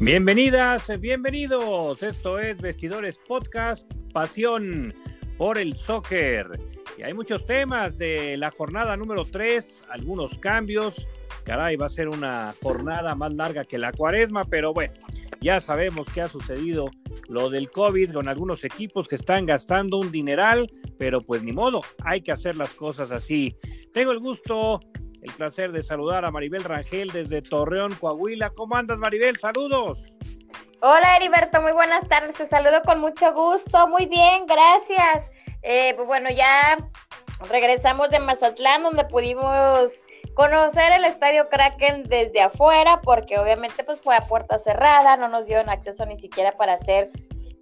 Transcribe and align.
Bienvenidas, 0.00 0.88
bienvenidos. 1.00 2.04
Esto 2.04 2.38
es 2.38 2.60
Vestidores 2.60 3.18
Podcast, 3.18 3.84
pasión 4.12 4.94
por 5.36 5.58
el 5.58 5.74
soccer. 5.74 6.46
Y 6.96 7.02
hay 7.02 7.14
muchos 7.14 7.44
temas 7.46 7.98
de 7.98 8.36
la 8.36 8.52
jornada 8.52 8.96
número 8.96 9.24
3, 9.24 9.82
algunos 9.90 10.38
cambios. 10.38 11.08
Caray, 11.42 11.74
va 11.74 11.86
a 11.86 11.88
ser 11.88 12.08
una 12.08 12.54
jornada 12.62 13.16
más 13.16 13.34
larga 13.34 13.64
que 13.64 13.76
la 13.76 13.90
cuaresma, 13.90 14.44
pero 14.44 14.72
bueno, 14.72 14.94
ya 15.40 15.58
sabemos 15.58 16.06
que 16.10 16.20
ha 16.20 16.28
sucedido 16.28 16.90
lo 17.28 17.50
del 17.50 17.68
COVID 17.68 18.12
con 18.12 18.28
algunos 18.28 18.62
equipos 18.62 19.08
que 19.08 19.16
están 19.16 19.46
gastando 19.46 19.98
un 19.98 20.12
dineral, 20.12 20.70
pero 20.96 21.22
pues 21.22 21.42
ni 21.42 21.50
modo, 21.50 21.82
hay 22.04 22.20
que 22.20 22.30
hacer 22.30 22.54
las 22.54 22.72
cosas 22.72 23.10
así. 23.10 23.56
Tengo 23.92 24.12
el 24.12 24.20
gusto 24.20 24.78
el 25.22 25.32
placer 25.32 25.72
de 25.72 25.82
saludar 25.82 26.24
a 26.24 26.30
Maribel 26.30 26.64
Rangel 26.64 27.10
desde 27.10 27.42
Torreón, 27.42 27.94
Coahuila. 27.94 28.50
¿Cómo 28.50 28.76
andas, 28.76 28.98
Maribel? 28.98 29.36
Saludos. 29.38 30.12
Hola, 30.80 31.16
Heriberto. 31.16 31.60
Muy 31.60 31.72
buenas 31.72 32.06
tardes. 32.08 32.36
Te 32.36 32.46
saludo 32.46 32.82
con 32.84 33.00
mucho 33.00 33.32
gusto. 33.32 33.88
Muy 33.88 34.06
bien, 34.06 34.46
gracias. 34.46 35.30
Eh, 35.62 35.92
pues 35.96 36.06
bueno, 36.06 36.30
ya 36.30 36.78
regresamos 37.50 38.10
de 38.10 38.20
Mazatlán, 38.20 38.84
donde 38.84 39.04
pudimos 39.04 39.92
conocer 40.34 40.92
el 40.92 41.04
estadio 41.04 41.48
Kraken 41.48 42.04
desde 42.04 42.40
afuera, 42.40 43.00
porque 43.02 43.38
obviamente 43.38 43.82
pues 43.82 44.00
fue 44.00 44.16
a 44.16 44.20
puerta 44.20 44.56
cerrada, 44.58 45.16
no 45.16 45.28
nos 45.28 45.46
dieron 45.46 45.68
acceso 45.68 46.06
ni 46.06 46.18
siquiera 46.18 46.52
para 46.52 46.74
hacer 46.74 47.10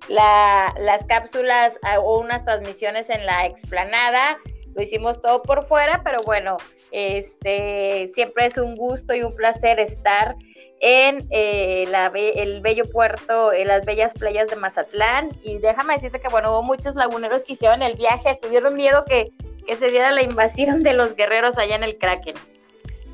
las 0.08 1.04
cápsulas 1.06 1.80
o 2.02 2.20
unas 2.20 2.44
transmisiones 2.44 3.08
en 3.10 3.24
la 3.24 3.46
explanada 3.46 4.36
lo 4.76 4.82
hicimos 4.82 5.20
todo 5.22 5.42
por 5.42 5.64
fuera, 5.64 6.02
pero 6.04 6.18
bueno, 6.24 6.58
este 6.92 8.10
siempre 8.14 8.46
es 8.46 8.58
un 8.58 8.76
gusto 8.76 9.14
y 9.14 9.22
un 9.22 9.34
placer 9.34 9.80
estar 9.80 10.36
en 10.80 11.26
eh, 11.30 11.86
la, 11.90 12.12
el 12.14 12.60
bello 12.60 12.84
puerto, 12.84 13.54
en 13.54 13.68
las 13.68 13.86
bellas 13.86 14.12
playas 14.12 14.48
de 14.48 14.56
Mazatlán. 14.56 15.30
Y 15.42 15.58
déjame 15.58 15.94
decirte 15.94 16.20
que, 16.20 16.28
bueno, 16.28 16.50
hubo 16.50 16.62
muchos 16.62 16.94
laguneros 16.94 17.46
que 17.46 17.54
hicieron 17.54 17.82
el 17.82 17.96
viaje, 17.96 18.38
tuvieron 18.40 18.74
miedo 18.74 19.04
que, 19.06 19.32
que 19.66 19.76
se 19.76 19.90
diera 19.90 20.10
la 20.10 20.22
invasión 20.22 20.80
de 20.80 20.92
los 20.92 21.16
guerreros 21.16 21.56
allá 21.56 21.76
en 21.76 21.82
el 21.82 21.96
Kraken. 21.96 22.34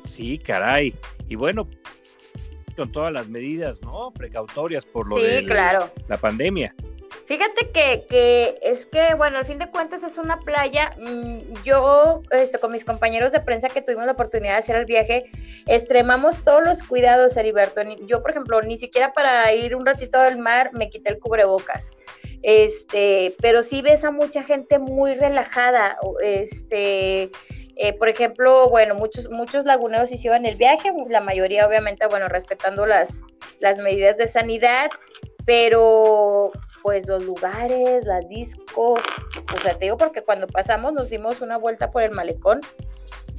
Sí, 0.05 0.37
caray. 0.37 0.93
Y 1.29 1.35
bueno, 1.35 1.69
con 2.75 2.91
todas 2.91 3.13
las 3.13 3.29
medidas, 3.29 3.81
¿no? 3.81 4.11
Precautorias 4.11 4.85
por 4.85 5.07
lo 5.07 5.17
de 5.17 5.45
claro. 5.45 5.89
la 6.09 6.17
pandemia. 6.17 6.75
Fíjate 7.25 7.71
que, 7.71 8.05
que, 8.09 8.59
es 8.61 8.85
que, 8.85 9.13
bueno, 9.15 9.37
al 9.37 9.45
fin 9.45 9.59
de 9.59 9.69
cuentas 9.69 10.03
es 10.03 10.17
una 10.17 10.37
playa. 10.39 10.95
Mm, 10.97 11.63
yo, 11.63 12.21
este, 12.31 12.59
con 12.59 12.71
mis 12.71 12.85
compañeros 12.85 13.31
de 13.31 13.39
prensa 13.39 13.69
que 13.69 13.81
tuvimos 13.81 14.05
la 14.05 14.11
oportunidad 14.13 14.53
de 14.53 14.59
hacer 14.59 14.75
el 14.75 14.85
viaje, 14.85 15.25
extremamos 15.65 16.43
todos 16.43 16.63
los 16.65 16.83
cuidados, 16.83 17.37
Heriberto. 17.37 17.81
Yo, 18.07 18.21
por 18.21 18.31
ejemplo, 18.31 18.61
ni 18.61 18.77
siquiera 18.77 19.13
para 19.13 19.53
ir 19.53 19.75
un 19.75 19.85
ratito 19.85 20.19
al 20.19 20.37
mar 20.37 20.71
me 20.73 20.89
quité 20.89 21.11
el 21.11 21.19
cubrebocas. 21.19 21.91
Este, 22.41 23.33
pero 23.41 23.63
sí 23.63 23.81
ves 23.81 24.03
a 24.03 24.11
mucha 24.11 24.43
gente 24.43 24.77
muy 24.77 25.15
relajada. 25.15 25.97
Este, 26.21 27.31
eh, 27.75 27.93
por 27.97 28.09
ejemplo, 28.09 28.69
bueno, 28.69 28.95
muchos, 28.95 29.29
muchos 29.29 29.65
laguneros 29.65 30.11
hicieron 30.11 30.45
el 30.45 30.55
viaje, 30.55 30.91
la 31.07 31.21
mayoría 31.21 31.67
obviamente, 31.67 32.05
bueno, 32.07 32.27
respetando 32.27 32.85
las, 32.85 33.21
las 33.59 33.77
medidas 33.77 34.17
de 34.17 34.27
sanidad, 34.27 34.91
pero 35.45 36.51
pues 36.83 37.07
los 37.07 37.23
lugares, 37.23 38.05
las 38.05 38.27
discos, 38.27 38.99
o 39.55 39.61
sea, 39.61 39.77
te 39.77 39.85
digo 39.85 39.97
porque 39.97 40.21
cuando 40.21 40.45
pasamos 40.47 40.93
nos 40.93 41.09
dimos 41.09 41.41
una 41.41 41.57
vuelta 41.57 41.87
por 41.87 42.03
el 42.03 42.11
malecón, 42.11 42.59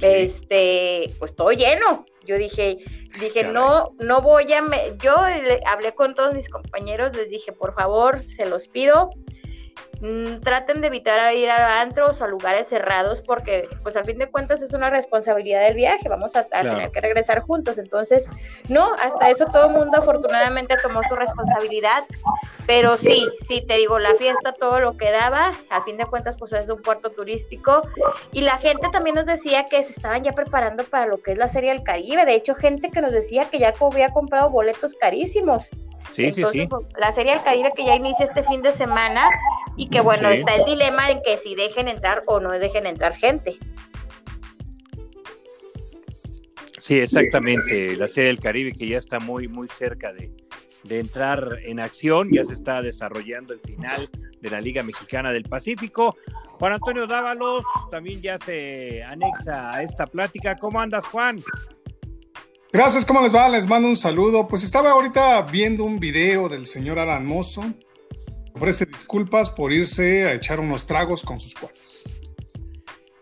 este, 0.01 1.13
pues 1.19 1.35
todo 1.35 1.51
lleno. 1.51 2.05
Yo 2.25 2.37
dije, 2.37 2.79
dije, 3.19 3.43
no, 3.43 3.91
no 3.99 4.21
voy 4.21 4.51
a, 4.51 4.63
yo 4.97 5.15
hablé 5.67 5.93
con 5.93 6.15
todos 6.15 6.33
mis 6.33 6.49
compañeros, 6.49 7.15
les 7.15 7.29
dije, 7.29 7.51
por 7.51 7.75
favor, 7.75 8.19
se 8.23 8.47
los 8.47 8.67
pido, 8.67 9.11
Mm, 10.01 10.41
traten 10.41 10.81
de 10.81 10.87
evitar 10.87 11.33
ir 11.33 11.49
a 11.49 11.81
antros 11.81 12.19
o 12.19 12.25
a 12.25 12.27
lugares 12.27 12.67
cerrados 12.67 13.21
porque 13.21 13.67
pues 13.81 13.95
al 13.95 14.05
fin 14.05 14.17
de 14.17 14.29
cuentas 14.29 14.61
es 14.61 14.73
una 14.73 14.89
responsabilidad 14.89 15.61
del 15.61 15.75
viaje, 15.75 16.09
vamos 16.09 16.35
a, 16.35 16.43
tener 16.43 16.91
que 16.91 17.01
regresar 17.01 17.41
juntos, 17.41 17.77
entonces 17.77 18.29
no, 18.67 18.93
hasta 18.95 19.29
eso 19.29 19.45
todo 19.45 19.67
el 19.67 19.73
mundo 19.73 19.97
afortunadamente 19.97 20.75
tomó 20.81 21.01
su 21.03 21.15
responsabilidad, 21.15 22.03
pero 22.65 22.97
sí, 22.97 23.25
sí, 23.39 23.65
te 23.65 23.77
digo, 23.77 23.99
la 23.99 24.13
fiesta, 24.15 24.53
todo 24.53 24.79
lo 24.79 24.97
que 24.97 25.11
daba, 25.11 25.53
al 25.69 25.83
fin 25.83 25.97
de 25.97 26.05
cuentas 26.05 26.35
pues 26.37 26.51
es 26.51 26.69
un 26.69 26.81
puerto 26.81 27.11
turístico 27.11 27.83
y 28.31 28.41
la 28.41 28.57
gente 28.57 28.87
también 28.91 29.15
nos 29.15 29.25
decía 29.25 29.65
que 29.65 29.81
se 29.83 29.93
estaban 29.93 30.23
ya 30.23 30.33
preparando 30.33 30.83
para 30.83 31.05
lo 31.05 31.21
que 31.21 31.31
es 31.31 31.37
la 31.37 31.47
Serie 31.47 31.71
del 31.71 31.83
Caribe, 31.83 32.25
de 32.25 32.35
hecho 32.35 32.53
gente 32.53 32.91
que 32.91 33.01
nos 33.01 33.13
decía 33.13 33.49
que 33.49 33.59
ya 33.59 33.73
había 33.79 34.09
comprado 34.09 34.49
boletos 34.49 34.93
carísimos. 34.95 35.71
Sí, 36.11 36.31
sí, 36.31 36.43
sí. 36.51 36.67
Pues, 36.67 36.85
la 36.97 37.11
Serie 37.11 37.33
del 37.33 37.43
Caribe 37.43 37.71
que 37.75 37.85
ya 37.85 37.95
inicia 37.95 38.25
este 38.25 38.43
fin 38.43 38.61
de 38.61 38.71
semana 38.71 39.27
y 39.75 39.89
que 39.89 39.94
bueno, 40.01 40.29
está 40.29 40.55
el 40.55 40.65
dilema 40.65 41.09
en 41.11 41.21
que 41.21 41.37
si 41.37 41.55
dejen 41.55 41.87
entrar 41.87 42.23
o 42.27 42.39
no 42.39 42.51
dejen 42.51 42.85
entrar 42.85 43.15
gente. 43.15 43.57
Sí, 46.79 46.99
exactamente. 46.99 47.95
La 47.95 48.07
Serie 48.07 48.27
del 48.27 48.39
Caribe 48.39 48.73
que 48.73 48.87
ya 48.87 48.97
está 48.97 49.19
muy, 49.19 49.47
muy 49.47 49.67
cerca 49.67 50.13
de, 50.13 50.31
de 50.83 50.99
entrar 50.99 51.59
en 51.63 51.79
acción, 51.79 52.29
ya 52.31 52.45
se 52.45 52.53
está 52.53 52.81
desarrollando 52.81 53.53
el 53.53 53.59
final 53.59 54.09
de 54.39 54.49
la 54.49 54.61
Liga 54.61 54.83
Mexicana 54.83 55.31
del 55.31 55.43
Pacífico. 55.43 56.15
Juan 56.59 56.73
Antonio 56.73 57.07
Dávalos 57.07 57.63
también 57.89 58.21
ya 58.21 58.37
se 58.37 59.03
anexa 59.03 59.71
a 59.71 59.81
esta 59.81 60.05
plática. 60.05 60.55
¿Cómo 60.55 60.79
andas, 60.79 61.05
Juan? 61.05 61.41
Gracias, 62.71 63.05
¿cómo 63.05 63.21
les 63.21 63.33
va? 63.33 63.49
Les 63.49 63.67
mando 63.67 63.87
un 63.87 63.97
saludo. 63.97 64.47
Pues 64.47 64.63
estaba 64.63 64.91
ahorita 64.91 65.41
viendo 65.43 65.83
un 65.83 65.99
video 65.99 66.49
del 66.49 66.65
señor 66.65 66.99
Alan 66.99 67.25
Mozo. 67.25 67.63
Ofrece 68.55 68.85
disculpas 68.85 69.49
por 69.49 69.73
irse 69.73 70.25
a 70.25 70.33
echar 70.33 70.59
unos 70.59 70.85
tragos 70.85 71.23
con 71.23 71.39
sus 71.39 71.53
cuates. 71.53 72.15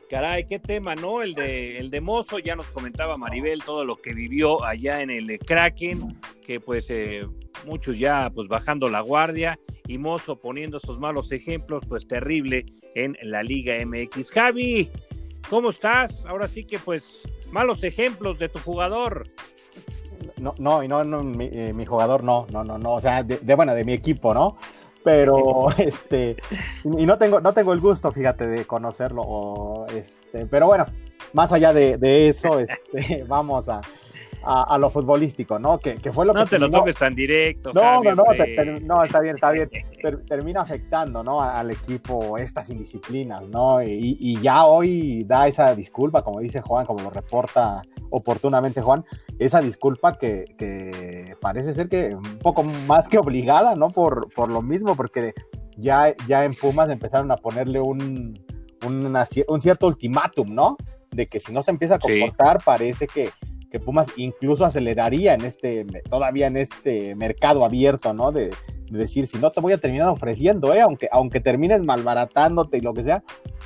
Caray, 0.09 0.45
qué 0.45 0.59
tema, 0.59 0.93
¿no? 0.93 1.23
El 1.23 1.33
de, 1.33 1.79
el 1.79 1.89
de 1.89 2.01
Mozo, 2.01 2.37
ya 2.37 2.55
nos 2.55 2.67
comentaba 2.67 3.15
Maribel 3.15 3.63
todo 3.63 3.83
lo 3.83 3.95
que 3.95 4.13
vivió 4.13 4.63
allá 4.63 5.01
en 5.01 5.09
el 5.09 5.39
Kraken, 5.39 6.19
que 6.45 6.59
pues 6.59 6.85
eh, 6.89 7.25
muchos 7.65 7.97
ya 7.97 8.29
pues 8.29 8.47
bajando 8.47 8.89
la 8.89 9.01
guardia 9.01 9.57
y 9.87 9.97
Mozo 9.97 10.35
poniendo 10.35 10.77
esos 10.77 10.99
malos 10.99 11.31
ejemplos, 11.31 11.83
pues 11.89 12.07
terrible 12.07 12.65
en 12.93 13.17
la 13.23 13.41
Liga 13.41 13.73
MX. 13.83 14.29
Javi, 14.29 14.91
¿cómo 15.49 15.71
estás? 15.71 16.27
Ahora 16.27 16.47
sí 16.47 16.63
que 16.63 16.77
pues 16.77 17.23
malos 17.51 17.83
ejemplos 17.83 18.37
de 18.37 18.49
tu 18.49 18.59
jugador. 18.59 19.27
No, 20.37 20.53
no, 20.59 20.83
y 20.83 20.87
no, 20.87 21.01
eh, 21.01 21.73
mi, 21.73 21.85
jugador 21.85 22.23
no, 22.23 22.45
no, 22.51 22.63
no, 22.63 22.77
no, 22.77 22.93
o 22.93 23.01
sea, 23.01 23.23
de, 23.23 23.55
bueno, 23.55 23.73
de 23.73 23.83
mi 23.83 23.93
equipo, 23.93 24.33
¿no? 24.33 24.57
Pero, 25.03 25.67
este, 25.77 26.37
y 26.83 27.05
no 27.05 27.17
tengo, 27.17 27.41
no 27.41 27.53
tengo 27.53 27.73
el 27.73 27.79
gusto, 27.79 28.11
fíjate, 28.11 28.47
de 28.47 28.65
conocerlo, 28.65 29.21
o, 29.23 29.87
este, 29.87 30.45
pero 30.45 30.67
bueno, 30.67 30.85
más 31.33 31.51
allá 31.51 31.73
de, 31.73 31.97
de 31.97 32.29
eso, 32.29 32.59
este, 32.93 33.23
vamos 33.27 33.69
a, 33.69 33.81
a, 34.45 34.77
lo 34.77 34.89
futbolístico, 34.89 35.57
¿no? 35.57 35.79
Que, 35.79 35.97
fue 36.11 36.25
lo 36.25 36.33
no 36.33 36.39
que... 36.39 36.43
No 36.43 36.49
te 36.49 36.59
lo 36.59 36.69
toques 36.69 36.95
tan 36.95 37.15
directo. 37.15 37.71
No, 37.73 38.03
no, 38.03 38.15
no, 38.15 38.25
no, 38.81 39.03
está 39.03 39.19
bien, 39.21 39.35
está 39.35 39.51
bien. 39.51 39.69
termina 40.27 40.61
afectando, 40.61 41.23
¿no? 41.23 41.41
Al 41.41 41.71
equipo 41.71 42.37
estas 42.37 42.69
indisciplinas, 42.69 43.43
¿no? 43.43 43.81
Y, 43.81 44.39
ya 44.41 44.65
hoy 44.65 45.23
da 45.25 45.47
esa 45.47 45.73
disculpa, 45.75 46.23
como 46.23 46.39
dice 46.39 46.61
Juan, 46.61 46.85
como 46.85 47.01
lo 47.01 47.09
reporta 47.09 47.81
oportunamente 48.09 48.81
Juan, 48.81 49.05
esa 49.39 49.61
disculpa 49.61 50.17
que, 50.17 51.35
parece 51.41 51.73
ser 51.73 51.89
que 51.89 52.15
un 52.15 52.39
poco 52.39 52.63
más 52.63 53.07
que 53.07 53.17
obligada, 53.17 53.75
¿no? 53.75 53.89
Por, 53.89 54.33
por 54.33 54.49
lo 54.49 54.61
mismo, 54.61 54.95
porque 54.95 55.33
ya, 55.77 56.13
ya 56.27 56.43
en 56.43 56.53
Pumas 56.53 56.89
empezaron 56.89 57.31
a 57.31 57.37
ponerle 57.37 57.79
un, 57.79 58.37
un 58.85 59.61
cierto 59.61 59.87
ultimátum, 59.87 60.53
¿no? 60.53 60.77
De 61.11 61.27
que 61.27 61.39
si 61.39 61.51
no 61.51 61.63
se 61.63 61.71
empieza 61.71 61.95
a 61.95 61.99
comportar, 61.99 62.59
parece 62.63 63.07
que 63.07 63.29
que 63.73 63.79
Pumas 63.79 64.07
incluso 64.17 64.65
aceleraría 64.65 65.33
en 65.33 65.41
este, 65.41 65.83
todavía 66.07 66.45
en 66.45 66.57
este 66.57 67.15
mercado 67.15 67.65
abierto, 67.65 68.13
¿no? 68.13 68.31
De, 68.31 68.51
decir, 68.91 69.25
si 69.25 69.39
no 69.39 69.49
te 69.49 69.61
voy 69.61 69.73
a 69.73 69.79
terminar 69.79 70.09
ofreciendo, 70.09 70.75
¿eh? 70.75 70.81
Aunque, 70.81 71.09
aunque 71.11 71.39
termines 71.39 71.81
malbaratándote 71.81 72.77
y 72.77 72.81
lo 72.81 72.93
que 72.93 73.01
sea, 73.01 73.23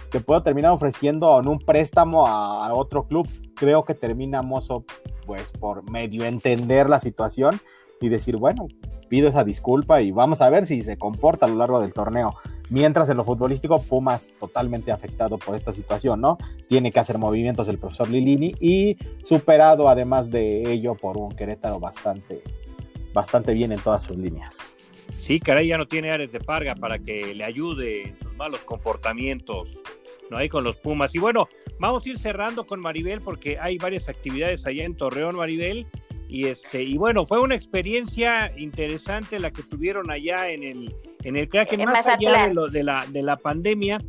te 0.09 0.21
puedo 0.21 0.41
terminar 0.43 0.71
ofreciendo 0.71 1.37
en 1.41 1.49
un 1.49 1.59
préstamo 1.59 2.25
a, 2.25 2.73
otro 2.73 3.05
club. 3.05 3.27
Creo 3.53 3.83
que 3.83 3.95
termina 3.95 4.41
Mozo, 4.41 4.85
pues, 5.25 5.51
por 5.59 5.83
medio 5.91 6.23
entender 6.23 6.89
la 6.89 7.01
situación 7.01 7.59
y 7.99 8.07
decir, 8.07 8.37
bueno, 8.37 8.69
pido 9.09 9.27
esa 9.27 9.43
disculpa 9.43 10.01
y 10.01 10.11
vamos 10.11 10.41
a 10.41 10.49
ver 10.49 10.65
si 10.65 10.83
se 10.83 10.97
comporta 10.97 11.47
a 11.47 11.49
lo 11.49 11.55
largo 11.55 11.81
del 11.81 11.91
torneo. 11.91 12.33
Mientras 12.69 13.09
en 13.09 13.17
lo 13.17 13.23
futbolístico, 13.23 13.81
Pumas 13.81 14.33
totalmente 14.39 14.91
afectado 14.91 15.37
por 15.37 15.55
esta 15.55 15.71
situación, 15.71 16.19
¿no? 16.19 16.37
Tiene 16.67 16.91
que 16.91 16.99
hacer 16.99 17.17
movimientos 17.17 17.67
el 17.69 17.77
profesor 17.77 18.09
Lilini 18.09 18.53
y 18.59 18.97
superado 19.23 19.87
además 19.87 20.29
de 20.29 20.71
ello 20.71 20.95
por 20.95 21.17
un 21.17 21.31
Querétaro 21.31 21.79
bastante, 21.79 22.41
bastante 23.13 23.53
bien 23.53 23.71
en 23.71 23.79
todas 23.79 24.03
sus 24.03 24.17
líneas. 24.17 24.57
Sí, 25.19 25.39
caray, 25.39 25.67
ya 25.67 25.77
no 25.77 25.87
tiene 25.87 26.11
Ares 26.11 26.31
de 26.31 26.39
Parga 26.39 26.75
para 26.75 26.99
que 26.99 27.33
le 27.33 27.43
ayude 27.45 28.09
en 28.09 28.19
sus 28.19 28.33
malos 28.35 28.59
comportamientos, 28.61 29.81
¿no? 30.29 30.37
hay 30.37 30.49
con 30.49 30.63
los 30.63 30.75
Pumas. 30.75 31.15
Y 31.15 31.19
bueno, 31.19 31.47
vamos 31.79 32.05
a 32.05 32.09
ir 32.09 32.19
cerrando 32.19 32.65
con 32.65 32.81
Maribel 32.81 33.21
porque 33.21 33.57
hay 33.59 33.77
varias 33.77 34.09
actividades 34.09 34.65
allá 34.65 34.83
en 34.83 34.95
Torreón, 34.95 35.37
Maribel. 35.37 35.87
Y 36.27 36.47
este, 36.47 36.83
y 36.83 36.97
bueno, 36.97 37.25
fue 37.25 37.39
una 37.39 37.55
experiencia 37.55 38.51
interesante 38.57 39.39
la 39.39 39.51
que 39.51 39.63
tuvieron 39.63 40.11
allá 40.11 40.49
en 40.49 40.63
el, 40.63 40.95
en 41.23 41.35
el 41.35 41.47
Kraken, 41.47 41.85
más 41.85 42.05
allá 42.05 42.47
de, 42.47 42.53
lo, 42.53 42.67
de, 42.67 42.83
la, 42.83 43.05
de 43.07 43.21
la 43.21 43.37
pandemia. 43.37 43.99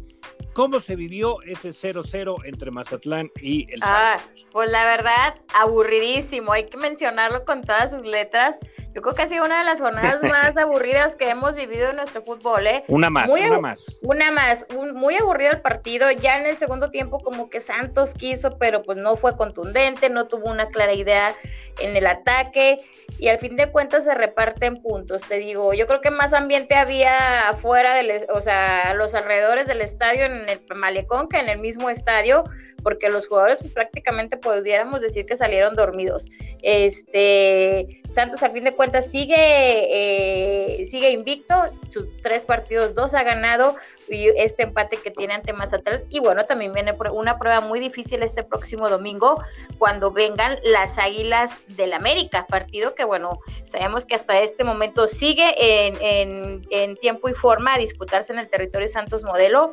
¿Cómo 0.52 0.80
se 0.80 0.96
vivió 0.96 1.40
ese 1.42 1.70
0-0 1.70 2.44
entre 2.44 2.72
Mazatlán 2.72 3.30
y 3.40 3.72
el 3.72 3.80
ah, 3.82 4.16
Pues 4.50 4.68
la 4.70 4.84
verdad, 4.84 5.36
aburridísimo. 5.54 6.52
Hay 6.52 6.66
que 6.66 6.76
mencionarlo 6.76 7.44
con 7.44 7.62
todas 7.62 7.92
sus 7.92 8.02
letras. 8.02 8.56
Yo 8.94 9.02
creo 9.02 9.14
que 9.14 9.22
ha 9.22 9.28
sido 9.28 9.44
una 9.44 9.58
de 9.58 9.64
las 9.64 9.80
jornadas 9.80 10.22
más 10.22 10.56
aburridas 10.56 11.16
que 11.16 11.30
hemos 11.30 11.54
vivido 11.54 11.90
en 11.90 11.96
nuestro 11.96 12.22
fútbol, 12.22 12.66
¿eh? 12.66 12.84
Una 12.88 13.10
más, 13.10 13.28
una 13.28 13.60
más. 13.60 13.98
Una 14.02 14.32
más, 14.32 14.66
muy 14.94 15.16
aburrido 15.16 15.52
el 15.52 15.60
partido. 15.60 16.10
Ya 16.10 16.38
en 16.38 16.46
el 16.46 16.56
segundo 16.56 16.90
tiempo 16.90 17.20
como 17.20 17.50
que 17.50 17.60
Santos 17.60 18.12
quiso, 18.14 18.58
pero 18.58 18.82
pues 18.82 18.98
no 18.98 19.16
fue 19.16 19.36
contundente, 19.36 20.10
no 20.10 20.26
tuvo 20.26 20.50
una 20.50 20.68
clara 20.68 20.94
idea 20.94 21.34
en 21.78 21.96
el 21.96 22.06
ataque 22.06 22.78
y 23.18 23.28
al 23.28 23.38
fin 23.38 23.56
de 23.56 23.70
cuentas 23.70 24.04
se 24.04 24.14
reparten 24.14 24.82
puntos, 24.82 25.22
te 25.22 25.38
digo. 25.38 25.74
Yo 25.74 25.86
creo 25.86 26.00
que 26.00 26.10
más 26.10 26.32
ambiente 26.32 26.74
había 26.74 27.48
afuera, 27.48 27.94
del, 27.94 28.10
o 28.32 28.40
sea, 28.40 28.90
a 28.90 28.94
los 28.94 29.14
alrededores 29.14 29.66
del 29.66 29.80
estadio, 29.80 30.24
en 30.24 30.48
el 30.48 30.60
malecón, 30.74 31.28
que 31.28 31.38
en 31.38 31.48
el 31.48 31.58
mismo 31.58 31.90
estadio 31.90 32.44
porque 32.82 33.08
los 33.08 33.26
jugadores 33.26 33.62
prácticamente 33.72 34.36
pudiéramos 34.36 35.00
decir 35.00 35.26
que 35.26 35.36
salieron 35.36 35.76
dormidos. 35.76 36.28
Este 36.62 38.02
Santos 38.08 38.42
al 38.42 38.52
fin 38.52 38.64
de 38.64 38.72
cuentas 38.72 39.10
sigue, 39.10 39.36
eh, 39.36 40.86
sigue 40.86 41.10
invicto, 41.10 41.54
sus 41.90 42.06
tres 42.22 42.44
partidos, 42.44 42.94
dos 42.94 43.14
ha 43.14 43.22
ganado, 43.22 43.76
y 44.08 44.28
este 44.28 44.62
empate 44.62 44.96
que 44.96 45.10
tiene 45.10 45.34
ante 45.34 45.52
Mazatlán, 45.52 46.02
y 46.08 46.18
bueno, 46.18 46.46
también 46.46 46.72
viene 46.72 46.96
una 47.12 47.38
prueba 47.38 47.60
muy 47.60 47.80
difícil 47.80 48.22
este 48.22 48.42
próximo 48.42 48.88
domingo, 48.88 49.42
cuando 49.76 50.10
vengan 50.10 50.58
las 50.64 50.98
Águilas 50.98 51.52
del 51.76 51.92
América, 51.92 52.46
partido 52.48 52.94
que 52.94 53.04
bueno, 53.04 53.40
sabemos 53.62 54.06
que 54.06 54.14
hasta 54.14 54.40
este 54.40 54.64
momento 54.64 55.06
sigue 55.06 55.54
en, 55.86 56.66
en 56.70 56.96
tiempo 56.96 57.28
y 57.28 57.34
forma 57.34 57.74
a 57.74 57.78
disputarse 57.78 58.32
en 58.32 58.38
el 58.38 58.48
territorio 58.48 58.88
Santos 58.88 59.22
Modelo, 59.22 59.72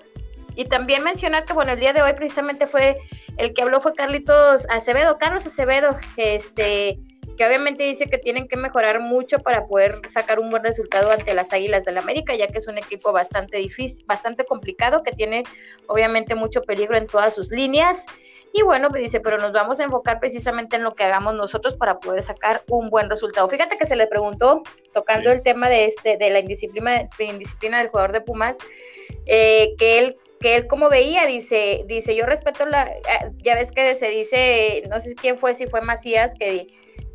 y 0.56 0.66
también 0.66 1.04
mencionar 1.04 1.46
que, 1.46 1.54
bueno, 1.54 1.74
el 1.74 1.80
día 1.80 1.94
de 1.94 2.02
hoy 2.02 2.14
precisamente 2.14 2.66
fue, 2.68 2.98
el 3.38 3.54
que 3.54 3.62
habló 3.62 3.82
fue 3.82 3.94
Carlitos 3.94 4.68
Acevedo, 4.70 5.18
Carlos 5.18 5.46
Acevedo, 5.46 5.98
este, 6.18 6.98
que 7.38 7.46
obviamente 7.46 7.84
dice 7.84 8.08
que 8.08 8.18
tienen 8.18 8.48
que 8.48 8.58
mejorar 8.58 9.00
mucho 9.00 9.40
para 9.40 9.68
poder 9.68 10.00
sacar 10.08 10.40
un 10.40 10.50
buen 10.50 10.64
resultado 10.64 11.12
ante 11.12 11.34
las 11.34 11.52
Águilas 11.52 11.84
del 11.84 11.96
la 11.96 12.02
América, 12.02 12.36
ya 12.36 12.48
que 12.48 12.58
es 12.58 12.68
un 12.68 12.78
equipo 12.78 13.12
bastante 13.12 13.58
difícil, 13.58 14.06
bastante 14.06 14.46
complicado, 14.46 15.04
que 15.04 15.12
tiene 15.12 15.44
obviamente 15.88 16.36
mucho 16.36 16.62
peligro 16.62 16.98
en 16.98 17.08
todas 17.08 17.36
sus 17.36 17.52
líneas. 17.52 18.06
Y 18.54 18.62
bueno, 18.62 18.90
pues 18.90 19.02
dice, 19.02 19.20
pero 19.20 19.38
nos 19.38 19.52
vamos 19.52 19.82
a 19.82 19.84
enfocar 19.84 20.22
precisamente 20.22 20.78
en 20.78 20.84
lo 20.84 20.96
que 20.96 21.04
hagamos 21.04 21.34
nosotros 21.34 21.74
para 21.76 22.00
poder 22.00 22.24
sacar 22.24 22.64
un 22.70 22.90
buen 22.90 23.10
resultado. 23.10 23.50
Fíjate 23.50 23.78
que 23.78 23.86
se 23.86 23.98
le 23.98 24.08
preguntó, 24.08 24.64
tocando 24.94 25.30
el 25.30 25.42
tema 25.42 25.68
de 25.68 25.86
este, 25.86 26.16
de 26.16 26.30
la 26.30 26.40
indisciplina, 26.40 27.10
indisciplina 27.20 27.80
del 27.80 27.90
jugador 27.90 28.14
de 28.14 28.22
Pumas, 28.22 28.58
eh, 29.26 29.76
que 29.78 30.00
él 30.00 30.18
que 30.46 30.58
él 30.58 30.68
como 30.68 30.90
veía, 30.90 31.26
dice, 31.26 31.86
dice, 31.88 32.16
yo 32.16 32.28
respeto 32.28 32.68
la, 32.68 32.84
ah, 32.84 33.32
ya 33.44 33.56
ves 33.56 33.72
que 33.72 33.96
se 33.96 34.10
dice, 34.10 34.84
no 34.92 35.00
sé 35.00 35.16
quién 35.16 35.40
fue, 35.40 35.56
si 35.56 35.66
fue 35.66 35.82
Macías, 35.82 36.36
que 36.38 36.68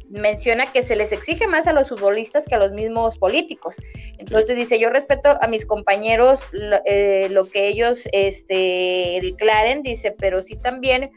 menciona 0.09 0.67
que 0.67 0.83
se 0.83 0.97
les 0.97 1.13
exige 1.13 1.47
más 1.47 1.69
a 1.69 1.73
los 1.73 1.91
futbolistas 1.91 2.45
que 2.45 2.57
a 2.57 2.59
los 2.59 2.73
mismos 2.73 3.19
políticos. 3.19 3.77
Entonces 4.19 4.57
dice, 4.57 4.81
yo 4.81 4.91
respeto 4.91 5.39
a 5.41 5.47
mis 5.47 5.65
compañeros 5.65 6.43
lo, 6.51 6.79
eh, 6.85 7.29
lo 7.31 7.45
que 7.45 7.69
ellos 7.69 8.03
este, 8.11 9.21
declaren, 9.23 9.85
dice, 9.85 10.11
pero 10.11 10.43
sí 10.43 10.57
también 10.57 11.13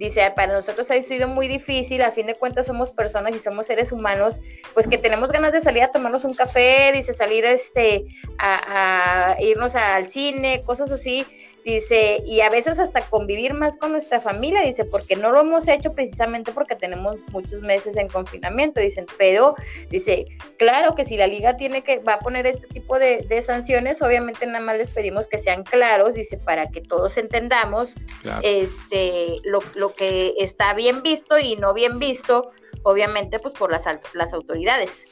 Dice, 0.00 0.32
para 0.34 0.54
nosotros 0.54 0.90
ha 0.90 1.02
sido 1.02 1.28
muy 1.28 1.46
difícil, 1.46 2.00
a 2.00 2.10
fin 2.10 2.26
de 2.26 2.34
cuentas 2.34 2.64
somos 2.64 2.90
personas 2.90 3.34
y 3.34 3.38
somos 3.38 3.66
seres 3.66 3.92
humanos, 3.92 4.40
pues 4.72 4.88
que 4.88 4.96
tenemos 4.96 5.30
ganas 5.30 5.52
de 5.52 5.60
salir 5.60 5.82
a 5.82 5.90
tomarnos 5.90 6.24
un 6.24 6.32
café, 6.32 6.90
dice, 6.94 7.12
salir 7.12 7.44
este, 7.44 8.06
a, 8.38 9.32
a 9.32 9.42
irnos 9.42 9.76
al 9.76 10.08
cine, 10.08 10.62
cosas 10.64 10.90
así, 10.90 11.26
Dice, 11.64 12.22
y 12.24 12.40
a 12.40 12.48
veces 12.48 12.78
hasta 12.78 13.02
convivir 13.02 13.52
más 13.52 13.76
con 13.76 13.92
nuestra 13.92 14.18
familia, 14.18 14.62
dice, 14.62 14.84
porque 14.84 15.14
no 15.14 15.30
lo 15.30 15.40
hemos 15.40 15.68
hecho 15.68 15.92
precisamente 15.92 16.52
porque 16.52 16.74
tenemos 16.74 17.16
muchos 17.32 17.60
meses 17.60 17.98
en 17.98 18.08
confinamiento, 18.08 18.80
dicen, 18.80 19.04
pero 19.18 19.54
dice, 19.90 20.24
claro 20.58 20.94
que 20.94 21.04
si 21.04 21.18
la 21.18 21.26
liga 21.26 21.58
tiene 21.58 21.82
que, 21.82 21.98
va 21.98 22.14
a 22.14 22.18
poner 22.20 22.46
este 22.46 22.66
tipo 22.68 22.98
de, 22.98 23.26
sanciones, 23.42 24.00
obviamente 24.00 24.46
nada 24.46 24.64
más 24.64 24.78
les 24.78 24.90
pedimos 24.90 25.26
que 25.26 25.38
sean 25.38 25.64
claros, 25.64 26.14
dice, 26.14 26.38
para 26.38 26.70
que 26.70 26.80
todos 26.80 27.16
entendamos 27.18 27.94
este, 28.42 29.36
lo, 29.44 29.60
lo 29.74 29.94
que 29.94 30.34
está 30.38 30.74
bien 30.74 31.02
visto 31.02 31.38
y 31.38 31.56
no 31.56 31.74
bien 31.74 31.98
visto, 31.98 32.52
obviamente 32.82 33.38
pues 33.38 33.54
por 33.54 33.70
las, 33.70 33.84
las 34.14 34.32
autoridades. 34.32 35.04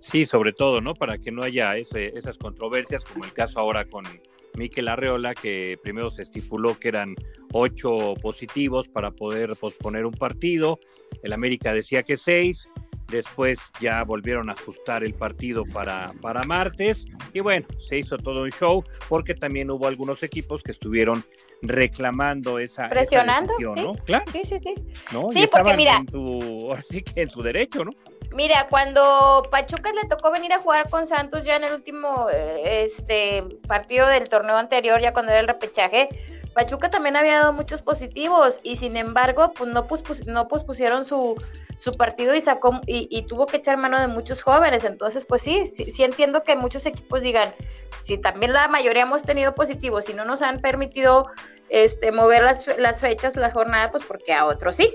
Sí, 0.00 0.24
sobre 0.24 0.52
todo, 0.52 0.80
¿no? 0.80 0.94
Para 0.94 1.18
que 1.18 1.30
no 1.30 1.42
haya 1.42 1.76
ese, 1.76 2.06
esas 2.18 2.36
controversias 2.36 3.04
como 3.04 3.24
el 3.24 3.32
caso 3.32 3.60
ahora 3.60 3.84
con 3.84 4.04
Miquel 4.54 4.88
Arreola, 4.88 5.34
que 5.34 5.78
primero 5.82 6.10
se 6.10 6.22
estipuló 6.22 6.78
que 6.78 6.88
eran 6.88 7.14
ocho 7.52 8.14
positivos 8.20 8.88
para 8.88 9.10
poder 9.10 9.56
posponer 9.56 10.06
un 10.06 10.14
partido. 10.14 10.78
El 11.22 11.32
América 11.32 11.72
decía 11.72 12.02
que 12.02 12.16
seis. 12.16 12.68
Después 13.08 13.58
ya 13.78 14.02
volvieron 14.04 14.48
a 14.48 14.54
ajustar 14.54 15.04
el 15.04 15.12
partido 15.12 15.66
para, 15.66 16.14
para 16.22 16.44
martes. 16.44 17.04
Y 17.34 17.40
bueno, 17.40 17.66
se 17.78 17.98
hizo 17.98 18.16
todo 18.16 18.42
un 18.42 18.50
show 18.50 18.82
porque 19.06 19.34
también 19.34 19.70
hubo 19.70 19.86
algunos 19.86 20.22
equipos 20.22 20.62
que 20.62 20.70
estuvieron 20.70 21.22
reclamando 21.60 22.58
esa, 22.58 22.88
Presionando, 22.88 23.52
¿no? 23.76 23.94
Claro. 24.04 24.24
Sí, 24.32 24.40
sí, 24.44 24.58
sí. 24.58 24.74
¿no? 25.12 25.30
Sí, 25.30 25.46
porque 25.50 25.76
mira. 25.76 25.96
En 25.98 26.08
su, 26.08 26.74
sí 26.88 27.02
que 27.02 27.22
en 27.22 27.28
su 27.28 27.42
derecho, 27.42 27.84
¿no? 27.84 27.92
Mira, 28.34 28.66
cuando 28.70 29.42
Pachuca 29.50 29.92
le 29.92 30.08
tocó 30.08 30.30
venir 30.30 30.52
a 30.52 30.58
jugar 30.58 30.88
con 30.88 31.06
Santos 31.06 31.44
ya 31.44 31.56
en 31.56 31.64
el 31.64 31.74
último 31.74 32.28
eh, 32.32 32.84
este 32.84 33.44
partido 33.68 34.06
del 34.06 34.28
torneo 34.28 34.56
anterior, 34.56 35.00
ya 35.00 35.12
cuando 35.12 35.32
era 35.32 35.40
el 35.40 35.48
repechaje, 35.48 36.08
Pachuca 36.54 36.90
también 36.90 37.16
había 37.16 37.40
dado 37.40 37.52
muchos 37.52 37.82
positivos 37.82 38.58
y 38.62 38.76
sin 38.76 38.96
embargo, 38.96 39.52
pues 39.54 39.70
no, 39.70 39.86
no 40.26 40.48
pospusieron 40.48 41.04
su, 41.04 41.36
su 41.78 41.92
partido 41.92 42.34
y 42.34 42.40
sacó 42.40 42.80
y, 42.86 43.22
tuvo 43.22 43.46
que 43.46 43.58
echar 43.58 43.76
mano 43.76 44.00
de 44.00 44.06
muchos 44.06 44.42
jóvenes. 44.42 44.84
Entonces, 44.84 45.24
pues 45.24 45.42
sí, 45.42 45.66
sí, 45.66 46.02
entiendo 46.02 46.42
que 46.42 46.56
muchos 46.56 46.86
equipos 46.86 47.22
digan, 47.22 47.54
si 48.02 48.18
también 48.18 48.52
la 48.52 48.68
mayoría 48.68 49.02
hemos 49.02 49.22
tenido 49.22 49.54
positivos, 49.54 50.06
si 50.06 50.14
no 50.14 50.24
nos 50.24 50.42
han 50.42 50.60
permitido 50.60 51.26
este 51.68 52.12
mover 52.12 52.42
las, 52.42 52.66
las 52.78 53.00
fechas, 53.00 53.36
la 53.36 53.50
jornada, 53.50 53.90
pues 53.90 54.04
porque 54.04 54.32
a 54.32 54.44
otros 54.46 54.76
sí. 54.76 54.94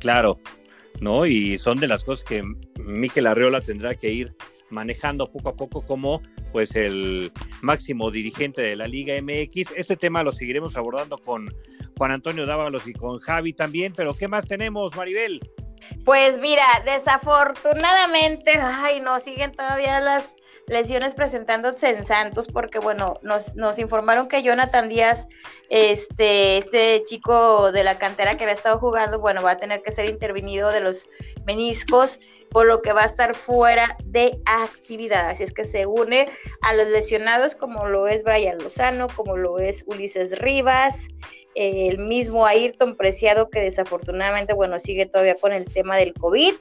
Claro, 0.00 0.38
¿no? 1.04 1.26
Y 1.26 1.58
son 1.58 1.78
de 1.78 1.86
las 1.86 2.02
cosas 2.02 2.24
que 2.24 2.42
Miquel 2.80 3.26
Arreola 3.26 3.60
tendrá 3.60 3.94
que 3.94 4.10
ir 4.10 4.34
manejando 4.70 5.30
poco 5.30 5.50
a 5.50 5.54
poco 5.54 5.84
como 5.84 6.22
pues 6.50 6.74
el 6.74 7.30
máximo 7.60 8.10
dirigente 8.10 8.62
de 8.62 8.74
la 8.74 8.88
Liga 8.88 9.14
MX. 9.20 9.72
Este 9.76 9.96
tema 9.96 10.22
lo 10.22 10.32
seguiremos 10.32 10.76
abordando 10.76 11.18
con 11.18 11.54
Juan 11.96 12.10
Antonio 12.10 12.46
Dávalos 12.46 12.88
y 12.88 12.94
con 12.94 13.18
Javi 13.18 13.52
también, 13.52 13.92
pero 13.94 14.14
¿qué 14.14 14.26
más 14.28 14.46
tenemos, 14.46 14.96
Maribel? 14.96 15.40
Pues 16.06 16.38
mira, 16.38 16.64
desafortunadamente, 16.86 18.52
ay 18.58 19.00
no, 19.00 19.20
siguen 19.20 19.52
todavía 19.52 20.00
las 20.00 20.34
lesiones 20.66 21.14
presentándose 21.14 21.90
en 21.90 22.04
Santos 22.04 22.48
porque 22.48 22.78
bueno, 22.78 23.18
nos, 23.22 23.54
nos 23.54 23.78
informaron 23.78 24.28
que 24.28 24.42
Jonathan 24.42 24.88
Díaz, 24.88 25.26
este, 25.68 26.58
este 26.58 27.02
chico 27.04 27.72
de 27.72 27.84
la 27.84 27.98
cantera 27.98 28.36
que 28.36 28.44
había 28.44 28.54
estado 28.54 28.78
jugando, 28.78 29.18
bueno, 29.20 29.42
va 29.42 29.52
a 29.52 29.56
tener 29.56 29.82
que 29.82 29.90
ser 29.90 30.08
intervenido 30.08 30.70
de 30.70 30.80
los 30.80 31.08
meniscos, 31.46 32.20
por 32.50 32.66
lo 32.66 32.82
que 32.82 32.92
va 32.92 33.02
a 33.02 33.06
estar 33.06 33.34
fuera 33.34 33.96
de 34.04 34.38
actividad. 34.46 35.30
Así 35.30 35.42
es 35.42 35.52
que 35.52 35.64
se 35.64 35.86
une 35.86 36.28
a 36.62 36.72
los 36.74 36.86
lesionados 36.86 37.56
como 37.56 37.86
lo 37.86 38.06
es 38.06 38.22
Brian 38.22 38.58
Lozano, 38.58 39.08
como 39.08 39.36
lo 39.36 39.58
es 39.58 39.82
Ulises 39.88 40.38
Rivas, 40.38 41.08
el 41.56 41.98
mismo 41.98 42.46
Ayrton 42.46 42.96
Preciado 42.96 43.50
que 43.50 43.60
desafortunadamente, 43.60 44.54
bueno, 44.54 44.78
sigue 44.78 45.06
todavía 45.06 45.34
con 45.34 45.52
el 45.52 45.66
tema 45.66 45.96
del 45.96 46.14
COVID 46.14 46.54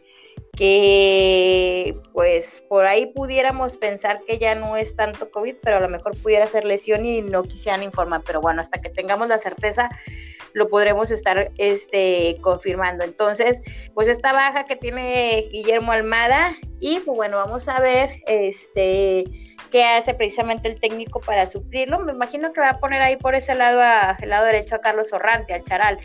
que 0.56 1.98
pues 2.14 2.64
por 2.70 2.86
ahí 2.86 3.08
pudiéramos 3.08 3.76
pensar 3.76 4.24
que 4.26 4.38
ya 4.38 4.54
no 4.54 4.78
es 4.78 4.96
tanto 4.96 5.32
COVID, 5.32 5.56
pero 5.64 5.78
a 5.78 5.80
lo 5.80 5.90
mejor 5.90 6.16
pudiera 6.22 6.46
ser 6.46 6.64
lesión 6.64 7.06
y 7.06 7.22
no 7.22 7.44
quisieran 7.44 7.82
informar, 7.82 8.22
pero 8.26 8.40
bueno, 8.40 8.62
hasta 8.62 8.80
que 8.80 8.90
tengamos 8.90 9.28
la 9.28 9.40
certeza 9.40 9.90
lo 10.54 10.70
podremos 10.70 11.10
estar 11.12 11.52
este, 11.58 12.38
confirmando. 12.42 13.04
Entonces, 13.04 13.62
pues 13.96 14.08
esta 14.08 14.32
baja 14.32 14.66
que 14.66 14.76
tiene 14.76 15.48
Guillermo 15.52 15.92
Almada 15.92 16.56
y 16.80 17.00
pues 17.00 17.18
bueno, 17.18 17.38
vamos 17.38 17.68
a 17.68 17.80
ver 17.80 18.22
este 18.28 19.26
qué 19.72 19.84
hace 19.86 20.14
precisamente 20.14 20.68
el 20.68 20.80
técnico 20.80 21.20
para 21.20 21.48
suplirlo. 21.48 21.98
Me 22.00 22.12
imagino 22.12 22.54
que 22.54 22.62
va 22.62 22.70
a 22.70 22.80
poner 22.80 23.02
ahí 23.02 23.18
por 23.18 23.34
ese 23.34 23.56
lado, 23.56 23.82
a, 23.82 24.16
el 24.22 24.30
lado 24.30 24.46
derecho 24.46 24.76
a 24.76 24.82
Carlos 24.82 25.12
Orrante, 25.14 25.54
al 25.54 25.64
Charal. 25.64 25.98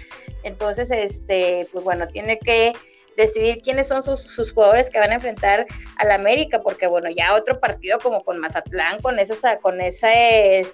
Entonces, 0.42 0.90
este, 0.90 1.66
pues 1.70 1.84
bueno, 1.84 2.08
tiene 2.08 2.38
que 2.38 2.72
decidir 3.18 3.60
quiénes 3.60 3.88
son 3.88 4.02
sus, 4.02 4.20
sus 4.20 4.52
jugadores 4.52 4.88
que 4.88 5.00
van 5.00 5.10
a 5.10 5.16
enfrentar 5.16 5.66
al 5.96 6.10
América, 6.12 6.62
porque 6.62 6.86
bueno, 6.86 7.08
ya 7.14 7.34
otro 7.34 7.58
partido 7.58 7.98
como 7.98 8.22
con 8.22 8.38
Mazatlán, 8.38 9.00
con 9.00 9.18
esos, 9.18 9.40
con 9.60 9.80
ese, 9.80 10.64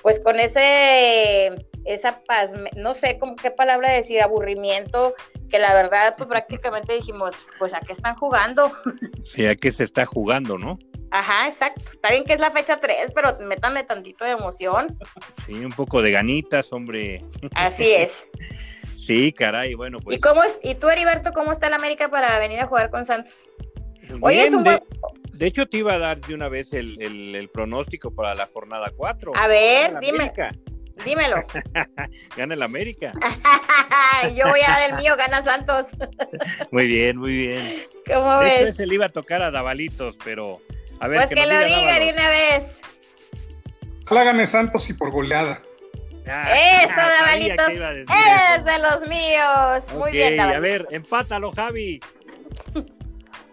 pues 0.00 0.20
con 0.20 0.38
ese, 0.38 1.56
esa 1.84 2.20
paz, 2.20 2.52
no 2.76 2.94
sé 2.94 3.18
cómo 3.18 3.34
qué 3.34 3.50
palabra 3.50 3.92
decir, 3.92 4.22
aburrimiento, 4.22 5.14
que 5.50 5.58
la 5.58 5.74
verdad, 5.74 6.14
pues 6.16 6.28
prácticamente 6.28 6.92
dijimos, 6.92 7.46
pues 7.58 7.74
a 7.74 7.80
qué 7.80 7.92
están 7.92 8.14
jugando. 8.14 8.72
Sí, 9.24 9.44
a 9.44 9.54
qué 9.54 9.70
se 9.70 9.84
está 9.84 10.06
jugando, 10.06 10.56
¿no? 10.56 10.78
Ajá, 11.10 11.48
exacto. 11.48 11.82
Está 11.92 12.10
bien 12.10 12.24
que 12.24 12.32
es 12.32 12.40
la 12.40 12.50
fecha 12.50 12.78
3, 12.78 13.12
pero 13.14 13.36
métanle 13.40 13.84
tantito 13.84 14.24
de 14.24 14.30
emoción. 14.30 14.96
Sí, 15.44 15.62
un 15.62 15.72
poco 15.72 16.00
de 16.00 16.12
ganitas, 16.12 16.72
hombre. 16.72 17.22
Así 17.54 17.92
es. 17.92 18.10
Sí, 18.98 19.32
caray, 19.32 19.74
bueno, 19.74 20.00
pues. 20.00 20.18
¿Y, 20.18 20.20
cómo 20.20 20.42
es, 20.42 20.58
¿Y 20.62 20.74
tú, 20.74 20.88
Heriberto, 20.88 21.32
cómo 21.32 21.52
está 21.52 21.68
el 21.68 21.74
América 21.74 22.08
para 22.08 22.36
venir 22.40 22.58
a 22.58 22.66
jugar 22.66 22.90
con 22.90 23.04
Santos? 23.04 23.46
Hoy 24.20 24.38
es 24.38 24.52
un 24.52 24.64
de, 24.64 24.82
de, 25.32 25.46
hecho, 25.46 25.68
te 25.68 25.78
iba 25.78 25.94
a 25.94 25.98
dar 25.98 26.20
de 26.20 26.34
una 26.34 26.48
vez 26.48 26.72
el, 26.72 27.00
el, 27.00 27.36
el 27.36 27.48
pronóstico 27.48 28.10
para 28.10 28.34
la 28.34 28.46
jornada 28.46 28.90
4. 28.96 29.32
A 29.36 29.46
ver, 29.46 30.00
dime. 30.00 30.32
Dímelo. 31.04 31.36
gana 32.36 32.54
el 32.54 32.62
América. 32.62 33.12
Yo 34.34 34.48
voy 34.48 34.60
a 34.66 34.68
dar 34.68 34.90
el 34.90 34.96
mío, 34.96 35.14
gana 35.16 35.44
Santos. 35.44 35.86
muy 36.72 36.86
bien, 36.86 37.18
muy 37.18 37.36
bien. 37.36 37.84
¿Cómo 38.04 38.40
de 38.40 38.44
ves? 38.46 38.60
Hecho, 38.60 38.68
ese 38.68 38.86
le 38.86 38.94
iba 38.94 39.06
a 39.06 39.10
tocar 39.10 39.42
a 39.42 39.52
Dabalitos, 39.52 40.16
pero 40.24 40.60
a 40.98 41.06
ver. 41.06 41.20
Pues 41.20 41.28
que, 41.28 41.34
que 41.36 41.46
lo 41.46 41.64
diga, 41.64 41.78
diga 41.78 41.98
de 42.00 42.12
una 42.12 42.28
vez. 42.30 42.64
Ojalá 44.06 44.24
gane 44.24 44.44
Santos 44.46 44.90
y 44.90 44.94
por 44.94 45.12
goleada. 45.12 45.62
Ah, 46.30 46.52
eso, 46.82 46.94
Dabalitos. 46.94 47.68
Eres 47.68 48.64
de 48.64 48.78
los 48.78 49.08
míos. 49.08 49.84
Muy 49.98 50.12
bien, 50.12 50.36
Dabalitos. 50.36 50.56
A 50.56 50.60
ver, 50.60 50.86
empátalo, 50.90 51.52
Javi. 51.52 52.00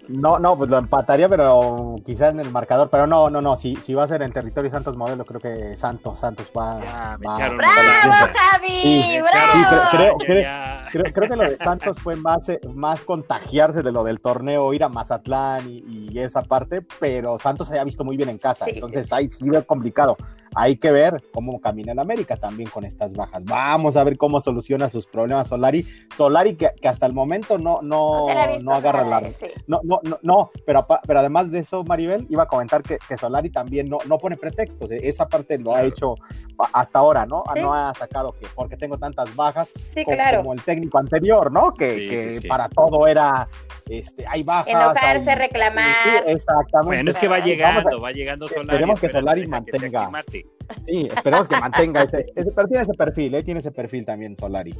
No, 0.08 0.38
no, 0.38 0.55
pues 0.55 0.70
lo 0.70 0.77
empataría, 0.77 1.27
pero 1.27 1.96
quizá 2.05 2.27
en 2.27 2.39
el 2.39 2.51
marcador. 2.51 2.89
Pero 2.91 3.08
no, 3.08 3.32
no, 3.32 3.41
no. 3.41 3.58
Si, 3.58 3.75
si 3.77 3.96
va 3.96 4.03
a 4.03 4.08
ser 4.08 4.22
en 4.22 4.32
territorio 4.32 4.70
Santos 4.70 4.96
Modelo, 4.96 5.25
creo 5.25 5.39
que 5.41 5.75
Santos, 5.77 6.20
Santos 6.20 6.51
va. 6.55 6.79
Ya, 6.79 7.17
me 7.20 7.25
va 7.27 7.36
echaron 7.38 7.58
¡Bravo, 7.58 8.32
Javi! 8.36 8.67
Sí, 8.84 9.20
¡Bravo! 9.20 9.51
sí, 9.51 9.63
creo, 9.67 9.82
creo, 9.89 10.17
Ya, 10.20 10.25
creo, 10.27 10.41
ya. 10.44 10.88
creo- 10.91 11.12
creo 11.13 11.29
que 11.29 11.36
lo 11.36 11.50
de 11.50 11.58
Santos 11.58 11.98
fue 12.00 12.15
más, 12.17 12.48
eh, 12.50 12.60
más 12.75 13.03
contagiarse 13.03 13.82
de 13.82 13.91
lo 13.91 14.03
del 14.03 14.22
torneo, 14.22 14.72
ir 14.75 14.84
a 14.84 14.89
Mazatlán 14.89 15.67
y, 15.67 15.84
y 16.12 16.20
esa 16.20 16.44
parte, 16.44 16.84
pero 17.00 17.39
Santos 17.39 17.67
se 17.67 17.79
ha 17.79 17.84
visto 17.84 18.03
muy 18.03 18.15
bien 18.15 18.29
en 18.29 18.38
casa, 18.38 18.65
Sí, 18.65 18.74
entonces 18.75 19.12
ahí 19.12 19.27
sí 19.32 19.50
veo 19.50 19.65
complicado. 19.65 20.17
Hay 20.55 20.77
que 20.77 20.91
ver 20.91 21.21
cómo 21.33 21.59
camina 21.59 21.91
el 21.91 22.00
América 22.00 22.38
también 22.38 22.69
con 22.69 22.85
estas 22.85 23.13
bajas. 23.13 23.43
Vamos 23.45 23.97
a 23.97 24.03
ver 24.03 24.17
cómo 24.17 24.39
soluciona 24.39 24.89
sus 24.89 25.05
problemas 25.05 25.47
Solari. 25.50 25.85
Solari 26.15 26.55
que, 26.55 26.69
que 26.81 26.88
hasta 26.88 27.05
el 27.05 27.13
momento 27.13 27.57
no, 27.57 27.81
no, 27.81 28.27
No 28.62 28.74
agarra 28.74 29.03
la, 29.03 29.29
sí. 29.29 29.47
no, 29.67 29.81
no, 29.83 30.00
no, 30.03 30.17
no, 30.21 30.51
pero, 30.65 30.79
apa- 30.79 31.01
pero 31.05 31.19
además 31.19 31.51
de 31.51 31.59
eso, 31.59 31.83
Maribel, 31.83 32.25
iba 32.29 32.43
a 32.43 32.47
comentar 32.47 32.81
que, 32.83 32.97
que 33.07 33.17
Solari 33.17 33.50
también 33.50 33.89
no, 33.89 33.97
no 34.07 34.17
pone 34.17 34.38
pretextos. 34.38 34.89
eh, 34.91 35.00
Esa 35.03 35.27
parte 35.27 35.57
lo 35.59 35.75
ha 35.75 35.83
hecho 35.83 36.15
a- 36.57 36.79
hasta 36.79 37.00
ahora, 37.00 37.25
¿no? 37.25 37.43
Sí. 37.53 37.59
No 37.62 37.74
ha 37.74 37.93
sacado 37.93 38.31
que 38.33 38.47
porque 38.55 38.77
tengo 38.77 38.97
tantas 38.97 39.35
bajas, 39.35 39.69
Sí, 39.93 40.03
como, 40.05 40.15
claro. 40.15 40.38
como 40.38 40.53
el 40.53 40.62
técnico 40.62 40.97
anterior, 40.97 41.51
¿no? 41.51 41.71
Que, 41.74 41.95
Sí, 41.95 42.09
que 42.09 42.33
sí, 42.35 42.41
sí. 42.41 42.47
para 42.47 42.69
todo 42.69 43.07
era, 43.07 43.47
este, 43.89 44.25
hay 44.27 44.43
bajas. 44.43 44.67
Enojarse, 44.67 45.29
hay- 45.31 45.35
reclamar. 45.38 45.85
Sí, 46.05 46.09
exactamente. 46.31 46.85
Bueno, 46.88 47.12
es 47.12 47.17
que 47.17 47.27
va 47.27 47.35
a- 47.35 47.39
llegando, 47.39 48.00
va 48.01 48.12
llegando 48.12 48.47
Solari. 48.47 48.63
Esperemos 48.69 49.00
que 49.01 49.09
Solari 49.09 49.41
que 49.41 49.47
mantenga. 49.47 50.09
Sí, 50.84 51.08
esperemos 51.16 51.48
que 51.48 51.56
mantenga 51.60 52.04
ese, 52.04 52.25
ese- 52.36 52.52
pero 52.52 52.68
tiene 52.68 52.84
ese 52.84 52.94
perfil, 52.94 53.36
¿eh? 53.36 53.44
Tiene 53.44 53.60
ese 53.60 53.72
perfil 53.72 54.04
también 54.06 54.36
Solari. 54.36 54.74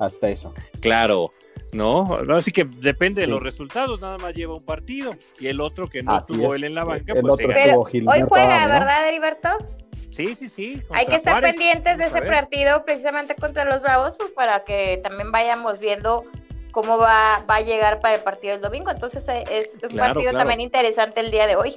Hasta 0.00 0.28
eso. 0.30 0.54
Claro, 0.80 1.30
¿no? 1.72 2.18
Así 2.34 2.52
que 2.52 2.64
depende 2.64 3.20
de 3.20 3.26
los 3.26 3.42
resultados, 3.42 4.00
nada 4.00 4.16
más 4.16 4.34
lleva 4.34 4.54
un 4.54 4.64
partido 4.64 5.14
y 5.38 5.48
el 5.48 5.60
otro 5.60 5.88
que 5.88 6.02
no 6.02 6.12
Así 6.12 6.32
tuvo 6.32 6.54
es. 6.54 6.60
él 6.62 6.64
en 6.68 6.74
la 6.74 6.84
banca, 6.84 7.12
El 7.12 7.20
pues 7.20 7.34
otro. 7.34 7.48
Pero 7.48 7.80
hoy 7.82 8.22
juega. 8.28 8.66
¿verdad, 8.66 9.08
Heriberto? 9.08 9.48
Sí, 10.10 10.34
sí, 10.34 10.48
sí. 10.48 10.82
Hay 10.90 11.04
que 11.04 11.16
estar 11.16 11.34
Juárez. 11.34 11.50
pendientes 11.50 11.98
de 11.98 12.04
Vamos 12.04 12.16
ese 12.18 12.26
partido 12.26 12.84
precisamente 12.86 13.34
contra 13.34 13.66
los 13.66 13.82
Bravos 13.82 14.16
pues, 14.16 14.30
para 14.30 14.64
que 14.64 14.98
también 15.02 15.30
vayamos 15.30 15.78
viendo 15.78 16.24
cómo 16.72 16.96
va, 16.96 17.44
va 17.48 17.56
a 17.56 17.60
llegar 17.60 18.00
para 18.00 18.16
el 18.16 18.22
partido 18.22 18.54
del 18.54 18.62
domingo. 18.62 18.90
Entonces 18.90 19.26
eh, 19.28 19.44
es 19.50 19.74
un 19.82 19.90
Claro, 19.90 20.14
partido 20.14 20.30
claro. 20.30 20.38
también 20.38 20.62
interesante 20.62 21.20
el 21.20 21.30
día 21.30 21.46
de 21.46 21.56
hoy. 21.56 21.74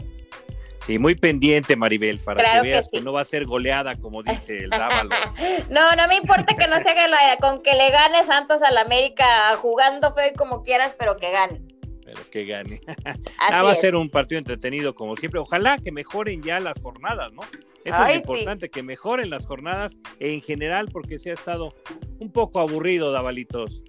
Sí, 0.86 0.98
muy 0.98 1.16
pendiente, 1.16 1.76
Maribel, 1.76 2.20
para 2.20 2.40
Claro 2.42 2.62
que 2.64 2.68
que 2.68 2.72
veas 2.72 2.86
sí. 2.86 2.92
que 2.94 3.02
no 3.02 3.14
va 3.14 3.22
a 3.22 3.26
ser 3.26 3.46
goleada, 3.46 3.96
como 3.98 4.24
dice 4.24 4.58
el 4.58 4.70
Dávalos. 4.70 5.14
no, 5.70 5.96
no 5.96 6.08
me 6.08 6.16
importa 6.16 6.56
que 6.56 6.68
no 6.68 6.80
se 6.82 6.90
haga 6.90 7.08
la- 7.08 7.38
con 7.40 7.62
que 7.62 7.76
le 7.76 7.92
gane 7.92 8.24
Santos 8.24 8.62
al 8.64 8.78
América 8.78 9.56
jugando 9.58 10.14
feo 10.16 10.32
y 10.34 10.36
como 10.38 10.64
quieras, 10.64 10.96
pero 10.98 11.18
que 11.18 11.32
gane. 11.32 11.62
pero 12.06 12.22
que 12.32 12.46
gane. 12.46 12.80
Ah, 13.40 13.62
va 13.64 13.72
a 13.72 13.76
ser 13.76 13.96
un 13.96 14.10
partido 14.10 14.40
entretenido, 14.40 14.96
como 14.96 15.16
siempre. 15.16 15.40
Ojalá 15.40 15.78
que 15.78 15.92
mejoren 15.92 16.42
ya 16.44 16.60
las 16.60 16.80
jornadas, 16.82 17.32
¿no? 17.34 17.42
Eso 17.86 17.96
Ay, 17.98 18.18
es 18.18 18.26
lo 18.26 18.34
sí. 18.34 18.40
importante, 18.40 18.70
que 18.70 18.84
mejoren 18.84 19.30
las 19.30 19.46
jornadas 19.46 19.96
en 20.20 20.42
general, 20.42 20.90
porque 20.92 21.18
se 21.20 21.32
ha 21.32 21.34
estado 21.34 21.74
un 22.20 22.32
poco 22.32 22.60
aburrido, 22.60 23.12
Davalitos. 23.12 23.84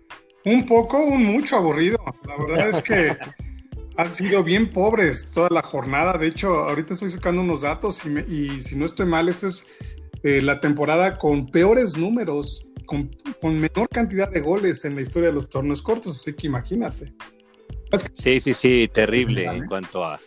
Un 0.45 0.65
poco, 0.65 0.99
un 0.99 1.25
mucho 1.25 1.57
aburrido. 1.57 1.99
La 2.27 2.37
verdad 2.37 2.69
es 2.71 2.81
que 2.83 3.17
han 3.97 4.15
sido 4.15 4.43
bien 4.43 4.71
pobres 4.71 5.31
toda 5.31 5.49
la 5.51 5.63
jornada. 5.63 6.17
De 6.19 6.27
hecho, 6.29 6.61
ahorita 6.61 6.95
estoy 6.95 7.11
sacando 7.11 7.43
unos 7.43 7.63
datos 7.63 8.05
y, 8.05 8.11
me- 8.11 8.25
y 8.29 8.61
si 8.63 8.77
no 8.77 8.85
estoy 8.87 9.07
mal, 9.07 9.29
esta 9.29 9.47
es 9.49 9.67
eh, 10.23 10.41
la 10.43 10.61
temporada 10.61 11.19
con 11.19 11.47
peores 11.47 11.97
números, 11.97 12.69
con, 12.87 13.11
con 13.41 13.59
menor 13.59 13.89
cantidad 13.89 14.31
de 14.31 14.41
goles 14.41 14.85
en 14.85 14.95
la 14.97 15.03
historia 15.03 15.29
de 15.29 15.35
los 15.35 15.49
torneos 15.49 15.83
cortos. 15.83 16.17
Así 16.17 16.35
que 16.35 16.47
imagínate. 16.47 17.13
Sí, 18.19 18.39
sí, 18.41 18.55
sí, 18.55 18.89
terrible 18.93 19.45
en 19.47 19.67
cuanto 19.67 20.05
a, 20.05 20.19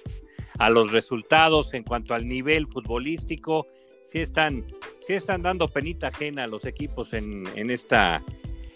a 0.59 0.69
los 0.69 0.91
resultados, 0.91 1.73
en 1.73 1.83
cuanto 1.83 2.13
al 2.13 2.27
nivel 2.27 2.67
futbolístico. 2.67 3.67
Sí 4.11 4.19
están, 4.19 4.65
sí 5.07 5.13
están 5.13 5.41
dando 5.41 5.67
penita 5.67 6.09
ajena 6.09 6.43
a 6.43 6.47
los 6.47 6.65
equipos 6.65 7.13
en, 7.13 7.45
en 7.55 7.71
esta 7.71 8.21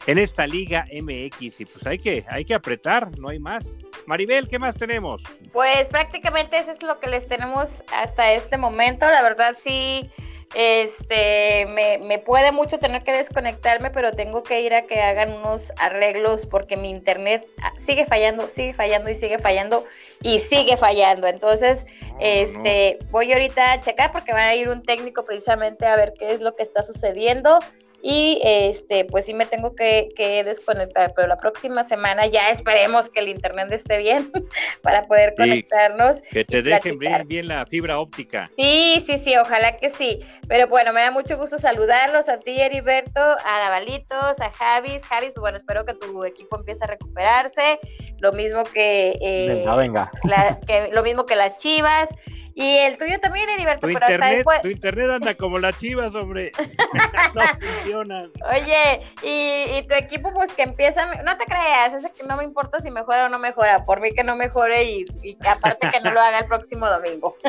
en 0.08 0.17
esta 0.20 0.48
Liga 0.48 0.86
MX 0.91 1.60
y 1.60 1.65
pues 1.65 1.86
hay 1.86 2.00
que 2.00 2.24
hay 2.29 2.46
que 2.46 2.53
apretar, 2.53 3.20
no 3.20 3.27
hay 3.29 3.39
más. 3.39 3.67
Maribel, 4.07 4.47
¿qué 4.47 4.57
más 4.57 4.75
tenemos? 4.77 5.21
Pues 5.51 5.89
prácticamente 5.89 6.57
eso 6.57 6.71
es 6.71 6.81
lo 6.81 6.97
que 6.99 7.09
les 7.09 7.27
tenemos 7.27 7.83
hasta 7.93 8.31
este 8.31 8.57
momento. 8.57 9.05
La 9.05 9.21
verdad 9.21 9.57
sí, 9.61 10.09
este, 10.55 11.65
me, 11.65 11.97
me 11.97 12.17
puede 12.17 12.53
mucho 12.53 12.79
tener 12.79 13.03
que 13.03 13.11
desconectarme, 13.11 13.91
pero 13.91 14.13
tengo 14.13 14.43
que 14.43 14.61
ir 14.61 14.73
a 14.73 14.83
que 14.83 15.01
hagan 15.01 15.33
unos 15.33 15.73
arreglos 15.77 16.45
porque 16.45 16.77
mi 16.77 16.89
internet 16.89 17.45
ah, 17.61 17.73
sigue 17.77 18.05
fallando, 18.05 18.47
sigue 18.47 18.73
fallando 18.73 19.09
y 19.09 19.15
sigue 19.15 19.39
fallando 19.39 19.83
y 20.21 20.39
sigue 20.39 20.77
fallando. 20.77 21.27
Entonces, 21.27 21.85
No, 22.09 22.17
este, 22.21 22.99
voy 23.11 23.33
ahorita 23.33 23.73
a 23.73 23.81
checar 23.81 24.13
porque 24.13 24.31
va 24.31 24.45
a 24.45 24.55
ir 24.55 24.69
un 24.69 24.83
técnico 24.83 25.25
precisamente 25.25 25.85
a 25.85 25.97
ver 25.97 26.13
qué 26.17 26.31
es 26.31 26.39
lo 26.39 26.55
que 26.55 26.63
está 26.63 26.81
sucediendo. 26.81 27.59
Y 28.01 28.39
este, 28.44 29.06
pues 29.06 29.25
sí 29.25 29.34
me 29.34 29.46
tengo 29.48 29.75
que, 29.75 30.10
que 30.16 30.44
desconectar, 30.44 31.13
pero 31.16 31.27
la 31.27 31.38
próxima 31.38 31.84
semana 31.84 32.27
ya 32.27 32.50
esperemos 32.51 33.10
que 33.10 33.20
el 33.22 33.27
internet 33.27 33.72
esté 33.72 33.98
bien 33.98 34.32
para 34.84 35.04
poder 35.08 35.30
Sí. 35.32 35.36
conectarnos. 35.38 36.22
Que 36.32 36.46
te 36.46 36.60
y 36.60 36.62
dejen 36.62 37.00
bien, 37.00 37.27
bien 37.27 37.48
la 37.48 37.66
fibra 37.66 38.00
óptica. 38.00 38.50
Sí, 38.56 39.04
sí, 39.06 39.18
sí, 39.18 39.36
ojalá 39.36 39.77
que 39.77 39.89
sí. 39.89 40.20
Pero 40.48 40.68
bueno, 40.68 40.94
me 40.94 41.01
da 41.01 41.12
mucho 41.12 41.38
gusto 41.38 41.58
saludarlos 41.58 42.30
a 42.30 42.39
ti, 42.39 42.60
Heriberto, 42.62 43.20
a 43.20 43.60
Davalitos, 43.60 44.39
a 44.39 44.51
Javis. 44.51 45.04
Javis, 45.04 45.34
bueno, 45.36 45.58
espero 45.58 45.84
que 45.86 45.94
tu 45.96 46.24
equipo 46.24 46.58
empiece 46.58 46.84
a 46.84 46.88
recuperarse. 46.88 47.80
Lo 48.20 48.32
mismo 48.32 48.63
que, 48.63 49.18
eh, 49.22 49.46
Venga, 49.48 49.75
venga. 49.75 50.12
la- 50.24 50.60
que- 50.66 50.89
lo 50.94 51.04
mismo 51.04 51.25
que 51.25 51.36
las 51.36 51.58
Chivas. 51.58 52.10
Y 52.59 52.77
el 52.79 52.97
tuyo 52.97 53.19
también, 53.19 53.47
Heriberto, 53.49 53.81
Tu 53.85 53.93
pero 53.93 53.99
hasta 53.99 54.13
internet, 54.15 54.35
después. 54.37 54.61
tu 54.63 54.67
internet 54.69 55.11
anda 55.11 55.35
como 55.35 55.59
las 55.59 55.77
chivas, 55.77 56.15
hombre. 56.15 56.51
no 57.35 57.41
funcionan. 57.43 58.31
Oye, 58.51 59.01
y, 59.21 59.77
y 59.77 59.83
tu 59.87 59.93
equipo, 59.93 60.33
pues 60.33 60.51
que 60.53 60.63
empieza, 60.63 61.05
no 61.21 61.37
te 61.37 61.45
creas, 61.45 61.93
ese 61.93 62.11
que 62.11 62.23
no 62.23 62.35
me 62.35 62.43
importa 62.43 62.81
si 62.81 62.89
mejora 62.89 63.27
o 63.27 63.29
no 63.29 63.37
mejora, 63.37 63.85
por 63.85 64.01
mí 64.01 64.11
que 64.11 64.23
no 64.23 64.35
mejore 64.35 64.85
y, 64.85 65.05
y 65.21 65.37
aparte 65.47 65.87
que 65.91 66.01
no 66.01 66.09
lo 66.09 66.19
haga 66.19 66.39
el 66.39 66.45
próximo 66.47 66.87
domingo. 66.89 67.35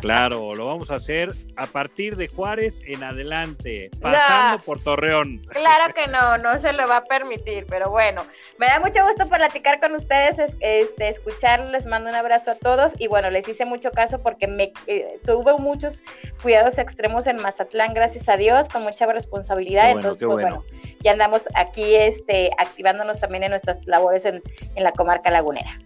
Claro, 0.00 0.54
lo 0.54 0.66
vamos 0.66 0.90
a 0.90 0.94
hacer 0.94 1.30
a 1.56 1.66
partir 1.66 2.16
de 2.16 2.26
Juárez 2.26 2.74
en 2.86 3.04
adelante, 3.04 3.90
pasando 4.00 4.56
No. 4.58 4.64
por 4.64 4.82
Torreón. 4.82 5.38
Claro 5.50 5.92
que 5.94 6.06
no, 6.08 6.38
no 6.38 6.58
se 6.58 6.72
lo 6.72 6.88
va 6.88 6.98
a 6.98 7.04
permitir, 7.04 7.66
pero 7.68 7.90
bueno, 7.90 8.24
me 8.58 8.66
da 8.66 8.80
mucho 8.80 9.04
gusto 9.06 9.28
platicar 9.28 9.78
con 9.78 9.94
ustedes, 9.94 10.38
es- 10.38 10.56
este, 10.60 11.08
escucharlos, 11.08 11.70
les 11.70 11.86
mando 11.86 12.08
un 12.08 12.16
abrazo 12.16 12.50
a 12.52 12.54
todos 12.56 12.94
y 12.98 13.06
bueno, 13.08 13.30
les 13.30 13.46
hice 13.48 13.64
mucho 13.64 13.90
caso 13.92 14.22
porque 14.22 14.39
me 14.46 14.72
eh, 14.86 15.18
tuve 15.24 15.56
muchos 15.58 16.02
cuidados 16.42 16.78
extremos 16.78 17.26
en 17.26 17.36
Mazatlán, 17.36 17.94
gracias 17.94 18.28
a 18.28 18.36
Dios, 18.36 18.68
con 18.68 18.82
mucha 18.82 19.06
responsabilidad, 19.06 19.92
bueno, 19.92 20.00
entonces 20.00 20.26
pues 20.26 20.42
bueno. 20.42 20.64
bueno, 20.68 20.94
ya 21.02 21.12
andamos 21.12 21.48
aquí 21.54 21.94
este, 21.94 22.50
activándonos 22.58 23.20
también 23.20 23.44
en 23.44 23.50
nuestras 23.50 23.84
labores 23.86 24.24
en, 24.24 24.42
en 24.74 24.84
la 24.84 24.92
comarca 24.92 25.30
lagunera. 25.30 25.78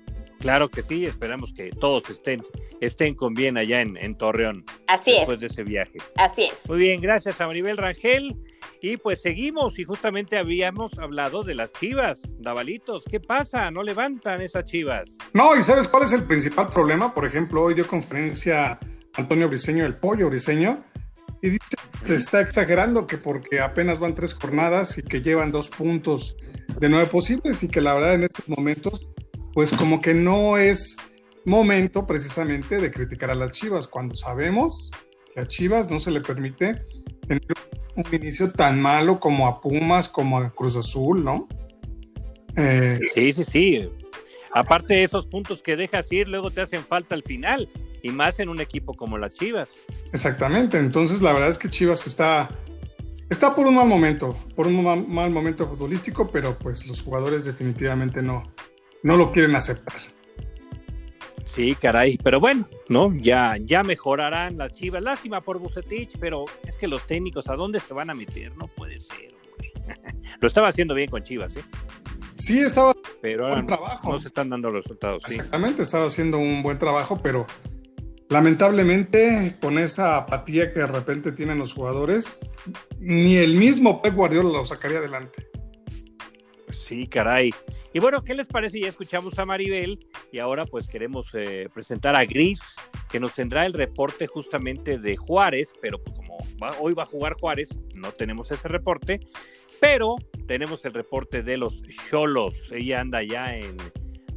Claro 0.44 0.68
que 0.68 0.82
sí, 0.82 1.06
esperamos 1.06 1.54
que 1.54 1.70
todos 1.70 2.10
estén, 2.10 2.42
estén 2.82 3.14
con 3.14 3.32
bien 3.32 3.56
allá 3.56 3.80
en, 3.80 3.96
en 3.96 4.14
Torreón 4.14 4.64
Así 4.88 5.12
es, 5.12 5.20
después 5.20 5.40
de 5.40 5.46
ese 5.46 5.62
viaje. 5.62 5.98
así 6.16 6.44
es. 6.44 6.68
Muy 6.68 6.80
bien, 6.80 7.00
gracias 7.00 7.40
a 7.40 7.46
Maribel 7.46 7.78
Rangel. 7.78 8.36
Y 8.86 8.98
pues 8.98 9.22
seguimos 9.22 9.78
y 9.78 9.84
justamente 9.84 10.36
habíamos 10.36 10.98
hablado 10.98 11.42
de 11.42 11.54
las 11.54 11.72
chivas, 11.72 12.20
Davalitos. 12.38 13.02
¿Qué 13.10 13.18
pasa? 13.18 13.70
¿No 13.70 13.82
levantan 13.82 14.42
esas 14.42 14.66
chivas? 14.66 15.04
No, 15.32 15.56
y 15.56 15.62
¿sabes 15.62 15.88
cuál 15.88 16.02
es 16.02 16.12
el 16.12 16.24
principal 16.24 16.68
problema? 16.68 17.14
Por 17.14 17.24
ejemplo, 17.24 17.62
hoy 17.62 17.72
dio 17.72 17.86
conferencia 17.86 18.78
Antonio 19.14 19.48
Briseño, 19.48 19.86
el 19.86 19.96
pollo 19.96 20.28
Briseño, 20.28 20.84
y 21.40 21.48
dice 21.48 21.64
que 21.98 22.06
se 22.06 22.16
está 22.16 22.42
exagerando 22.42 23.06
que 23.06 23.16
porque 23.16 23.58
apenas 23.58 24.00
van 24.00 24.14
tres 24.14 24.34
jornadas 24.34 24.98
y 24.98 25.02
que 25.02 25.22
llevan 25.22 25.50
dos 25.50 25.70
puntos 25.70 26.36
de 26.78 26.90
nueve 26.90 27.06
posibles 27.06 27.62
y 27.62 27.68
que 27.68 27.80
la 27.80 27.94
verdad 27.94 28.12
en 28.12 28.24
estos 28.24 28.46
momentos, 28.50 29.08
pues 29.54 29.72
como 29.72 30.02
que 30.02 30.12
no 30.12 30.58
es 30.58 30.94
momento 31.46 32.06
precisamente 32.06 32.78
de 32.82 32.90
criticar 32.90 33.30
a 33.30 33.34
las 33.34 33.52
chivas, 33.52 33.86
cuando 33.86 34.14
sabemos 34.14 34.90
que 35.32 35.40
a 35.40 35.48
Chivas 35.48 35.90
no 35.90 35.98
se 35.98 36.10
le 36.10 36.20
permite 36.20 36.84
tener 37.26 37.40
un 37.96 38.04
inicio 38.12 38.50
tan 38.50 38.80
malo 38.80 39.20
como 39.20 39.46
a 39.46 39.60
Pumas, 39.60 40.08
como 40.08 40.38
a 40.38 40.50
Cruz 40.50 40.76
Azul, 40.76 41.24
¿no? 41.24 41.48
Eh, 42.56 42.98
sí, 43.12 43.32
sí, 43.32 43.44
sí. 43.44 43.90
Aparte 44.52 44.94
de 44.94 45.04
esos 45.04 45.26
puntos 45.26 45.62
que 45.62 45.76
dejas 45.76 46.10
ir, 46.12 46.28
luego 46.28 46.50
te 46.50 46.60
hacen 46.60 46.84
falta 46.84 47.14
al 47.14 47.22
final, 47.22 47.68
y 48.02 48.10
más 48.10 48.38
en 48.38 48.48
un 48.48 48.60
equipo 48.60 48.94
como 48.94 49.18
las 49.18 49.34
Chivas. 49.34 49.68
Exactamente, 50.12 50.78
entonces 50.78 51.22
la 51.22 51.32
verdad 51.32 51.50
es 51.50 51.58
que 51.58 51.68
Chivas 51.68 52.06
está, 52.06 52.48
está 53.30 53.54
por 53.54 53.66
un 53.66 53.74
mal 53.74 53.88
momento, 53.88 54.36
por 54.54 54.66
un 54.66 54.82
mal, 54.82 55.06
mal 55.08 55.30
momento 55.30 55.66
futbolístico, 55.66 56.30
pero 56.30 56.56
pues 56.56 56.86
los 56.86 57.02
jugadores 57.02 57.44
definitivamente 57.44 58.22
no, 58.22 58.44
no 59.02 59.16
lo 59.16 59.32
quieren 59.32 59.56
aceptar. 59.56 60.13
Sí, 61.54 61.76
caray, 61.76 62.18
pero 62.18 62.40
bueno, 62.40 62.66
¿no? 62.88 63.14
Ya, 63.16 63.56
ya 63.60 63.84
mejorarán 63.84 64.58
las 64.58 64.72
chivas. 64.72 65.02
Lástima 65.02 65.40
por 65.40 65.58
Bucetich, 65.58 66.18
pero 66.18 66.46
es 66.66 66.76
que 66.76 66.88
los 66.88 67.06
técnicos, 67.06 67.48
¿a 67.48 67.54
dónde 67.54 67.78
se 67.78 67.94
van 67.94 68.10
a 68.10 68.14
meter? 68.14 68.56
No 68.56 68.66
puede 68.66 68.98
ser, 68.98 69.32
güey. 69.56 69.72
Lo 70.40 70.48
estaba 70.48 70.68
haciendo 70.68 70.94
bien 70.94 71.10
con 71.10 71.22
Chivas, 71.22 71.54
¿eh? 71.54 71.64
Sí, 72.36 72.58
estaba 72.58 72.92
pero 73.22 73.48
buen 73.48 73.66
trabajo. 73.66 74.12
No 74.12 74.20
se 74.20 74.28
están 74.28 74.50
dando 74.50 74.70
los 74.70 74.82
resultados. 74.82 75.22
Exactamente, 75.28 75.82
estaba 75.82 76.06
haciendo 76.06 76.38
un 76.38 76.62
buen 76.62 76.78
trabajo, 76.78 77.20
pero 77.22 77.46
lamentablemente 78.28 79.56
con 79.60 79.78
esa 79.78 80.16
apatía 80.16 80.72
que 80.72 80.80
de 80.80 80.88
repente 80.88 81.30
tienen 81.30 81.58
los 81.58 81.72
jugadores, 81.72 82.50
ni 82.98 83.36
el 83.36 83.54
mismo 83.54 84.02
Pep 84.02 84.14
Guardiola 84.14 84.50
lo 84.50 84.64
sacaría 84.64 84.98
adelante. 84.98 85.48
Sí, 86.86 87.06
caray. 87.06 87.50
Y 87.94 88.00
bueno, 88.00 88.22
¿qué 88.22 88.34
les 88.34 88.46
parece? 88.46 88.78
Ya 88.78 88.88
escuchamos 88.88 89.38
a 89.38 89.46
Maribel 89.46 89.98
y 90.30 90.38
ahora 90.38 90.66
pues 90.66 90.86
queremos 90.86 91.26
eh, 91.32 91.68
presentar 91.72 92.14
a 92.14 92.26
Gris, 92.26 92.60
que 93.10 93.18
nos 93.18 93.32
tendrá 93.32 93.64
el 93.64 93.72
reporte 93.72 94.26
justamente 94.26 94.98
de 94.98 95.16
Juárez, 95.16 95.72
pero 95.80 95.98
pues 96.02 96.14
como 96.14 96.36
hoy 96.80 96.92
va 96.92 97.04
a 97.04 97.06
jugar 97.06 97.34
Juárez, 97.34 97.70
no 97.94 98.12
tenemos 98.12 98.50
ese 98.50 98.68
reporte, 98.68 99.20
pero 99.80 100.16
tenemos 100.46 100.84
el 100.84 100.92
reporte 100.92 101.42
de 101.42 101.56
los 101.56 101.82
Cholos. 102.10 102.70
Ella 102.70 103.00
anda 103.00 103.22
ya 103.22 103.56
en 103.56 103.78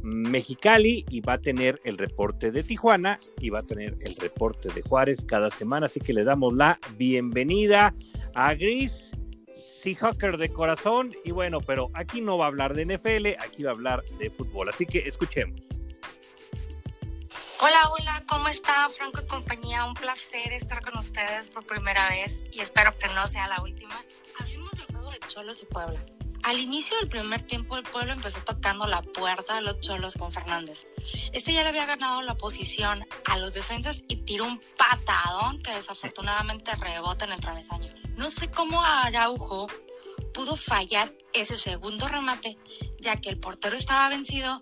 Mexicali 0.00 1.04
y 1.10 1.20
va 1.20 1.34
a 1.34 1.38
tener 1.38 1.80
el 1.84 1.98
reporte 1.98 2.50
de 2.50 2.62
Tijuana 2.62 3.18
y 3.40 3.50
va 3.50 3.58
a 3.58 3.62
tener 3.62 3.94
el 4.00 4.16
reporte 4.16 4.70
de 4.70 4.80
Juárez 4.80 5.22
cada 5.26 5.50
semana, 5.50 5.86
así 5.86 6.00
que 6.00 6.14
le 6.14 6.24
damos 6.24 6.54
la 6.54 6.78
bienvenida 6.96 7.94
a 8.34 8.54
Gris 8.54 9.07
Seahawker 9.94 10.36
de 10.36 10.52
corazón 10.52 11.14
y 11.24 11.30
bueno, 11.30 11.60
pero 11.60 11.90
aquí 11.94 12.20
no 12.20 12.36
va 12.36 12.44
a 12.44 12.48
hablar 12.48 12.74
de 12.74 12.84
NFL, 12.84 13.42
aquí 13.42 13.62
va 13.62 13.70
a 13.70 13.74
hablar 13.74 14.02
de 14.18 14.30
fútbol, 14.30 14.68
así 14.68 14.84
que 14.84 14.98
escuchemos. 14.98 15.60
Hola, 17.60 17.90
hola, 17.90 18.22
¿cómo 18.28 18.48
está 18.48 18.88
Franco 18.90 19.20
y 19.20 19.26
compañía? 19.26 19.84
Un 19.84 19.94
placer 19.94 20.52
estar 20.52 20.82
con 20.82 20.98
ustedes 20.98 21.50
por 21.50 21.66
primera 21.66 22.08
vez 22.10 22.40
y 22.52 22.60
espero 22.60 22.96
que 22.98 23.08
no 23.08 23.26
sea 23.26 23.48
la 23.48 23.62
última. 23.62 23.94
Hablemos 24.38 24.70
del 24.72 24.86
juego 24.86 25.10
de 25.10 25.18
Cholos 25.26 25.62
y 25.62 25.66
Puebla. 25.66 26.00
Al 26.48 26.60
inicio 26.60 26.96
del 26.96 27.10
primer 27.10 27.42
tiempo, 27.42 27.76
el 27.76 27.82
pueblo 27.82 28.14
empezó 28.14 28.38
tocando 28.38 28.86
la 28.86 29.02
puerta 29.02 29.56
de 29.56 29.60
los 29.60 29.80
cholos 29.80 30.14
con 30.14 30.32
Fernández. 30.32 30.86
Este 31.34 31.52
ya 31.52 31.62
le 31.62 31.68
había 31.68 31.84
ganado 31.84 32.22
la 32.22 32.38
posición 32.38 33.06
a 33.26 33.36
los 33.36 33.52
defensas 33.52 34.02
y 34.08 34.16
tiró 34.16 34.46
un 34.46 34.58
patadón 34.78 35.60
que 35.62 35.74
desafortunadamente 35.74 36.74
rebota 36.76 37.26
en 37.26 37.32
el 37.32 37.40
travesaño. 37.40 37.92
No 38.16 38.30
sé 38.30 38.50
cómo 38.50 38.82
Araujo 38.82 39.66
pudo 40.32 40.56
fallar 40.56 41.12
ese 41.34 41.58
segundo 41.58 42.08
remate, 42.08 42.56
ya 42.98 43.16
que 43.16 43.28
el 43.28 43.38
portero 43.38 43.76
estaba 43.76 44.08
vencido 44.08 44.58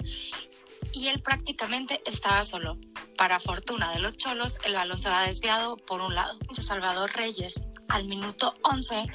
y 0.92 1.06
él 1.06 1.22
prácticamente 1.22 2.02
estaba 2.04 2.42
solo. 2.42 2.78
Para 3.16 3.38
fortuna 3.38 3.92
de 3.92 4.00
los 4.00 4.16
cholos, 4.16 4.58
el 4.64 4.74
balón 4.74 4.98
se 4.98 5.08
va 5.08 5.22
desviado 5.22 5.76
por 5.76 6.00
un 6.00 6.16
lado. 6.16 6.36
Salvador 6.60 7.12
Reyes 7.14 7.60
al 7.88 8.04
minuto 8.04 8.54
11 8.62 9.06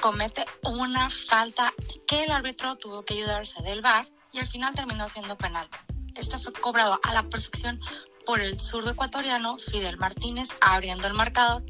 comete 0.00 0.44
una 0.62 1.10
falta 1.10 1.72
que 2.06 2.24
el 2.24 2.30
árbitro 2.30 2.76
tuvo 2.76 3.04
que 3.04 3.14
ayudarse 3.14 3.62
del 3.62 3.82
bar 3.82 4.08
y 4.32 4.38
al 4.38 4.46
final 4.46 4.74
terminó 4.74 5.08
siendo 5.08 5.36
penal. 5.36 5.68
Este 6.14 6.38
fue 6.38 6.52
cobrado 6.52 7.00
a 7.02 7.14
la 7.14 7.22
perfección 7.28 7.80
por 8.26 8.40
el 8.40 8.58
zurdo 8.58 8.90
ecuatoriano 8.90 9.58
Fidel 9.58 9.96
Martínez, 9.96 10.50
abriendo 10.60 11.06
el 11.06 11.14
marcador 11.14 11.64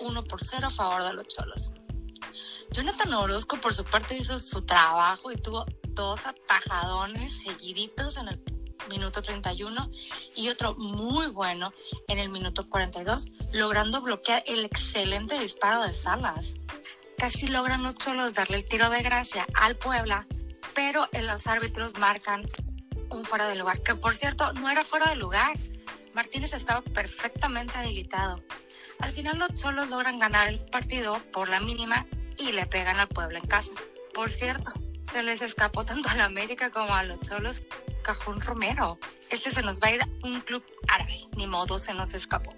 1 0.00 0.24
por 0.24 0.42
0 0.42 0.66
a 0.66 0.70
favor 0.70 1.02
de 1.02 1.12
los 1.12 1.28
Cholos. 1.28 1.72
Jonathan 2.70 3.14
Orozco, 3.14 3.60
por 3.60 3.74
su 3.74 3.84
parte, 3.84 4.16
hizo 4.16 4.38
su 4.38 4.62
trabajo 4.62 5.32
y 5.32 5.36
tuvo 5.36 5.64
dos 5.88 6.20
atajadones 6.26 7.38
seguiditos 7.38 8.16
en 8.18 8.28
el 8.28 8.38
minuto 8.88 9.22
31 9.22 9.90
y 10.36 10.48
otro 10.48 10.74
muy 10.76 11.28
bueno 11.28 11.72
en 12.08 12.18
el 12.18 12.28
minuto 12.30 12.68
42, 12.68 13.32
logrando 13.52 14.00
bloquear 14.00 14.42
el 14.46 14.64
excelente 14.64 15.38
disparo 15.38 15.82
de 15.82 15.94
Salas. 15.94 16.54
Casi 17.16 17.48
logran 17.48 17.82
los 17.82 17.94
cholos 17.94 18.34
darle 18.34 18.58
el 18.58 18.64
tiro 18.64 18.90
de 18.90 19.02
gracia 19.02 19.46
al 19.54 19.76
Puebla, 19.76 20.26
pero 20.74 21.08
los 21.22 21.46
árbitros 21.46 21.98
marcan 21.98 22.48
un 23.10 23.24
fuera 23.24 23.46
de 23.46 23.56
lugar, 23.56 23.82
que 23.82 23.94
por 23.94 24.16
cierto 24.16 24.52
no 24.54 24.70
era 24.70 24.84
fuera 24.84 25.10
de 25.10 25.16
lugar. 25.16 25.56
Martínez 26.14 26.52
estaba 26.52 26.82
perfectamente 26.82 27.78
habilitado. 27.78 28.42
Al 29.00 29.12
final 29.12 29.38
los 29.38 29.54
cholos 29.54 29.90
logran 29.90 30.18
ganar 30.18 30.48
el 30.48 30.60
partido 30.60 31.20
por 31.32 31.48
la 31.48 31.60
mínima 31.60 32.06
y 32.36 32.52
le 32.52 32.66
pegan 32.66 32.98
al 32.98 33.08
Puebla 33.08 33.38
en 33.38 33.46
casa. 33.46 33.72
Por 34.14 34.30
cierto, 34.30 34.72
se 35.02 35.22
les 35.22 35.42
escapó 35.42 35.84
tanto 35.84 36.08
a 36.08 36.16
la 36.16 36.24
América 36.24 36.70
como 36.70 36.94
a 36.94 37.04
los 37.04 37.20
cholos 37.20 37.62
Cajón 38.02 38.40
Romero. 38.40 38.98
Este 39.30 39.50
se 39.50 39.62
nos 39.62 39.80
va 39.80 39.88
a 39.88 39.94
ir 39.94 40.02
a 40.02 40.08
un 40.26 40.40
club 40.40 40.62
árabe, 40.92 41.20
ni 41.36 41.46
modo 41.46 41.78
se 41.78 41.94
nos 41.94 42.14
escapó. 42.14 42.52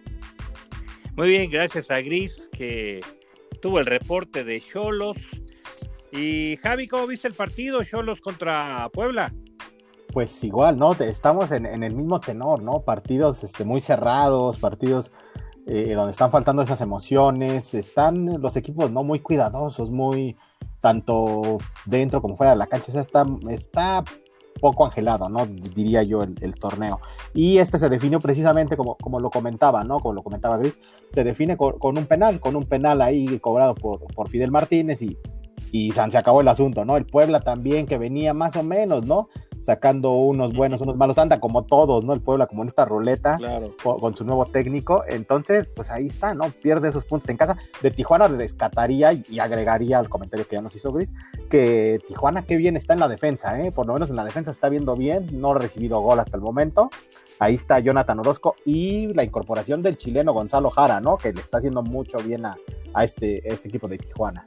Muy 1.17 1.29
bien, 1.29 1.51
gracias 1.51 1.91
a 1.91 2.01
Gris 2.01 2.49
que 2.53 3.01
tuvo 3.61 3.79
el 3.79 3.87
reporte 3.87 4.45
de 4.45 4.61
Cholos. 4.61 5.17
Y 6.13 6.57
Javi, 6.57 6.89
¿cómo 6.89 7.07
viste 7.07 7.29
el 7.29 7.35
partido 7.35 7.85
Cholos 7.85 8.21
contra 8.21 8.89
Puebla? 8.93 9.33
Pues 10.13 10.43
igual, 10.43 10.77
¿no? 10.77 10.93
Estamos 10.95 11.53
en, 11.53 11.67
el 11.67 11.95
mismo 11.95 12.21
tenor, 12.21 12.63
¿no? 12.63 12.83
Partidos 12.83 13.45
este, 13.45 13.65
muy 13.65 13.81
cerrados, 13.81 14.59
partidos 14.59 15.13
eh, 15.67 15.93
donde 15.95 16.11
están 16.11 16.33
faltando 16.33 16.63
esas 16.63 16.81
emociones, 16.81 17.75
están 17.75 18.41
los 18.41 18.57
equipos, 18.57 18.91
¿no? 18.91 19.05
Muy 19.05 19.21
cuidadosos, 19.21 19.91
muy 19.91 20.37
tanto 20.81 21.59
dentro 21.85 22.23
como 22.23 22.37
fuera 22.37 22.53
de 22.53 22.59
la 22.59 22.67
cancha, 22.67 22.99
está, 22.99 23.27
está 23.49 24.05
poco 24.61 24.85
angelado, 24.85 25.29
¿no? 25.29 25.47
Diría 25.47 26.03
yo 26.03 26.23
el, 26.23 26.55
torneo. 26.55 27.01
Y 27.35 27.59
este 27.59 27.79
se 27.79 27.89
definió 27.89 28.21
precisamente 28.21 28.77
como, 28.77 28.97
como 28.97 29.21
lo 29.21 29.31
comentaba, 29.31 29.85
¿no? 29.85 30.01
Como 30.01 30.15
lo 30.15 30.23
comentaba 30.23 30.59
Gris, 30.59 30.79
se 31.13 31.25
define 31.25 31.57
con, 31.57 31.99
un 31.99 32.07
penal, 32.07 32.41
con 32.41 32.57
un 32.57 32.65
penal 32.65 33.01
ahí 33.01 33.39
cobrado 33.39 33.75
por, 33.75 34.01
por 34.15 34.29
Fidel 34.29 34.51
Martínez 34.51 35.03
y, 35.03 35.19
y 35.73 35.93
se 35.93 36.19
acabó 36.19 36.41
el 36.41 36.49
asunto, 36.49 36.85
¿no? 36.85 36.97
El 36.97 37.07
Puebla 37.07 37.41
también 37.41 37.87
que 37.87 37.99
venía 37.99 38.35
más 38.35 38.57
o 38.57 38.63
menos, 38.63 39.07
¿no? 39.07 39.29
Sacando 39.61 40.13
unos 40.13 40.53
buenos, 40.53 40.81
unos 40.81 40.97
malos, 40.97 41.19
anda 41.19 41.41
como 41.41 41.65
todos, 41.65 42.05
¿no? 42.05 42.13
El 42.13 42.21
Puebla 42.21 42.47
como 42.47 42.63
en 42.63 42.69
esta 42.69 42.85
ruleta 42.85 43.39
con, 43.83 44.15
su 44.15 44.25
nuevo 44.25 44.47
técnico. 44.47 45.05
Entonces, 45.09 45.71
pues 45.75 45.91
ahí 45.91 46.07
está, 46.07 46.35
¿no? 46.35 46.51
Pierde 46.51 46.89
esos 46.89 47.05
puntos 47.05 47.29
en 47.29 47.37
casa. 47.37 47.57
De 47.83 47.91
Tijuana 47.91 48.29
rescataría 48.29 49.13
y, 49.13 49.39
agregaría 49.39 49.99
al 49.99 50.09
comentario 50.09 50.47
que 50.47 50.57
ya 50.57 50.63
nos 50.63 50.75
hizo 50.75 50.93
Gris, 50.93 51.13
que 51.49 51.99
Tijuana 52.07 52.43
qué 52.43 52.57
bien 52.57 52.77
está 52.77 52.95
en 52.95 53.01
la 53.01 53.09
defensa, 53.09 53.61
¿eh? 53.61 53.73
Por 53.73 53.87
lo 53.87 53.95
menos 53.95 54.11
en 54.11 54.17
la 54.17 54.25
defensa 54.25 54.51
está 54.51 54.69
viendo 54.69 54.97
bien, 54.97 55.29
no 55.33 55.53
ha 55.53 55.59
recibido 55.59 56.01
gol 56.01 56.21
hasta 56.21 56.37
el 56.37 56.43
momento. 56.43 56.91
Ahí 57.39 57.55
está 57.55 57.81
Jonathan 57.81 58.19
Orozco 58.19 58.55
y 58.67 59.15
la 59.15 59.25
incorporación 59.25 59.83
del 59.83 59.97
chileno 59.97 60.35
Gonzalo 60.35 60.69
Jara, 60.69 61.01
¿no? 61.01 61.17
Que 61.17 61.33
le 61.33 61.41
está 61.41 61.57
haciendo 61.57 61.83
mucho 61.83 62.19
bien 62.19 62.45
a, 62.45 62.57
este, 63.03 63.49
este 63.51 63.69
equipo 63.69 63.89
de 63.89 63.97
Tijuana. 63.97 64.45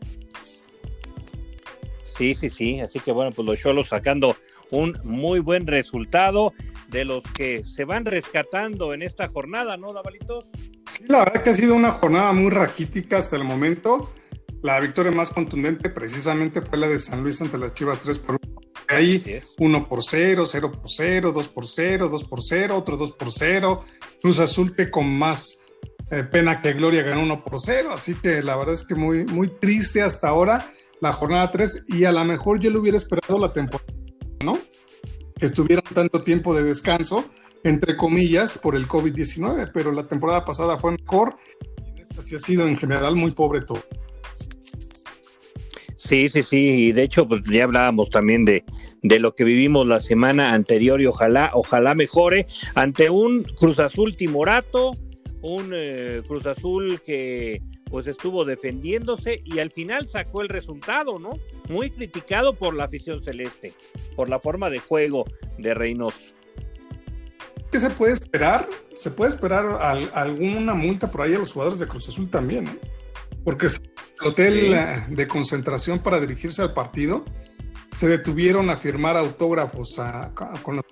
Sí, 2.04 2.36
sí, 2.36 2.49
sí. 2.49 2.80
Así 2.80 2.99
que 2.99 3.12
bueno, 3.12 3.32
pues 3.32 3.45
los 3.47 3.60
Cholos 3.60 3.89
sacando 3.89 4.36
un 4.71 4.99
muy 5.04 5.39
buen 5.39 5.67
resultado 5.67 6.54
de 6.89 7.06
los 7.06 7.23
que 7.23 7.63
se 7.63 7.86
van 7.86 8.06
rescatando 8.06 8.93
en 8.93 9.02
esta 9.02 9.28
jornada, 9.28 9.78
¿no, 9.78 9.93
Davalitos? 9.93 10.45
Sí, 10.88 11.06
la 11.08 11.19
verdad 11.19 11.43
que 11.43 11.49
ha 11.49 11.56
sido 11.56 11.76
una 11.76 11.91
jornada 11.91 12.34
muy 12.34 12.52
raquítica 12.52 13.17
hasta 13.17 13.36
el 13.36 13.43
momento. 13.43 14.13
La 14.62 14.80
victoria 14.80 15.12
más 15.12 15.30
contundente 15.30 15.89
precisamente 15.89 16.62
fue 16.62 16.78
la 16.78 16.88
de 16.88 16.97
San 16.97 17.21
Luis 17.21 17.41
ante 17.41 17.58
las 17.58 17.73
Chivas 17.73 17.99
3 17.99 18.19
por 18.19 18.36
1. 18.36 18.62
Ahí 18.88 19.41
1 19.58 19.89
por 19.89 20.04
0, 20.04 20.45
0 20.45 20.71
por 20.71 20.89
0, 20.89 21.32
2 21.34 21.47
por 21.49 21.67
0, 21.67 22.10
2 22.10 22.23
por 22.26 22.41
0, 22.41 22.78
otro 22.78 22.97
2 22.97 23.12
por 23.13 23.32
0. 23.32 23.84
Cruz 24.21 24.39
Azul 24.39 24.76
que 24.76 24.91
con 24.91 25.10
más 25.10 25.63
eh, 26.12 26.23
pena 26.23 26.62
que 26.62 26.73
gloria 26.73 27.04
ganó 27.04 27.23
1 27.23 27.43
por 27.43 27.60
0. 27.60 27.89
Así 27.91 28.15
que 28.15 28.41
la 28.41 28.56
verdad 28.56 28.76
es 28.76 28.84
que 28.84 28.95
muy, 28.95 29.26
muy 29.26 29.49
triste 29.49 30.02
hasta 30.02 30.30
ahora 30.30 30.69
la 31.02 31.12
jornada 31.12 31.52
3 31.52 31.86
y 31.89 32.06
a 32.06 32.12
lo 32.12 32.23
mejor 32.23 32.60
yo 32.60 32.69
le 32.69 32.78
hubiera 32.78 32.97
esperado 32.97 33.38
la 33.38 33.52
temporada, 33.52 33.91
Que 35.38 35.46
estuvieran 35.46 35.86
tanto 35.94 36.24
tiempo 36.24 36.56
de 36.56 36.64
descanso, 36.64 37.26
entre 37.64 37.96
comillas, 37.98 38.58
por 38.58 38.76
el 38.76 38.88
COVID-19, 38.88 39.72
pero 39.74 39.92
la 39.92 40.08
temporada 40.08 40.46
pasada 40.46 40.80
fue 40.80 40.92
mejor 40.92 41.38
y 41.96 42.02
esta 42.02 42.22
sí 42.22 42.36
ha 42.36 42.40
sido 42.40 42.68
en 42.68 42.78
general 42.78 43.16
muy 43.16 43.32
pobre 43.32 43.62
todo. 43.62 43.84
Sí, 45.96 46.28
sí, 46.28 46.44
sí, 46.44 46.58
y 46.58 46.92
de 46.92 47.04
hecho, 47.04 47.26
pues 47.26 47.44
ya 47.46 47.64
hablábamos 47.64 48.10
también 48.10 48.44
de, 48.44 48.66
de 49.04 49.20
lo 49.20 49.36
que 49.36 49.44
vivimos 49.44 49.88
la 49.88 50.00
semana 50.00 50.54
anterior 50.54 51.02
y 51.02 51.06
ojalá, 51.06 51.52
ojalá 51.54 51.96
mejore 51.96 52.46
ante 52.76 53.10
un 53.10 53.44
Cruz 53.44 53.80
Azul 53.80 54.18
timorato, 54.18 54.92
un 55.42 55.72
eh, 55.74 56.22
Cruz 56.28 56.46
Azul 56.46 57.02
que 57.06 57.62
pues 57.94 58.08
estuvo 58.08 58.44
defendiéndose 58.44 59.44
y 59.46 59.60
al 59.60 59.70
final 59.70 60.10
sacó 60.10 60.42
el 60.42 60.50
resultado, 60.50 61.20
¿no? 61.20 61.38
Muy 61.70 61.92
criticado 61.92 62.56
por 62.56 62.74
la 62.74 62.86
afición 62.86 63.22
celeste, 63.22 63.76
por 64.16 64.30
la 64.30 64.40
forma 64.40 64.72
de 64.72 64.80
juego 64.80 65.26
de 65.60 65.76
Reynoso. 65.76 66.34
¿Qué 67.72 67.80
se 67.80 67.92
puede 67.92 68.14
esperar? 68.14 68.68
Se 68.96 69.12
puede 69.12 69.30
esperar 69.30 69.78
alguna 70.12 70.74
multa 70.74 71.12
por 71.12 71.22
ahí 71.22 71.36
a 71.36 71.38
los 71.38 71.54
jugadores 71.54 71.78
de 71.78 71.88
Cruz 71.88 72.10
Azul 72.10 72.32
también, 72.32 72.68
¿eh? 72.68 72.80
Porque 73.44 73.68
el 73.68 74.28
hotel 74.28 74.74
eh, 74.74 75.06
de 75.10 75.28
concentración 75.28 76.00
para 76.00 76.20
dirigirse 76.20 76.64
al 76.64 76.74
partido 76.74 77.24
se 77.92 78.08
detuvieron 78.08 78.72
a 78.72 78.78
firmar 78.78 79.18
autógrafos 79.18 80.02
con 80.64 80.78
los 80.78 80.86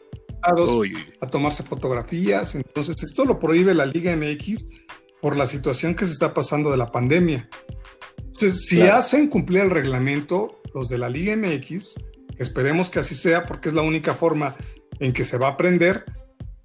a 1.19 1.27
tomarse 1.27 1.63
fotografías. 1.63 2.53
Entonces, 2.53 2.95
esto 3.03 3.25
lo 3.25 3.39
prohíbe 3.39 3.73
la 3.73 3.87
Liga 3.87 4.15
MX 4.15 4.67
por 5.21 5.37
la 5.37 5.45
situación 5.45 5.95
que 5.95 6.05
se 6.05 6.13
está 6.13 6.33
pasando 6.33 6.71
de 6.71 6.77
la 6.77 6.91
pandemia. 6.91 7.47
Entonces, 8.17 8.65
si 8.65 8.81
hacen 8.81 9.27
cumplir 9.27 9.61
el 9.61 9.69
reglamento 9.69 10.61
los 10.73 10.89
de 10.89 10.97
la 10.97 11.09
Liga 11.09 11.35
MX, 11.35 11.95
esperemos 12.37 12.89
que 12.89 12.99
así 12.99 13.15
sea 13.15 13.45
porque 13.45 13.69
es 13.69 13.75
la 13.75 13.81
única 13.81 14.13
forma 14.13 14.55
en 14.99 15.13
que 15.13 15.23
se 15.23 15.37
va 15.37 15.47
a 15.47 15.51
aprender, 15.51 16.05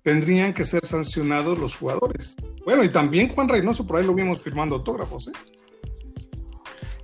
tendrían 0.02 0.52
que 0.52 0.64
ser 0.64 0.84
sancionados 0.84 1.58
los 1.58 1.76
jugadores. 1.76 2.36
Bueno, 2.64 2.84
y 2.84 2.88
también 2.88 3.28
Juan 3.28 3.48
Reynoso, 3.48 3.86
por 3.86 3.98
ahí 3.98 4.06
lo 4.06 4.14
vimos 4.14 4.42
firmando 4.42 4.76
autógrafos. 4.76 5.28
¿eh? 5.28 5.32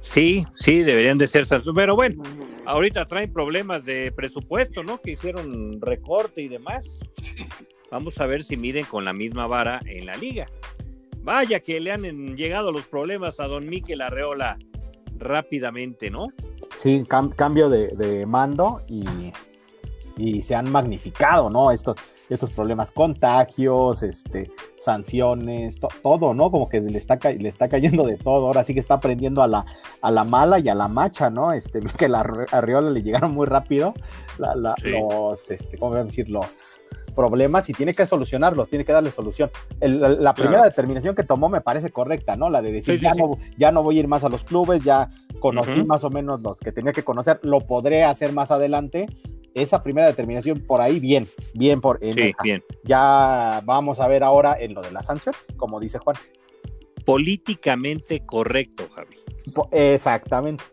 Sí, 0.00 0.46
sí, 0.54 0.82
deberían 0.82 1.18
de 1.18 1.26
ser 1.26 1.44
sancionados. 1.44 1.82
Pero 1.82 1.96
bueno, 1.96 2.22
ahorita 2.64 3.04
traen 3.06 3.32
problemas 3.32 3.84
de 3.84 4.12
presupuesto, 4.12 4.82
¿no? 4.82 4.98
Que 5.00 5.12
hicieron 5.12 5.80
recorte 5.80 6.42
y 6.42 6.48
demás. 6.48 7.00
Vamos 7.90 8.18
a 8.20 8.26
ver 8.26 8.44
si 8.44 8.56
miden 8.56 8.84
con 8.84 9.04
la 9.04 9.12
misma 9.12 9.46
vara 9.46 9.80
en 9.84 10.06
la 10.06 10.14
liga. 10.14 10.46
Vaya 11.22 11.60
que 11.60 11.80
le 11.80 11.92
han 11.92 12.36
llegado 12.36 12.72
los 12.72 12.86
problemas 12.88 13.38
a 13.38 13.46
don 13.46 13.68
Miquel 13.68 14.00
Arreola 14.00 14.58
rápidamente, 15.18 16.10
¿no? 16.10 16.28
Sí, 16.76 17.04
cambio 17.36 17.68
de, 17.68 18.26
mando 18.26 18.80
y, 18.88 19.04
y, 20.16 20.42
se 20.42 20.54
han 20.54 20.70
magnificado, 20.70 21.48
¿no? 21.48 21.70
Estos, 21.70 21.96
estos 22.28 22.50
problemas, 22.50 22.90
contagios, 22.90 24.02
este, 24.02 24.50
sanciones, 24.80 25.78
todo, 26.02 26.34
¿no? 26.34 26.50
Como 26.50 26.68
que 26.68 26.80
le 26.80 26.98
está, 26.98 27.18
le 27.30 27.48
está 27.48 27.68
cayendo 27.68 28.04
de 28.04 28.16
todo. 28.16 28.46
Ahora 28.46 28.64
sí 28.64 28.74
que 28.74 28.80
está 28.80 28.94
aprendiendo 28.94 29.42
a 29.42 29.46
la, 29.46 29.64
a 30.00 30.10
la 30.10 30.24
mala 30.24 30.58
y 30.58 30.68
a 30.68 30.74
la 30.74 30.88
macha, 30.88 31.30
¿no? 31.30 31.52
Este, 31.52 31.80
que 31.98 32.08
la 32.08 32.20
Arriola 32.50 32.90
le 32.90 33.02
llegaron 33.02 33.32
muy 33.32 33.46
rápido 33.46 33.94
los, 34.38 35.50
este, 35.50 35.78
¿cómo 35.78 35.92
voy 35.92 36.00
a 36.00 36.04
decir? 36.04 36.28
Los 36.30 36.86
problemas 37.12 37.68
y 37.68 37.72
tiene 37.72 37.94
que 37.94 38.06
solucionarlos, 38.06 38.68
tiene 38.68 38.84
que 38.84 38.92
darle 38.92 39.10
solución. 39.10 39.50
la, 39.80 40.34
primera 40.34 40.64
determinación 40.64 41.14
que 41.14 41.22
tomó 41.22 41.48
me 41.48 41.60
parece 41.60 41.90
correcta, 41.90 42.36
¿no? 42.36 42.50
La 42.50 42.62
de 42.62 42.72
decir, 42.72 42.98
ya, 42.98 43.14
No, 43.14 43.38
ya 43.56 43.72
no 43.72 43.82
voy 43.82 43.96
a 43.96 44.00
ir 44.00 44.08
más 44.08 44.24
a 44.24 44.28
los 44.28 44.44
clubes, 44.44 44.82
ya 44.82 45.08
conocí 45.40 45.82
más 45.84 46.04
o 46.04 46.10
menos 46.10 46.40
los 46.40 46.58
que 46.58 46.72
tenía 46.72 46.92
que 46.92 47.02
conocer, 47.02 47.40
lo 47.42 47.60
podré 47.60 48.04
hacer 48.04 48.32
más 48.32 48.50
adelante. 48.50 49.06
Esa 49.54 49.82
primera 49.82 50.06
determinación 50.06 50.60
por 50.60 50.80
ahí, 50.80 50.98
bien, 50.98 51.28
bien 51.52 51.82
por 51.82 51.98
sí, 52.00 52.32
bien. 52.42 52.64
Ya 52.84 53.60
vamos 53.64 54.00
a 54.00 54.08
ver 54.08 54.24
ahora 54.24 54.56
en 54.58 54.72
lo 54.72 54.80
de 54.80 54.90
las 54.92 55.06
sanciones, 55.06 55.42
como 55.58 55.78
dice 55.78 55.98
Juan. 55.98 56.16
Políticamente 57.04 58.20
correcto, 58.20 58.84
Javi. 58.94 59.16
Exactamente. 59.72 60.64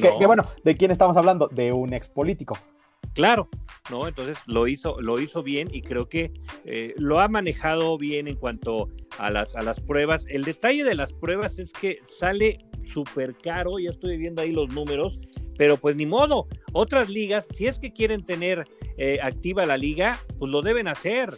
que, 0.00 0.26
bueno, 0.26 0.44
¿de 0.64 0.76
quién 0.76 0.90
estamos 0.90 1.16
hablando? 1.16 1.48
De 1.48 1.72
un 1.72 1.92
ex 1.92 2.08
político. 2.08 2.56
Claro, 3.14 3.48
¿no? 3.90 4.08
Entonces 4.08 4.38
lo 4.46 4.66
hizo, 4.66 5.00
lo 5.00 5.20
hizo 5.20 5.42
bien 5.42 5.68
y 5.70 5.82
creo 5.82 6.08
que 6.08 6.32
eh, 6.64 6.94
lo 6.96 7.20
ha 7.20 7.28
manejado 7.28 7.98
bien 7.98 8.26
en 8.26 8.36
cuanto 8.36 8.88
a 9.18 9.30
las, 9.30 9.54
a 9.54 9.62
las 9.62 9.80
pruebas. 9.80 10.24
El 10.28 10.44
detalle 10.44 10.82
de 10.84 10.94
las 10.94 11.12
pruebas 11.12 11.58
es 11.58 11.72
que 11.72 11.98
sale 12.04 12.58
súper 12.86 13.36
caro, 13.36 13.78
ya 13.78 13.90
estoy 13.90 14.16
viendo 14.16 14.42
ahí 14.42 14.50
los 14.50 14.70
números, 14.70 15.18
pero 15.58 15.76
pues 15.76 15.94
ni 15.96 16.06
modo. 16.06 16.48
Otras 16.72 17.10
ligas, 17.10 17.46
si 17.52 17.66
es 17.66 17.78
que 17.78 17.92
quieren 17.92 18.22
tener 18.22 18.66
eh, 18.96 19.18
activa 19.22 19.66
la 19.66 19.76
liga, 19.76 20.18
pues 20.38 20.50
lo 20.50 20.62
deben 20.62 20.88
hacer 20.88 21.36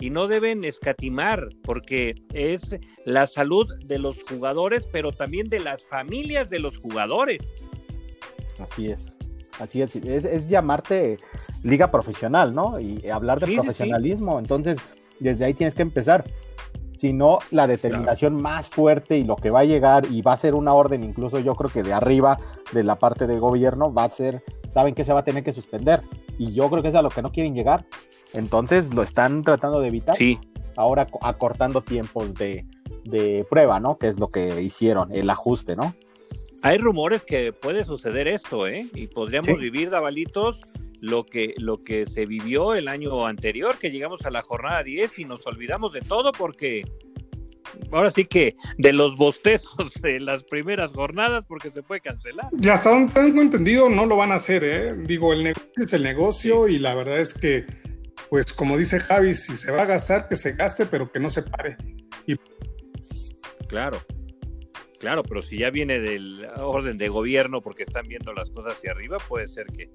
y 0.00 0.10
no 0.10 0.28
deben 0.28 0.64
escatimar, 0.64 1.48
porque 1.64 2.14
es 2.32 2.76
la 3.04 3.26
salud 3.26 3.66
de 3.84 3.98
los 3.98 4.22
jugadores, 4.22 4.86
pero 4.92 5.10
también 5.10 5.48
de 5.48 5.58
las 5.58 5.84
familias 5.84 6.50
de 6.50 6.60
los 6.60 6.78
jugadores. 6.78 7.52
Así 8.60 8.86
es. 8.86 9.17
Así 9.60 9.82
es, 9.82 9.96
es, 9.96 10.48
llamarte 10.48 11.18
liga 11.64 11.90
profesional, 11.90 12.54
¿no? 12.54 12.78
Y 12.78 13.08
hablar 13.10 13.40
de 13.40 13.54
profesionalismo. 13.54 14.38
Entonces, 14.38 14.78
desde 15.18 15.44
ahí 15.44 15.54
tienes 15.54 15.74
que 15.74 15.82
empezar. 15.82 16.24
Si 16.96 17.12
no, 17.12 17.38
la 17.52 17.68
determinación 17.68 18.40
más 18.42 18.68
fuerte 18.68 19.18
y 19.18 19.24
lo 19.24 19.36
que 19.36 19.50
va 19.50 19.60
a 19.60 19.64
llegar, 19.64 20.06
y 20.10 20.20
va 20.20 20.32
a 20.32 20.36
ser 20.36 20.56
una 20.56 20.74
orden, 20.74 21.04
incluso 21.04 21.38
yo 21.38 21.54
creo 21.54 21.70
que 21.70 21.84
de 21.84 21.92
arriba, 21.92 22.36
de 22.72 22.82
la 22.82 22.98
parte 22.98 23.28
de 23.28 23.38
gobierno, 23.38 23.92
va 23.92 24.04
a 24.04 24.10
ser, 24.10 24.42
saben 24.72 24.94
que 24.94 25.04
se 25.04 25.12
va 25.12 25.20
a 25.20 25.24
tener 25.24 25.44
que 25.44 25.52
suspender. 25.52 26.02
Y 26.38 26.52
yo 26.52 26.68
creo 26.68 26.82
que 26.82 26.88
es 26.88 26.94
a 26.96 27.02
lo 27.02 27.10
que 27.10 27.22
no 27.22 27.30
quieren 27.30 27.54
llegar. 27.54 27.84
Entonces 28.34 28.92
lo 28.92 29.02
están 29.02 29.42
tratando 29.42 29.80
de 29.80 29.88
evitar. 29.88 30.16
Sí. 30.16 30.40
Ahora 30.76 31.06
acortando 31.22 31.82
tiempos 31.82 32.34
de, 32.34 32.66
de 33.04 33.46
prueba, 33.48 33.80
¿no? 33.80 33.96
Que 33.96 34.08
es 34.08 34.18
lo 34.18 34.28
que 34.28 34.60
hicieron, 34.62 35.12
el 35.12 35.30
ajuste, 35.30 35.76
¿no? 35.76 35.94
Hay 36.62 36.78
rumores 36.78 37.24
que 37.24 37.52
puede 37.52 37.84
suceder 37.84 38.26
esto, 38.28 38.66
¿eh? 38.66 38.86
Y 38.94 39.06
podríamos 39.06 39.58
vivir, 39.60 39.90
Davalitos, 39.90 40.62
lo 41.00 41.24
que, 41.24 41.54
lo 41.58 41.82
que 41.82 42.06
se 42.06 42.26
vivió 42.26 42.74
el 42.74 42.88
año 42.88 43.26
anterior, 43.26 43.78
que 43.78 43.90
llegamos 43.90 44.26
a 44.26 44.30
la 44.30 44.42
jornada 44.42 44.82
10 44.82 45.18
y 45.20 45.24
nos 45.24 45.46
olvidamos 45.46 45.92
de 45.92 46.00
todo 46.00 46.32
porque 46.32 46.84
ahora 47.92 48.10
sí 48.10 48.24
que 48.24 48.56
de 48.76 48.92
los 48.92 49.16
bostezos 49.16 49.92
de 50.02 50.20
las 50.20 50.44
primeras 50.44 50.92
jornadas 50.92 51.44
porque 51.46 51.70
se 51.70 51.82
puede 51.82 52.00
cancelar. 52.00 52.48
Ya 52.52 52.74
hasta 52.74 52.90
donde 52.90 53.12
tengo 53.12 53.40
entendido 53.40 53.88
no 53.88 54.06
lo 54.06 54.16
van 54.16 54.32
a 54.32 54.36
hacer, 54.36 54.64
¿eh? 54.64 54.94
Digo, 55.06 55.32
el 55.32 55.44
negocio 55.44 55.84
es 55.84 55.92
el 55.92 56.02
negocio 56.02 56.68
y 56.68 56.78
la 56.78 56.94
verdad 56.94 57.20
es 57.20 57.34
que, 57.34 57.66
pues 58.30 58.52
como 58.52 58.76
dice 58.76 58.98
Javi, 58.98 59.34
si 59.34 59.56
se 59.56 59.70
va 59.70 59.82
a 59.82 59.86
gastar, 59.86 60.28
que 60.28 60.36
se 60.36 60.52
gaste, 60.52 60.86
pero 60.86 61.10
que 61.12 61.20
no 61.20 61.30
se 61.30 61.42
pare. 61.42 61.76
Y... 62.26 62.36
Claro. 63.68 64.00
Claro, 64.98 65.22
pero 65.22 65.42
si 65.42 65.58
ya 65.58 65.70
viene 65.70 66.00
del 66.00 66.44
orden 66.56 66.98
de 66.98 67.08
gobierno 67.08 67.62
porque 67.62 67.84
están 67.84 68.08
viendo 68.08 68.32
las 68.32 68.50
cosas 68.50 68.74
hacia 68.74 68.90
arriba, 68.90 69.18
puede 69.18 69.46
ser 69.46 69.66
que, 69.66 69.90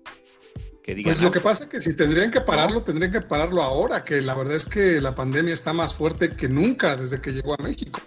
que 0.81 0.95
digan. 0.95 1.13
Pues 1.13 1.21
lo 1.21 1.31
que 1.31 1.41
pasa 1.41 1.65
es 1.65 1.69
que 1.69 1.81
si 1.81 1.93
tendrían 1.93 2.31
que 2.31 2.39
pararlo, 2.39 2.83
tendrían 2.83 3.11
que 3.11 3.21
pararlo 3.21 3.61
ahora, 3.61 4.03
que 4.05 4.21
la 4.21 4.33
verdad 4.33 4.55
es 4.55 4.65
que 4.65 5.01
la 5.01 5.13
pandemia 5.13 5.53
está 5.53 5.73
más 5.73 5.93
fuerte 5.93 6.31
que 6.31 6.47
nunca 6.47 6.95
desde 6.95 7.19
que 7.19 7.31
llegó 7.31 7.53
a 7.53 7.61
México. 7.61 7.99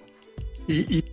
Y, 0.66 0.98
y, 0.98 1.04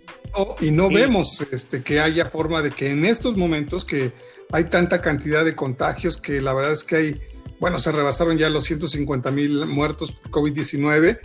no 0.72 0.88
vemos 0.88 1.46
este, 1.52 1.84
que 1.84 2.00
haya 2.00 2.24
forma 2.24 2.60
de 2.60 2.72
que 2.72 2.90
en 2.90 3.04
estos 3.04 3.36
momentos 3.36 3.84
que 3.84 4.12
hay 4.50 4.64
tanta 4.64 5.00
cantidad 5.00 5.44
de 5.44 5.54
contagios 5.54 6.16
que 6.16 6.40
la 6.40 6.52
verdad 6.54 6.72
es 6.72 6.82
que 6.82 6.96
hay, 6.96 7.20
bueno, 7.60 7.78
se 7.78 7.92
rebasaron 7.92 8.36
ya 8.36 8.48
los 8.48 8.64
150 8.64 9.30
mil 9.30 9.64
muertos 9.66 10.10
por 10.10 10.42
COVID-19, 10.42 11.20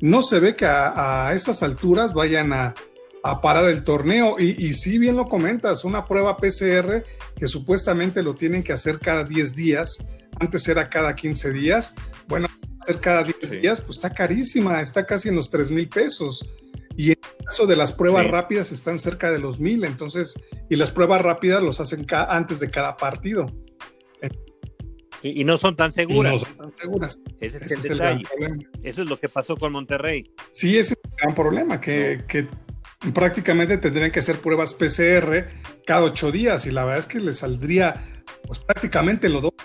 no 0.00 0.22
se 0.22 0.40
ve 0.40 0.56
que 0.56 0.66
a, 0.66 1.28
a 1.28 1.34
esas 1.34 1.62
alturas 1.62 2.14
vayan 2.14 2.52
a, 2.52 2.74
a 3.30 3.40
parar 3.40 3.68
el 3.68 3.84
torneo. 3.84 4.36
Y, 4.38 4.66
y 4.66 4.72
si 4.72 4.98
bien 4.98 5.16
lo 5.16 5.26
comentas, 5.26 5.84
una 5.84 6.04
prueba 6.04 6.36
PCR 6.36 7.04
que 7.36 7.46
supuestamente 7.46 8.22
lo 8.22 8.34
tienen 8.34 8.62
que 8.62 8.72
hacer 8.72 8.98
cada 8.98 9.24
10 9.24 9.54
días, 9.54 10.04
antes 10.40 10.66
era 10.68 10.88
cada 10.88 11.14
15 11.14 11.52
días, 11.52 11.94
bueno, 12.26 12.48
hacer 12.82 13.00
cada 13.00 13.22
10 13.22 13.60
días, 13.60 13.80
pues 13.80 13.98
está 13.98 14.10
carísima, 14.10 14.80
está 14.80 15.04
casi 15.04 15.28
en 15.28 15.36
los 15.36 15.50
3 15.50 15.70
mil 15.70 15.88
pesos. 15.88 16.44
Y 16.96 17.12
en 17.12 17.18
el 17.22 17.44
caso 17.44 17.66
de 17.66 17.76
las 17.76 17.92
pruebas 17.92 18.26
rápidas 18.26 18.72
están 18.72 18.98
cerca 18.98 19.30
de 19.30 19.38
los 19.38 19.60
mil, 19.60 19.84
entonces, 19.84 20.34
y 20.68 20.74
las 20.74 20.90
pruebas 20.90 21.22
rápidas 21.22 21.62
los 21.62 21.78
hacen 21.78 22.04
antes 22.10 22.58
de 22.58 22.70
cada 22.70 22.96
partido. 22.96 23.46
Y, 25.22 25.44
no 25.44 25.58
son 25.58 25.76
tan 25.76 25.92
seguras. 25.92 26.32
no 26.32 26.38
son 26.38 26.56
tan 26.56 26.72
seguras. 26.74 27.20
Ese 27.40 27.58
es, 27.58 27.84
el, 27.84 27.98
detalle. 27.98 28.24
Eso 28.82 29.02
es 29.02 29.08
lo 29.08 29.18
que 29.18 29.28
pasó 29.28 29.56
con 29.56 29.72
Monterrey. 29.72 30.24
Sí, 30.50 30.76
ese 30.76 30.94
es 30.94 31.00
el 31.04 31.16
gran 31.20 31.34
problema, 31.34 31.80
que, 31.80 32.24
que 32.28 32.48
prácticamente 33.14 33.78
tendrían 33.78 34.10
que 34.10 34.20
hacer 34.20 34.40
pruebas 34.40 34.74
PCR 34.74 35.46
cada 35.86 36.04
ocho 36.04 36.32
días 36.32 36.66
y 36.66 36.70
la 36.70 36.84
verdad 36.84 36.98
es 36.98 37.06
que 37.06 37.20
les 37.20 37.38
saldría 37.38 38.24
pues 38.46 38.58
prácticamente 38.58 39.28
lo 39.28 39.40
doble. 39.40 39.56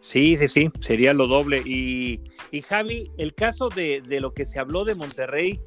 Sí, 0.00 0.36
sí, 0.36 0.46
sí, 0.46 0.70
sería 0.78 1.14
lo 1.14 1.26
doble. 1.26 1.62
Y, 1.64 2.20
y 2.50 2.60
Javi, 2.60 3.10
el 3.16 3.34
caso 3.34 3.70
de, 3.70 4.02
de, 4.06 4.20
lo 4.20 4.34
que 4.34 4.44
se 4.44 4.58
habló 4.58 4.84
de 4.84 4.94
Monterrey, 4.94 5.58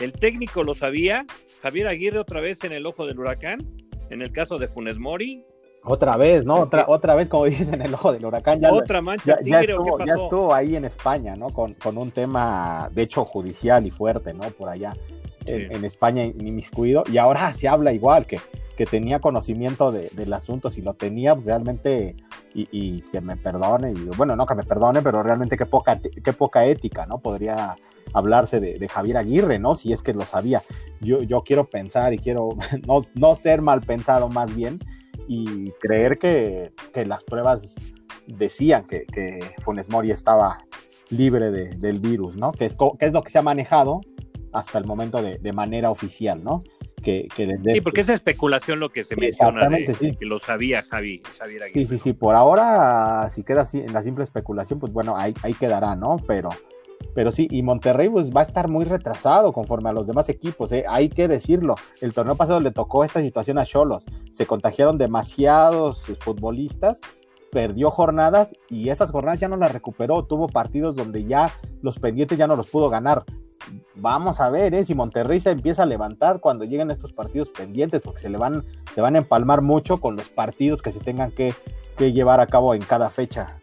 el 0.00 0.12
técnico 0.12 0.64
lo 0.64 0.74
sabía, 0.74 1.26
Javier 1.62 1.88
Aguirre 1.88 2.18
otra 2.18 2.40
vez 2.40 2.64
en 2.64 2.72
el 2.72 2.86
ojo 2.86 3.06
del 3.06 3.18
huracán, 3.18 3.58
en 4.08 4.22
el 4.22 4.32
caso 4.32 4.58
de 4.58 4.68
Funes 4.68 4.98
Mori. 4.98 5.44
Otra 5.86 6.16
vez, 6.16 6.44
¿no? 6.44 6.54
Otra, 6.54 6.84
otra 6.88 7.14
vez, 7.14 7.28
como 7.28 7.44
dices, 7.46 7.68
en 7.72 7.80
el 7.80 7.94
ojo 7.94 8.12
del 8.12 8.26
huracán. 8.26 8.60
Ya, 8.60 8.72
otra 8.72 9.00
mancha 9.00 9.38
ya, 9.42 9.60
estuvo, 9.60 10.04
ya 10.04 10.14
estuvo 10.14 10.52
ahí 10.52 10.76
en 10.76 10.84
España, 10.84 11.36
¿no? 11.36 11.50
Con, 11.50 11.74
con, 11.74 11.96
un 11.96 12.10
tema, 12.10 12.90
de 12.92 13.02
hecho, 13.02 13.24
judicial 13.24 13.86
y 13.86 13.90
fuerte, 13.90 14.34
¿no? 14.34 14.44
Por 14.50 14.68
allá 14.68 14.94
en, 15.46 15.84
España 15.84 16.24
inmiscuido. 16.24 17.04
Y 17.10 17.18
ahora 17.18 17.52
se 17.52 17.68
habla 17.68 17.92
igual, 17.92 18.26
que, 18.26 18.40
que 18.76 18.84
tenía 18.84 19.20
conocimiento 19.20 19.92
del 19.92 20.32
asunto, 20.32 20.70
si 20.70 20.82
lo 20.82 20.94
tenía 20.94 21.34
realmente, 21.34 22.16
y, 22.52 23.02
que 23.12 23.20
me 23.20 23.36
perdone, 23.36 23.92
y 23.92 24.04
bueno, 24.16 24.34
no 24.34 24.46
que 24.46 24.54
me 24.54 24.64
perdone, 24.64 25.02
pero 25.02 25.22
realmente 25.22 25.56
qué 25.56 25.66
poca, 25.66 26.00
qué 26.00 26.32
poca 26.32 26.64
ética, 26.64 27.06
¿no? 27.06 27.18
Podría 27.18 27.76
hablarse 28.12 28.60
de, 28.60 28.88
Javier 28.88 29.18
Aguirre, 29.18 29.58
¿no? 29.58 29.76
Si 29.76 29.92
es 29.92 30.02
que 30.02 30.14
lo 30.14 30.24
sabía. 30.24 30.62
Yo, 31.00 31.22
yo 31.22 31.42
quiero 31.42 31.68
pensar 31.68 32.12
y 32.14 32.18
quiero 32.18 32.50
no, 32.86 33.02
no 33.14 33.34
ser 33.34 33.62
mal 33.62 33.82
pensado 33.82 34.28
más 34.28 34.54
bien 34.54 34.80
y 35.28 35.70
creer 35.80 36.18
que, 36.18 36.72
las 37.04 37.22
pruebas 37.24 37.74
decían 38.26 38.86
que, 38.86 39.04
que, 39.06 39.40
Funes 39.62 39.88
Mori 39.88 40.10
estaba 40.10 40.58
libre 41.10 41.50
del 41.50 42.00
virus, 42.00 42.36
¿no? 42.36 42.52
Que 42.52 42.64
es, 42.64 42.76
que 42.76 43.06
es 43.06 43.12
lo 43.12 43.22
que 43.22 43.30
se 43.30 43.38
ha 43.38 43.42
manejado 43.42 44.00
hasta 44.52 44.78
el 44.78 44.86
momento 44.86 45.22
de, 45.22 45.52
manera 45.52 45.90
oficial, 45.90 46.42
¿no? 46.42 46.60
Que, 47.02 47.28
sí, 47.36 47.80
porque 47.82 48.00
es 48.00 48.08
especulación 48.08 48.80
lo 48.80 48.88
que 48.88 49.04
se 49.04 49.14
menciona 49.14 49.68
de, 49.68 50.16
que 50.18 50.26
lo 50.26 50.40
sabía 50.40 50.82
Javi, 50.82 51.22
Javier 51.38 51.62
Aguirre. 51.62 51.80
Sí, 51.80 51.86
sí, 51.86 51.98
sí, 51.98 52.12
por 52.14 52.34
ahora, 52.34 53.30
si 53.30 53.44
queda 53.44 53.62
así 53.62 53.78
en 53.78 53.92
la 53.92 54.02
simple 54.02 54.24
especulación, 54.24 54.80
pues 54.80 54.92
bueno, 54.92 55.16
ahí, 55.16 55.32
ahí 55.42 55.54
quedará, 55.54 55.94
¿no? 55.94 56.16
Pero, 56.26 56.48
pero 57.16 57.32
sí, 57.32 57.48
y 57.50 57.62
Monterrey 57.62 58.10
pues, 58.10 58.30
va 58.30 58.42
a 58.42 58.44
estar 58.44 58.68
muy 58.68 58.84
retrasado 58.84 59.54
conforme 59.54 59.88
a 59.88 59.94
los 59.94 60.06
demás 60.06 60.28
equipos, 60.28 60.70
¿eh? 60.72 60.84
hay 60.86 61.08
que 61.08 61.28
decirlo. 61.28 61.76
El 62.02 62.12
torneo 62.12 62.34
pasado 62.34 62.60
le 62.60 62.72
tocó 62.72 63.04
esta 63.04 63.22
situación 63.22 63.56
a 63.56 63.64
Cholos. 63.64 64.04
Se 64.32 64.46
contagiaron 64.46 64.98
demasiados 64.98 66.04
futbolistas, 66.20 66.98
perdió 67.50 67.90
jornadas 67.90 68.54
y 68.68 68.90
esas 68.90 69.12
jornadas 69.12 69.40
ya 69.40 69.48
no 69.48 69.56
las 69.56 69.72
recuperó. 69.72 70.26
Tuvo 70.26 70.46
partidos 70.46 70.94
donde 70.94 71.24
ya 71.24 71.50
los 71.80 71.98
pendientes 71.98 72.36
ya 72.36 72.46
no 72.46 72.54
los 72.54 72.68
pudo 72.68 72.90
ganar. 72.90 73.24
Vamos 73.94 74.38
a 74.42 74.50
ver 74.50 74.74
¿eh? 74.74 74.84
si 74.84 74.94
Monterrey 74.94 75.40
se 75.40 75.52
empieza 75.52 75.84
a 75.84 75.86
levantar 75.86 76.40
cuando 76.40 76.66
lleguen 76.66 76.90
estos 76.90 77.14
partidos 77.14 77.48
pendientes, 77.48 78.02
porque 78.02 78.20
se 78.20 78.28
le 78.28 78.36
van, 78.36 78.62
se 78.94 79.00
van 79.00 79.14
a 79.14 79.20
empalmar 79.20 79.62
mucho 79.62 80.02
con 80.02 80.16
los 80.16 80.28
partidos 80.28 80.82
que 80.82 80.92
se 80.92 81.00
tengan 81.00 81.30
que, 81.30 81.54
que 81.96 82.12
llevar 82.12 82.40
a 82.40 82.46
cabo 82.46 82.74
en 82.74 82.82
cada 82.82 83.08
fecha. 83.08 83.56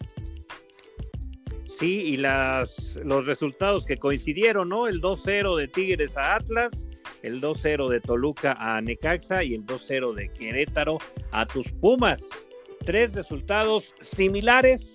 Sí, 1.83 2.01
y 2.13 2.15
las, 2.15 2.95
los 3.03 3.25
resultados 3.25 3.85
que 3.85 3.97
coincidieron, 3.97 4.69
¿no? 4.69 4.87
El 4.87 5.01
2-0 5.01 5.57
de 5.57 5.67
Tigres 5.67 6.15
a 6.15 6.35
Atlas, 6.35 6.87
el 7.23 7.41
2-0 7.41 7.89
de 7.89 7.99
Toluca 7.99 8.55
a 8.57 8.79
Necaxa 8.79 9.43
y 9.43 9.53
el 9.53 9.65
2-0 9.65 10.13
de 10.13 10.29
Querétaro 10.29 10.99
a 11.33 11.45
tus 11.45 11.73
Pumas. 11.73 12.23
Tres 12.85 13.13
resultados 13.13 13.93
similares, 13.99 14.93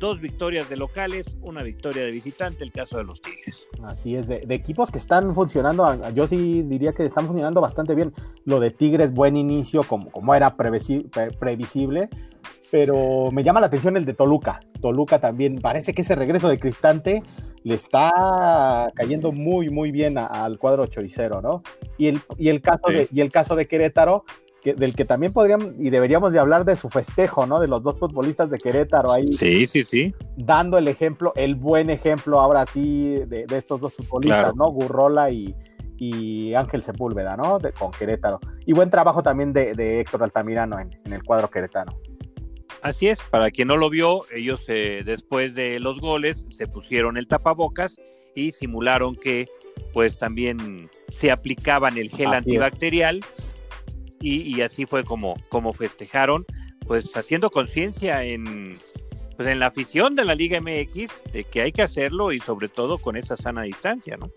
dos 0.00 0.20
victorias 0.20 0.68
de 0.68 0.76
locales, 0.76 1.36
una 1.40 1.62
victoria 1.62 2.02
de 2.02 2.10
visitante, 2.10 2.64
el 2.64 2.72
caso 2.72 2.98
de 2.98 3.04
los 3.04 3.22
Tigres. 3.22 3.68
Así 3.84 4.16
es, 4.16 4.26
de, 4.26 4.44
equipos 4.48 4.90
que 4.90 4.98
están 4.98 5.36
funcionando, 5.36 5.86
yo 6.14 6.26
sí 6.26 6.62
diría 6.62 6.94
que 6.94 7.06
están 7.06 7.28
funcionando 7.28 7.60
bastante 7.60 7.94
bien. 7.94 8.12
Lo 8.44 8.58
de 8.58 8.72
Tigres, 8.72 9.14
buen 9.14 9.36
inicio, 9.36 9.84
como, 9.84 10.10
como 10.10 10.34
era 10.34 10.56
previsible 10.56 12.10
pero 12.70 13.30
me 13.32 13.42
llama 13.42 13.60
la 13.60 13.66
atención 13.66 13.96
el 13.96 14.04
de 14.04 14.14
Toluca. 14.14 14.60
Toluca 14.80 15.20
también, 15.20 15.58
parece 15.58 15.94
que 15.94 16.02
ese 16.02 16.14
regreso 16.14 16.48
de 16.48 16.58
Cristante 16.58 17.22
le 17.64 17.74
está 17.74 18.90
cayendo 18.94 19.32
muy, 19.32 19.70
muy 19.70 19.90
bien 19.90 20.18
al 20.18 20.58
cuadro 20.58 20.86
choricero, 20.86 21.40
¿no? 21.42 21.62
Y 21.96 22.08
el, 22.08 22.20
y 22.36 22.48
el, 22.48 22.60
caso, 22.60 22.88
de, 22.88 23.08
y 23.12 23.20
el 23.20 23.30
caso 23.30 23.56
de 23.56 23.66
Querétaro, 23.66 24.24
que, 24.62 24.74
del 24.74 24.94
que 24.94 25.04
también 25.04 25.32
podríamos 25.32 25.68
y 25.78 25.90
deberíamos 25.90 26.32
de 26.32 26.38
hablar 26.38 26.64
de 26.64 26.76
su 26.76 26.88
festejo, 26.88 27.46
¿no? 27.46 27.60
De 27.60 27.68
los 27.68 27.82
dos 27.82 27.98
futbolistas 27.98 28.50
de 28.50 28.58
Querétaro 28.58 29.12
ahí. 29.12 29.32
Sí, 29.32 29.66
sí, 29.66 29.82
sí. 29.82 30.14
Dando 30.36 30.78
el 30.78 30.88
ejemplo, 30.88 31.32
el 31.36 31.54
buen 31.56 31.90
ejemplo 31.90 32.40
ahora 32.40 32.64
sí 32.66 33.16
de, 33.26 33.46
estos 33.50 33.80
dos 33.80 33.94
futbolistas, 33.94 34.54
¿no? 34.56 34.70
Gurrola 34.70 35.30
y, 35.30 35.54
y 35.96 36.54
Ángel 36.54 36.82
Sepúlveda, 36.82 37.36
¿no? 37.36 37.58
con 37.78 37.90
Querétaro. 37.90 38.40
Y 38.66 38.72
buen 38.72 38.90
trabajo 38.90 39.22
también 39.22 39.52
de, 39.52 40.00
Héctor 40.00 40.22
Altamirano 40.22 40.78
en, 40.78 40.90
en 41.04 41.12
el 41.12 41.22
cuadro 41.22 41.50
queretano. 41.50 41.98
Así 42.82 43.08
es, 43.08 43.18
para 43.30 43.50
quien 43.50 43.68
no 43.68 43.76
lo 43.76 43.90
vio, 43.90 44.22
ellos 44.32 44.64
eh, 44.68 45.02
después 45.04 45.54
de 45.54 45.80
los 45.80 46.00
goles 46.00 46.46
se 46.50 46.66
pusieron 46.66 47.16
el 47.16 47.26
tapabocas 47.26 47.96
y 48.34 48.52
simularon 48.52 49.16
que 49.16 49.48
pues 49.92 50.16
también 50.16 50.88
se 51.08 51.30
aplicaban 51.30 51.98
el 51.98 52.10
gel 52.10 52.32
antibacterial 52.34 53.24
y, 54.20 54.60
así 54.62 54.84
fue 54.84 55.04
como, 55.04 55.36
como 55.48 55.72
festejaron, 55.72 56.44
pues 56.86 57.08
haciendo 57.16 57.50
conciencia 57.50 58.24
en, 58.24 58.74
pues 59.36 59.48
en 59.48 59.60
la 59.60 59.66
afición 59.66 60.16
de 60.16 60.24
la 60.24 60.34
Liga 60.34 60.60
MX 60.60 61.32
de 61.32 61.44
que 61.44 61.62
hay 61.62 61.72
que 61.72 61.82
hacerlo 61.82 62.32
y 62.32 62.40
sobre 62.40 62.68
todo 62.68 62.98
con 62.98 63.16
esa 63.16 63.36
sana 63.36 63.62
distancia, 63.62 64.16
¿no? 64.16 64.30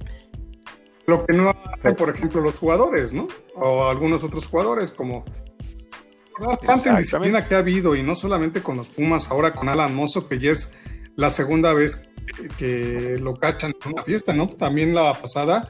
Lo 1.07 1.25
que 1.25 1.33
no 1.33 1.49
hacen, 1.49 1.95
por 1.95 2.09
ejemplo, 2.09 2.41
los 2.41 2.59
jugadores, 2.59 3.11
¿no? 3.11 3.27
O 3.55 3.85
algunos 3.85 4.23
otros 4.23 4.47
jugadores 4.47 4.91
como 4.91 5.25
tanta 6.65 6.97
disciplina 6.97 7.47
que 7.47 7.55
ha 7.55 7.59
habido, 7.59 7.95
y 7.95 8.03
no 8.03 8.15
solamente 8.15 8.61
con 8.61 8.77
los 8.77 8.89
Pumas, 8.89 9.29
ahora 9.31 9.53
con 9.53 9.69
Alan 9.69 9.95
Mozo, 9.95 10.27
que 10.27 10.39
ya 10.39 10.51
es 10.51 10.73
la 11.15 11.29
segunda 11.29 11.73
vez 11.73 12.07
que, 12.57 13.17
lo 13.19 13.35
cachan 13.35 13.73
en 13.83 13.93
una 13.93 14.03
fiesta, 14.03 14.33
¿no? 14.33 14.47
También 14.47 14.93
la 14.93 15.13
pasada, 15.13 15.69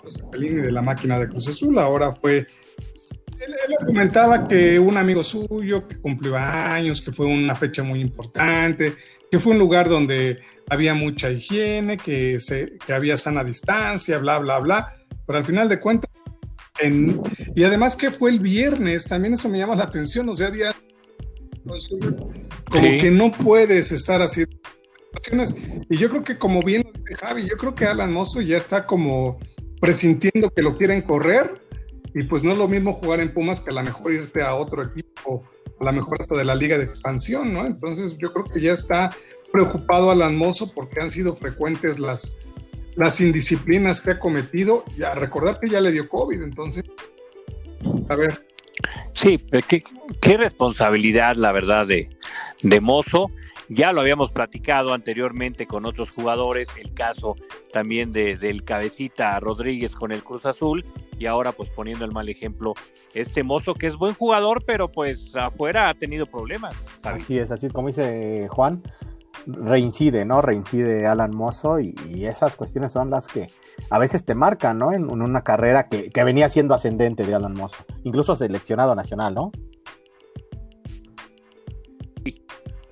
pues, 0.00 0.22
el 0.32 0.62
de 0.62 0.72
la 0.72 0.82
máquina 0.82 1.18
de 1.18 1.28
Cruz 1.28 1.48
Azul, 1.48 1.78
ahora 1.78 2.12
fue. 2.12 2.38
Él, 2.38 3.54
él, 3.68 3.86
comentaba 3.86 4.46
que 4.46 4.78
un 4.78 4.96
amigo 4.96 5.22
suyo 5.22 5.88
que 5.88 5.98
cumplió 5.98 6.36
años, 6.36 7.00
que 7.00 7.12
fue 7.12 7.26
una 7.26 7.56
fecha 7.56 7.82
muy 7.82 8.00
importante, 8.00 8.94
que 9.30 9.38
fue 9.40 9.52
un 9.52 9.58
lugar 9.58 9.88
donde 9.88 10.38
había 10.70 10.94
mucha 10.94 11.30
higiene, 11.30 11.96
que, 11.96 12.38
se, 12.38 12.78
que 12.86 12.92
había 12.92 13.16
sana 13.16 13.42
distancia, 13.42 14.18
bla, 14.18 14.38
bla, 14.38 14.58
bla. 14.58 14.94
Pero 15.26 15.38
al 15.38 15.44
final 15.44 15.68
de 15.68 15.80
cuentas, 15.80 16.10
y 17.54 17.64
además 17.64 17.96
que 17.96 18.10
fue 18.10 18.30
el 18.30 18.40
viernes, 18.40 19.04
también 19.04 19.34
eso 19.34 19.48
me 19.48 19.58
llama 19.58 19.76
la 19.76 19.84
atención, 19.84 20.28
o 20.28 20.34
sea, 20.34 20.50
día 20.50 20.74
como 22.70 22.98
que 22.98 23.10
no 23.10 23.30
puedes 23.30 23.92
estar 23.92 24.22
así. 24.22 24.44
Y 25.88 25.96
yo 25.96 26.08
creo 26.08 26.24
que 26.24 26.38
como 26.38 26.62
bien 26.62 26.84
lo 26.84 26.92
dice 26.92 27.14
Javi, 27.16 27.48
yo 27.48 27.56
creo 27.56 27.74
que 27.74 27.84
Alan 27.84 28.12
Mozo 28.12 28.40
ya 28.40 28.56
está 28.56 28.86
como 28.86 29.38
presintiendo 29.80 30.50
que 30.50 30.62
lo 30.62 30.76
quieren 30.76 31.02
correr 31.02 31.60
y 32.14 32.24
pues 32.24 32.42
no 32.42 32.52
es 32.52 32.58
lo 32.58 32.68
mismo 32.68 32.94
jugar 32.94 33.20
en 33.20 33.32
Pumas 33.32 33.60
que 33.60 33.70
a 33.70 33.74
lo 33.74 33.82
mejor 33.82 34.12
irte 34.12 34.42
a 34.42 34.54
otro 34.54 34.82
equipo, 34.82 35.44
a 35.80 35.84
lo 35.84 35.92
mejor 35.92 36.20
hasta 36.20 36.36
de 36.36 36.44
la 36.44 36.54
liga 36.54 36.78
de 36.78 36.84
expansión, 36.84 37.52
¿no? 37.52 37.66
Entonces 37.66 38.16
yo 38.18 38.32
creo 38.32 38.44
que 38.44 38.60
ya 38.60 38.72
está 38.72 39.14
preocupado 39.52 40.10
Alan 40.10 40.36
Mozo 40.36 40.72
porque 40.72 41.00
han 41.00 41.10
sido 41.10 41.34
frecuentes 41.34 41.98
las 41.98 42.38
las 42.96 43.20
indisciplinas 43.20 44.00
que 44.00 44.12
ha 44.12 44.18
cometido, 44.18 44.84
ya 44.96 45.14
recordar 45.14 45.58
que 45.60 45.68
ya 45.68 45.80
le 45.80 45.92
dio 45.92 46.08
COVID, 46.08 46.42
entonces, 46.42 46.84
a 48.08 48.16
ver. 48.16 48.46
Sí, 49.14 49.38
qué, 49.68 49.82
qué 50.20 50.36
responsabilidad, 50.36 51.36
la 51.36 51.52
verdad, 51.52 51.86
de, 51.86 52.08
de 52.62 52.80
Mozo. 52.80 53.30
Ya 53.68 53.92
lo 53.92 54.02
habíamos 54.02 54.30
platicado 54.30 54.92
anteriormente 54.92 55.66
con 55.66 55.86
otros 55.86 56.10
jugadores, 56.10 56.68
el 56.76 56.92
caso 56.92 57.36
también 57.72 58.12
de, 58.12 58.36
del 58.36 58.64
cabecita 58.64 59.38
Rodríguez 59.40 59.94
con 59.94 60.12
el 60.12 60.22
Cruz 60.22 60.44
Azul, 60.44 60.84
y 61.18 61.24
ahora 61.24 61.52
pues 61.52 61.70
poniendo 61.70 62.04
el 62.04 62.12
mal 62.12 62.28
ejemplo, 62.28 62.74
este 63.14 63.42
Mozo 63.42 63.74
que 63.74 63.86
es 63.86 63.96
buen 63.96 64.12
jugador, 64.12 64.62
pero 64.66 64.88
pues 64.90 65.34
afuera 65.36 65.88
ha 65.88 65.94
tenido 65.94 66.26
problemas. 66.26 66.74
Así 67.02 67.38
es, 67.38 67.50
así 67.50 67.66
es 67.66 67.72
como 67.72 67.88
dice 67.88 68.46
Juan, 68.50 68.82
reincide, 69.46 70.24
¿no? 70.24 70.42
Reincide 70.42 71.06
Alan 71.06 71.34
Mozo 71.34 71.80
y, 71.80 71.94
esas 72.24 72.56
cuestiones 72.56 72.92
son 72.92 73.10
las 73.10 73.26
que 73.26 73.48
a 73.90 73.98
veces 73.98 74.24
te 74.24 74.34
marcan, 74.34 74.78
¿no? 74.78 74.92
En, 74.92 75.10
una 75.10 75.42
carrera 75.42 75.88
que, 75.88 76.10
venía 76.24 76.48
siendo 76.48 76.74
ascendente 76.74 77.24
de 77.24 77.34
Alan 77.34 77.54
Mozo, 77.54 77.84
incluso 78.04 78.36
seleccionado 78.36 78.94
nacional, 78.94 79.34
¿no? 79.34 79.52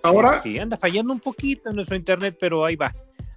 Ahora. 0.03 0.41
Sí, 0.43 0.59
anda 0.59 0.77
fallando 0.77 1.13
un 1.13 1.21
poquito 1.21 1.71
en 1.71 1.77
nuestro 1.77 1.95
internet, 1.95 2.37
pero 2.41 2.65
ahí 2.65 2.75
va, 2.75 2.95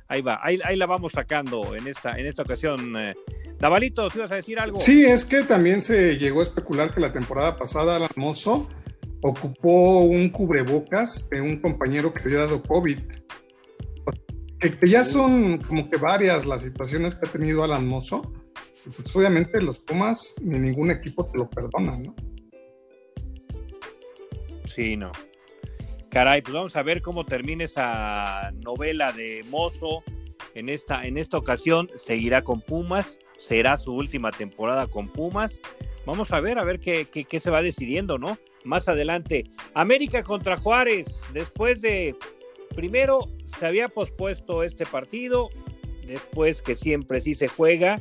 ahí 0.08 0.21
va, 0.21 0.39
ahí, 0.41 0.76
la 0.76 0.86
vamos 0.86 1.12
sacando 1.12 1.76
en 1.76 1.88
esta, 1.88 2.17
en 2.17 2.26
esta 2.26 2.43
ocasión. 2.43 2.95
Eh. 2.97 3.15
Davalito, 3.60 4.10
¿si 4.10 4.19
vas 4.19 4.32
a 4.32 4.36
decir 4.36 4.60
algo? 4.60 4.80
Sí, 4.80 5.06
es 5.06 5.26
que 5.26 5.43
también 5.43 5.82
se 5.82 6.17
llegó 6.17 6.39
a 6.39 6.43
especular 6.43 6.93
que 6.93 7.02
la 7.02 7.12
temporada 7.12 7.58
pasada 7.58 7.95
Alan 7.97 8.10
Mozo 8.15 8.69
ocupó 9.24 10.02
un 10.02 10.30
cubrebocas 10.30 11.28
de 11.30 11.42
un 11.42 11.60
compañero 11.60 12.14
que 12.14 12.22
había 12.24 12.40
dado 12.40 12.62
COVID. 12.62 13.00
Que, 14.60 14.88
ya 14.88 15.04
son 15.04 15.60
como 15.60 15.90
que 15.90 15.98
varias 15.98 16.46
las 16.46 16.62
situaciones 16.62 17.16
que 17.16 17.28
ha 17.28 17.32
tenido 17.32 17.64
Alan 17.64 17.88
Mozo. 17.88 18.34
pues 18.86 19.16
obviamente 19.16 19.62
los 19.62 19.80
Pumas 19.80 20.36
ni 20.42 20.60
ningún 20.60 20.92
equipo 20.92 21.26
te 21.26 21.38
lo 21.38 21.50
perdona, 21.50 21.98
¿no? 21.98 22.16
Sí, 24.66 24.96
no. 24.96 25.12
Caray, 26.10 26.42
pues 26.42 26.54
vamos 26.54 26.76
a 26.76 26.84
ver 26.84 27.02
cómo 27.02 27.26
termina 27.26 27.64
esa 27.64 28.52
novela 28.64 29.12
de 29.12 29.44
Mozo. 29.50 30.04
En 30.54 30.70
esta, 30.70 31.06
en 31.08 31.18
esta 31.18 31.38
ocasión 31.38 31.90
seguirá 31.96 32.44
con 32.44 32.62
Pumas 32.62 33.18
será 33.48 33.78
su 33.78 33.94
última 33.94 34.32
temporada 34.32 34.88
con 34.88 35.10
Pumas. 35.10 35.60
Vamos 36.06 36.32
a 36.32 36.42
ver, 36.42 36.60
a 36.60 36.64
ver 36.64 36.80
qué, 36.80 37.06
qué, 37.06 37.40
se 37.40 37.50
va 37.50 37.62
decidiendo, 37.62 38.18
¿no? 38.18 38.38
Más 38.63 38.88
adelante. 38.88 39.45
América 39.73 40.23
contra 40.23 40.58
Juárez. 40.58 41.08
Después 41.34 41.82
de, 41.82 42.15
primero, 42.76 43.28
se 43.60 43.65
había 43.65 43.89
pospuesto 43.89 44.63
este 44.63 44.86
partido, 44.86 45.49
después 46.06 46.62
que 46.62 46.76
siempre 46.76 47.21
sí 47.21 47.36
se 47.36 47.47
juega 47.47 47.99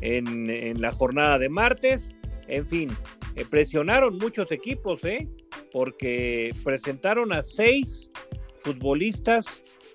en, 0.00 0.50
en 0.50 0.80
la 0.80 0.92
jornada 0.92 1.38
de 1.38 1.48
martes. 1.48 2.16
En 2.48 2.66
fin, 2.66 2.90
eh, 3.36 3.44
presionaron 3.48 4.18
muchos 4.18 4.50
equipos, 4.50 5.04
¿eh? 5.04 5.28
Porque 5.72 6.52
presentaron 6.64 7.32
a 7.32 7.42
seis 7.42 8.10
futbolistas 8.58 9.44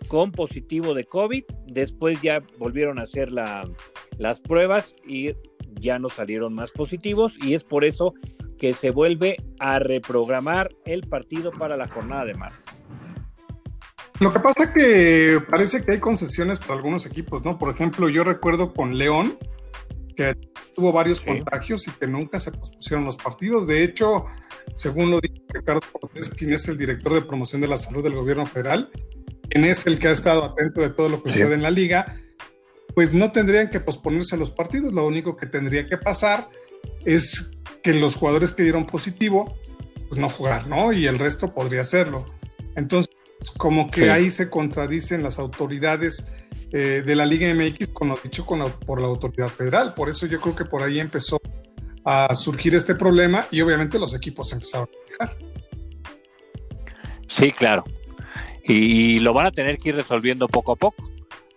con 0.07 0.31
positivo 0.31 0.93
de 0.93 1.03
COVID. 1.03 1.43
Después 1.67 2.21
ya 2.21 2.41
volvieron 2.57 2.99
a 2.99 3.03
hacer 3.03 3.31
la, 3.31 3.69
las 4.17 4.39
pruebas 4.39 4.95
y 5.05 5.31
ya 5.73 5.99
no 5.99 6.09
salieron 6.09 6.53
más 6.53 6.71
positivos 6.71 7.35
y 7.41 7.53
es 7.53 7.63
por 7.63 7.83
eso 7.83 8.13
que 8.57 8.73
se 8.73 8.89
vuelve 8.89 9.37
a 9.59 9.79
reprogramar 9.79 10.69
el 10.85 11.07
partido 11.07 11.51
para 11.51 11.77
la 11.77 11.87
jornada 11.87 12.25
de 12.25 12.33
martes. 12.33 12.83
Lo 14.19 14.31
que 14.31 14.39
pasa 14.39 14.73
que 14.73 15.41
parece 15.49 15.83
que 15.83 15.93
hay 15.93 15.99
concesiones 15.99 16.59
para 16.59 16.75
algunos 16.75 17.05
equipos, 17.05 17.43
¿no? 17.43 17.57
Por 17.57 17.73
ejemplo, 17.73 18.07
yo 18.07 18.23
recuerdo 18.23 18.73
con 18.73 18.97
León 18.97 19.37
que 20.15 20.35
tuvo 20.73 20.93
varios 20.93 21.19
contagios 21.19 21.87
y 21.87 21.91
que 21.91 22.07
nunca 22.07 22.39
se 22.39 22.51
pospusieron 22.51 23.03
los 23.03 23.17
partidos. 23.17 23.67
De 23.67 23.83
hecho, 23.83 24.25
según 24.73 25.11
lo 25.11 25.19
dijo 25.19 25.35
Ricardo 25.49 25.81
Cortés, 25.91 26.29
quien 26.29 26.53
es 26.53 26.67
el 26.69 26.77
director 26.77 27.13
de 27.13 27.21
promoción 27.23 27.61
de 27.61 27.67
la 27.67 27.77
salud 27.77 28.03
del 28.03 28.15
gobierno 28.15 28.45
federal, 28.45 28.89
quien 29.49 29.65
es 29.65 29.85
el 29.85 29.99
que 29.99 30.07
ha 30.07 30.11
estado 30.11 30.45
atento 30.45 30.79
de 30.79 30.89
todo 30.89 31.09
lo 31.09 31.21
que 31.21 31.31
sucede 31.31 31.53
en 31.53 31.63
la 31.63 31.71
liga, 31.71 32.15
pues 32.93 33.13
no 33.13 33.33
tendrían 33.33 33.69
que 33.69 33.81
posponerse 33.81 34.37
los 34.37 34.51
partidos. 34.51 34.93
Lo 34.93 35.05
único 35.05 35.35
que 35.35 35.47
tendría 35.47 35.85
que 35.85 35.97
pasar 35.97 36.47
es 37.03 37.51
que 37.85 37.93
los 37.93 38.15
jugadores 38.15 38.51
que 38.51 38.63
dieron 38.63 38.87
positivo, 38.87 39.59
pues 40.09 40.19
no 40.19 40.27
jugar, 40.27 40.67
¿no? 40.67 40.91
Y 40.91 41.05
el 41.05 41.19
resto 41.19 41.53
podría 41.53 41.81
hacerlo. 41.81 42.25
Entonces, 42.75 43.15
como 43.57 43.91
que 43.91 44.09
ahí 44.09 44.31
se 44.31 44.49
contradicen 44.49 45.21
las 45.21 45.37
autoridades 45.37 46.27
eh, 46.71 47.03
de 47.05 47.15
la 47.15 47.27
Liga 47.27 47.47
MX 47.53 47.89
con 47.89 48.07
lo 48.07 48.19
dicho 48.23 48.43
con 48.43 48.71
por 48.87 48.99
la 48.99 49.05
autoridad 49.05 49.49
federal. 49.49 49.93
Por 49.93 50.09
eso 50.09 50.25
yo 50.25 50.41
creo 50.41 50.55
que 50.55 50.65
por 50.65 50.81
ahí 50.81 50.99
empezó 50.99 51.39
a 52.03 52.33
surgir 52.33 52.73
este 52.73 52.95
problema 52.95 53.45
y 53.51 53.61
obviamente 53.61 53.99
los 53.99 54.15
equipos 54.15 54.51
empezaron 54.51 54.87
a 54.87 55.07
quejar. 55.07 55.37
Sí, 57.29 57.51
claro. 57.51 57.83
Y 58.63 59.19
lo 59.19 59.31
van 59.31 59.45
a 59.45 59.51
tener 59.51 59.77
que 59.77 59.89
ir 59.89 59.95
resolviendo 59.95 60.47
poco 60.47 60.71
a 60.71 60.75
poco, 60.75 61.07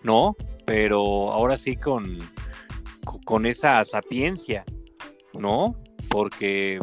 ¿no? 0.03 0.37
Pero 0.67 1.33
ahora 1.33 1.57
sí 1.57 1.77
con, 1.77 2.19
con 3.25 3.47
esa 3.47 3.83
sapiencia, 3.87 4.67
¿no? 5.33 5.75
Porque 6.09 6.81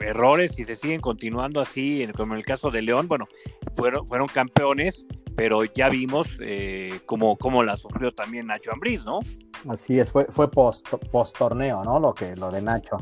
errores 0.00 0.58
y 0.58 0.64
se 0.64 0.76
siguen 0.76 1.00
continuando 1.00 1.60
así, 1.60 2.06
como 2.16 2.34
en 2.34 2.38
el 2.38 2.44
caso 2.44 2.70
de 2.70 2.82
León, 2.82 3.08
bueno, 3.08 3.26
fueron, 3.74 4.06
fueron 4.06 4.28
campeones, 4.28 5.06
pero 5.36 5.64
ya 5.64 5.88
vimos 5.88 6.28
eh, 6.40 7.00
cómo, 7.06 7.36
cómo, 7.36 7.62
la 7.62 7.76
sufrió 7.76 8.12
también 8.12 8.46
Nacho 8.46 8.72
Ambriz, 8.72 9.04
¿no? 9.04 9.20
Así 9.68 9.98
es, 9.98 10.10
fue, 10.10 10.26
fue 10.30 10.50
post, 10.50 10.88
post 11.10 11.36
torneo, 11.36 11.84
¿no? 11.84 11.98
Lo 12.00 12.14
que 12.14 12.36
lo 12.36 12.50
de 12.50 12.62
Nacho. 12.62 12.98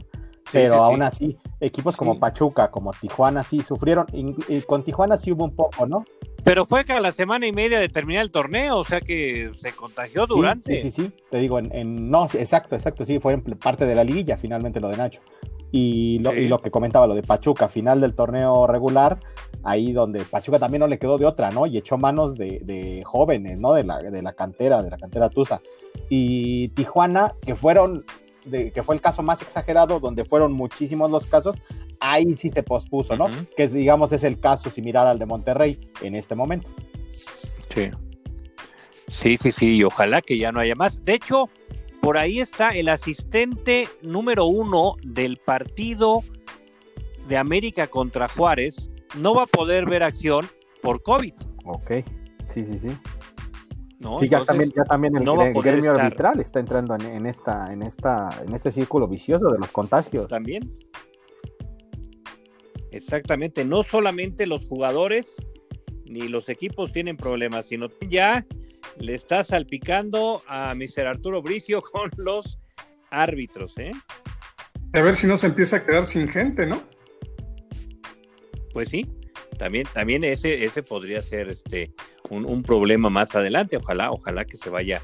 Pero 0.53 0.77
aún 0.77 1.03
así, 1.03 1.37
equipos 1.61 1.97
como 1.97 2.21
Pachuca, 2.21 2.71
como 2.71 2.93
Tijuana, 2.93 3.43
sí 3.43 3.63
sufrieron. 3.63 4.07
Y, 4.13 4.61
con 4.63 4.85
Tijuana 4.85 5.19
sí 5.19 5.33
hubo 5.33 5.45
un 5.45 5.57
poco, 5.57 5.87
¿no? 5.87 6.05
Pero 6.45 6.67
fue 6.67 6.85
que 6.85 6.93
a 6.93 7.01
la 7.01 7.11
semana 7.11 7.49
y 7.49 7.53
media 7.53 7.81
de 7.81 7.89
terminar 7.89 8.23
el 8.23 8.31
torneo, 8.31 8.79
o 8.79 8.85
sea 8.85 9.01
que 9.01 9.51
se 9.55 9.73
contagió 9.73 10.27
durante. 10.29 10.77
Sí, 10.77 10.91
sí, 10.91 11.03
sí, 11.03 11.13
te 11.31 11.39
digo, 11.39 11.59
en, 11.59 11.75
en 11.75 12.09
no, 12.09 12.27
exacto, 12.27 12.77
exacto, 12.77 13.05
sí, 13.05 13.19
fue 13.19 13.37
parte 13.39 13.85
de 13.87 13.97
la 13.97 14.05
liguilla 14.05 14.39
finalmente 14.39 14.79
lo 14.79 14.89
de 14.89 14.97
Nacho. 14.97 15.21
Y 15.73 16.21
lo, 16.21 16.35
y 16.35 16.49
lo, 16.49 16.59
que 16.59 16.71
comentaba, 16.71 17.07
lo 17.07 17.15
de 17.15 17.23
Pachuca, 17.23 17.69
final 17.69 18.01
del 18.01 18.15
torneo 18.15 18.67
regular, 18.67 19.19
ahí 19.63 19.93
donde 19.93 20.25
Pachuca 20.25 20.59
también 20.59 20.81
no 20.81 20.87
le 20.87 20.99
quedó 20.99 21.19
de 21.19 21.27
otra, 21.27 21.51
¿no? 21.51 21.67
Y 21.67 21.77
echó 21.77 21.99
manos 21.99 22.37
de, 22.37 22.61
de 22.65 23.03
jóvenes, 23.05 23.59
¿no? 23.59 23.73
De 23.73 23.85
la, 23.85 23.99
de 23.99 24.23
la 24.23 24.33
cantera, 24.33 24.83
de 24.83 24.91
la 24.91 24.97
cantera 24.97 25.29
Tusa. 25.29 25.61
Y 26.09 26.69
Tijuana, 26.69 27.35
que 27.45 27.55
fueron, 27.55 28.05
de, 28.45 28.71
que 28.71 28.83
fue 28.83 28.95
el 28.95 29.01
caso 29.01 29.23
más 29.23 29.43
exagerado, 29.43 29.99
donde 29.99 30.25
fueron 30.25 30.53
muchísimos 30.53 31.11
los 31.11 31.27
casos, 31.27 31.61
ahí 32.01 32.35
sí 32.37 32.51
se 32.51 32.63
pospuso, 32.63 33.17
¿no? 33.17 33.29
Que 33.57 33.69
digamos 33.69 34.13
es 34.13 34.25
el 34.25 34.39
caso 34.39 34.71
similar 34.71 35.07
al 35.07 35.19
de 35.19 35.27
Monterrey 35.27 35.81
en 36.01 36.15
este 36.15 36.35
momento. 36.35 36.69
Sí. 37.11 37.91
Sí, 39.09 39.37
sí, 39.37 39.53
sí, 39.53 39.77
y 39.77 39.85
ojalá 39.85 40.21
que 40.21 40.39
ya 40.39 40.53
no 40.53 40.61
haya 40.61 40.75
más. 40.75 41.05
De 41.05 41.15
hecho, 41.15 41.49
por 42.07 42.19
ahí 42.19 42.39
está 42.39 42.71
el 42.71 42.89
asistente 42.89 43.89
número 44.01 44.45
uno 44.45 44.95
del 45.03 45.39
partido 45.39 46.23
de 47.27 47.37
América 47.37 47.89
contra 47.89 48.29
Juárez. 48.29 48.77
No 49.19 49.35
va 49.35 49.43
a 49.43 49.47
poder 49.47 49.87
ver 49.87 50.05
acción 50.05 50.47
por 50.83 51.03
COVID. 51.03 51.35
Ok, 51.65 51.91
sí, 52.47 52.65
sí, 52.65 52.79
sí. 52.79 52.97
¿no? 53.99 54.21
Sí, 54.21 54.29
ya 54.29 54.45
también, 54.45 54.71
ya 54.71 54.85
también 54.85 55.17
el, 55.17 55.25
no 55.25 55.35
gremio 55.61 55.95
arbitral 55.95 56.39
está 56.39 56.61
entrando 56.61 56.95
en, 56.95 57.27
esta, 57.27 57.73
en, 57.73 57.83
esta, 57.83 58.41
en 58.47 58.55
este 58.55 58.71
círculo 58.71 59.09
vicioso 59.09 59.49
de 59.51 59.59
los 59.59 59.73
contagios. 59.73 60.29
También. 60.29 60.63
Exactamente, 62.93 63.65
no 63.65 63.83
solamente 63.83 64.47
los 64.47 64.69
jugadores 64.69 65.35
ni 66.09 66.29
los 66.29 66.49
equipos 66.49 66.93
tienen 66.93 67.17
problemas, 67.17 67.67
sino 67.67 67.89
ya 68.09 68.47
le 68.99 69.15
está 69.15 69.45
salpicando 69.45 70.43
a 70.47 70.75
Mr. 70.75 71.07
Arturo 71.07 71.43
Bricio 71.43 71.83
con 71.93 72.11
los 72.17 72.59
árbitros, 73.11 73.79
¿eh? 73.79 73.93
A 74.93 75.01
ver 75.01 75.17
si 75.17 75.27
no 75.27 75.39
se 75.39 75.47
empieza 75.47 75.77
a 75.77 75.85
quedar 75.85 76.07
sin 76.07 76.29
gente, 76.29 76.67
¿no? 76.67 76.83
Pues 78.73 78.89
sí, 78.89 79.07
también, 79.59 79.87
también 79.93 80.25
ese, 80.25 80.65
ese 80.65 80.83
podría 80.83 81.23
ser 81.23 81.49
este 81.49 81.93
un, 82.31 82.63
problema 82.63 83.11
más 83.11 83.35
adelante. 83.35 83.77
Ojalá, 83.77 84.11
ojalá 84.11 84.45
que 84.45 84.57
se 84.57 84.71
vaya, 84.71 85.03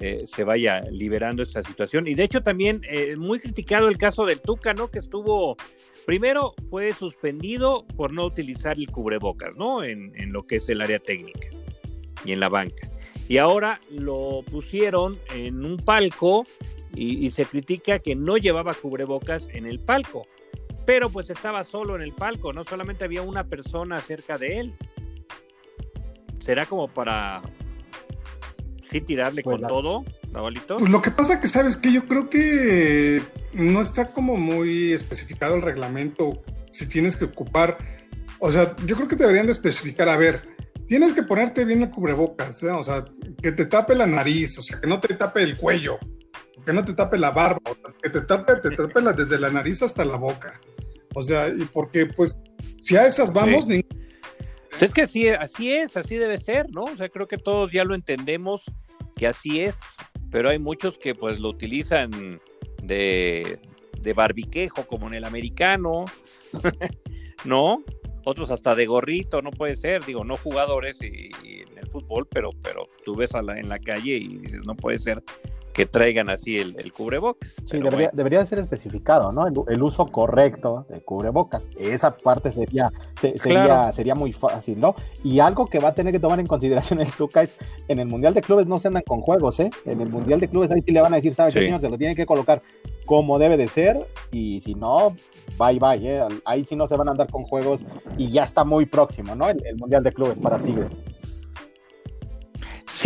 eh, 0.00 0.24
se 0.26 0.44
vaya 0.44 0.82
liberando 0.90 1.42
esta 1.42 1.62
situación. 1.62 2.06
Y 2.06 2.14
de 2.14 2.24
hecho, 2.24 2.42
también 2.42 2.82
eh, 2.88 3.16
muy 3.16 3.40
criticado 3.40 3.88
el 3.88 3.98
caso 3.98 4.26
del 4.26 4.40
Tuca, 4.40 4.74
¿no? 4.74 4.90
Que 4.90 4.98
estuvo. 4.98 5.56
Primero 6.04 6.54
fue 6.70 6.92
suspendido 6.92 7.84
por 7.96 8.12
no 8.12 8.24
utilizar 8.24 8.76
el 8.76 8.88
cubrebocas, 8.88 9.56
¿no? 9.56 9.82
En, 9.82 10.12
en 10.14 10.32
lo 10.32 10.46
que 10.46 10.56
es 10.56 10.68
el 10.68 10.80
área 10.80 11.00
técnica 11.00 11.48
y 12.24 12.32
en 12.32 12.40
la 12.40 12.48
banca 12.48 12.86
y 13.28 13.38
ahora 13.38 13.80
lo 13.90 14.42
pusieron 14.48 15.18
en 15.34 15.64
un 15.64 15.78
palco 15.78 16.44
y, 16.94 17.28
se 17.30 17.44
critica 17.44 17.98
que 17.98 18.16
no 18.16 18.38
llevaba 18.38 18.72
cubrebocas 18.72 19.48
en 19.52 19.66
el 19.66 19.80
palco, 19.80 20.26
pero 20.86 21.10
pues 21.10 21.28
estaba 21.28 21.62
solo 21.62 21.94
en 21.94 22.00
el 22.00 22.14
palco, 22.14 22.54
no 22.54 22.64
solamente 22.64 23.04
había 23.04 23.20
una 23.20 23.44
persona 23.44 24.00
cerca 24.00 24.38
de 24.38 24.60
él. 24.60 24.74
¿Será 26.38 26.64
como 26.64 26.88
para 26.88 27.42
sí 28.90 29.00
tirarle 29.00 29.42
con 29.42 29.60
todo, 29.60 30.04
Navalito? 30.32 30.76
Pues 30.78 30.90
lo 30.90 31.02
que 31.02 31.10
pasa 31.10 31.40
que 31.40 31.48
sabes 31.48 31.76
que 31.76 31.92
yo 31.92 32.06
creo 32.06 32.28
que 32.28 33.22
no 33.52 33.80
está 33.80 34.12
como 34.12 34.36
muy 34.36 34.92
especificado 34.92 35.56
el 35.56 35.62
reglamento 35.62 36.42
si 36.70 36.88
tienes 36.88 37.16
que 37.16 37.24
ocupar, 37.26 37.78
o 38.38 38.50
sea, 38.50 38.76
yo 38.84 38.96
creo 38.96 39.08
que 39.08 39.16
deberían 39.16 39.46
de 39.46 39.52
especificar, 39.52 40.08
a 40.08 40.16
ver, 40.16 40.42
tienes 40.86 41.12
que 41.12 41.22
ponerte 41.22 41.64
bien 41.64 41.82
el 41.82 41.90
cubrebocas, 41.90 42.62
¿eh? 42.62 42.70
o 42.70 42.82
sea, 42.82 43.04
que 43.42 43.52
te 43.52 43.64
tape 43.64 43.94
la 43.94 44.06
nariz, 44.06 44.58
o 44.58 44.62
sea, 44.62 44.80
que 44.80 44.86
no 44.86 45.00
te 45.00 45.14
tape 45.14 45.42
el 45.42 45.56
cuello, 45.56 45.98
que 46.64 46.72
no 46.72 46.84
te 46.84 46.92
tape 46.92 47.18
la 47.18 47.30
barba, 47.30 47.60
que 48.02 48.10
te 48.10 48.20
tape, 48.20 48.56
te 48.56 48.70
tape 48.70 49.00
desde 49.16 49.38
la 49.38 49.50
nariz 49.50 49.82
hasta 49.82 50.04
la 50.04 50.16
boca. 50.16 50.60
O 51.14 51.22
sea, 51.22 51.48
y 51.48 51.64
porque 51.64 52.06
pues 52.06 52.36
si 52.80 52.96
a 52.96 53.06
esas 53.06 53.32
vamos... 53.32 53.66
Es 54.80 54.92
que 54.92 55.02
así, 55.02 55.28
así 55.28 55.72
es, 55.72 55.96
así 55.96 56.16
debe 56.16 56.38
ser, 56.38 56.70
¿no? 56.70 56.84
O 56.84 56.96
sea, 56.96 57.08
creo 57.08 57.26
que 57.26 57.38
todos 57.38 57.72
ya 57.72 57.84
lo 57.84 57.94
entendemos 57.94 58.62
que 59.16 59.26
así 59.26 59.60
es, 59.60 59.78
pero 60.30 60.50
hay 60.50 60.58
muchos 60.58 60.98
que 60.98 61.14
pues 61.14 61.40
lo 61.40 61.48
utilizan 61.48 62.40
de, 62.82 63.58
de 64.00 64.12
barbiquejo, 64.12 64.86
como 64.86 65.08
en 65.08 65.14
el 65.14 65.24
americano, 65.24 66.04
¿no? 67.44 67.82
otros 68.28 68.50
hasta 68.50 68.74
de 68.74 68.86
gorrito, 68.86 69.40
no 69.40 69.52
puede 69.52 69.76
ser, 69.76 70.04
digo, 70.04 70.24
no 70.24 70.36
jugadores 70.36 71.00
y, 71.00 71.30
en 71.44 71.78
el 71.78 71.86
fútbol, 71.86 72.26
pero, 72.26 72.50
pero 72.60 72.88
tú 73.04 73.14
ves 73.14 73.32
a 73.36 73.40
la, 73.40 73.56
en 73.56 73.68
la 73.68 73.78
calle 73.78 74.16
y 74.16 74.38
dices, 74.38 74.66
no 74.66 74.74
puede 74.74 74.98
ser 74.98 75.22
que 75.76 75.84
traigan 75.84 76.30
así 76.30 76.58
el, 76.58 76.74
el 76.78 76.90
cubrebocas. 76.90 77.54
Sí, 77.66 77.78
debería, 77.78 78.10
debería, 78.10 78.46
ser 78.46 78.60
especificado, 78.60 79.30
¿no? 79.30 79.46
El, 79.46 79.82
uso 79.82 80.06
correcto 80.06 80.86
de 80.88 81.02
cubrebocas. 81.02 81.64
Esa 81.78 82.16
parte 82.16 82.50
sería, 82.50 82.90
sería, 83.20 83.92
sería 83.92 84.14
muy 84.14 84.32
fácil, 84.32 84.80
¿no? 84.80 84.94
Y 85.22 85.38
algo 85.40 85.66
que 85.66 85.78
va 85.78 85.88
a 85.90 85.94
tener 85.94 86.14
que 86.14 86.18
tomar 86.18 86.40
en 86.40 86.46
consideración 86.46 87.02
el 87.02 87.12
Tuca 87.12 87.42
es, 87.42 87.58
en 87.88 87.98
el 87.98 88.06
Mundial 88.06 88.32
de 88.32 88.40
Clubes 88.40 88.66
no 88.66 88.78
se 88.78 88.88
andan 88.88 89.02
con 89.06 89.20
juegos, 89.20 89.60
¿eh? 89.60 89.68
En 89.84 90.00
el 90.00 90.08
Mundial 90.08 90.40
de 90.40 90.48
Clubes 90.48 90.70
ahí 90.70 90.80
sí 90.80 90.92
le 90.92 91.02
van 91.02 91.12
a 91.12 91.16
decir, 91.16 91.34
¿sabes 91.34 91.52
qué, 91.52 91.60
señor? 91.60 91.82
Se 91.82 91.90
lo 91.90 91.98
tienen 91.98 92.16
que 92.16 92.24
colocar 92.24 92.62
como 93.04 93.38
debe 93.38 93.58
de 93.58 93.68
ser 93.68 94.08
y 94.32 94.62
si 94.62 94.74
no, 94.74 95.14
bye 95.58 95.78
bye, 95.78 96.00
¿eh? 96.10 96.26
Ahí 96.46 96.64
sí 96.64 96.74
no 96.74 96.88
se 96.88 96.96
van 96.96 97.08
a 97.08 97.10
andar 97.10 97.30
con 97.30 97.44
juegos 97.44 97.82
y 98.16 98.30
ya 98.30 98.44
está 98.44 98.64
muy 98.64 98.86
próximo, 98.86 99.34
¿no? 99.34 99.50
El, 99.50 99.62
el 99.66 99.76
Mundial 99.76 100.02
de 100.02 100.12
Clubes 100.12 100.38
para 100.38 100.58
Tigres. 100.58 100.88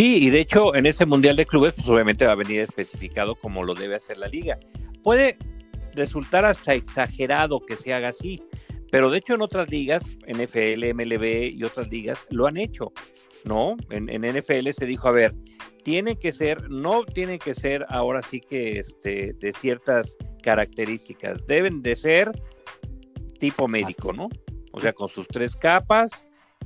Sí, 0.00 0.16
y 0.16 0.30
de 0.30 0.40
hecho 0.40 0.74
en 0.74 0.86
ese 0.86 1.04
Mundial 1.04 1.36
de 1.36 1.44
Clubes 1.44 1.74
pues 1.74 1.86
obviamente 1.86 2.24
va 2.24 2.32
a 2.32 2.34
venir 2.34 2.60
especificado 2.60 3.34
como 3.34 3.64
lo 3.64 3.74
debe 3.74 3.96
hacer 3.96 4.16
la 4.16 4.28
liga. 4.28 4.58
Puede 5.02 5.36
resultar 5.92 6.46
hasta 6.46 6.72
exagerado 6.72 7.60
que 7.60 7.76
se 7.76 7.92
haga 7.92 8.08
así, 8.08 8.42
pero 8.90 9.10
de 9.10 9.18
hecho 9.18 9.34
en 9.34 9.42
otras 9.42 9.70
ligas, 9.70 10.02
NFL, 10.26 10.94
MLB 10.94 11.52
y 11.52 11.62
otras 11.64 11.90
ligas 11.90 12.18
lo 12.30 12.46
han 12.46 12.56
hecho, 12.56 12.94
¿no? 13.44 13.76
En, 13.90 14.06
NFL 14.06 14.70
se 14.70 14.86
dijo, 14.86 15.06
a 15.06 15.12
ver, 15.12 15.34
tiene 15.84 16.18
que 16.18 16.32
ser, 16.32 16.70
no 16.70 17.04
tiene 17.04 17.38
que 17.38 17.52
ser 17.52 17.84
ahora 17.90 18.22
sí 18.22 18.40
que 18.40 18.78
este, 18.78 19.34
de 19.34 19.52
ciertas 19.52 20.16
características, 20.42 21.46
deben 21.46 21.82
de 21.82 21.96
ser 21.96 22.32
tipo 23.38 23.68
médico, 23.68 24.14
¿no? 24.14 24.30
O 24.72 24.80
sea, 24.80 24.94
con 24.94 25.10
sus 25.10 25.28
tres 25.28 25.56
capas 25.56 26.10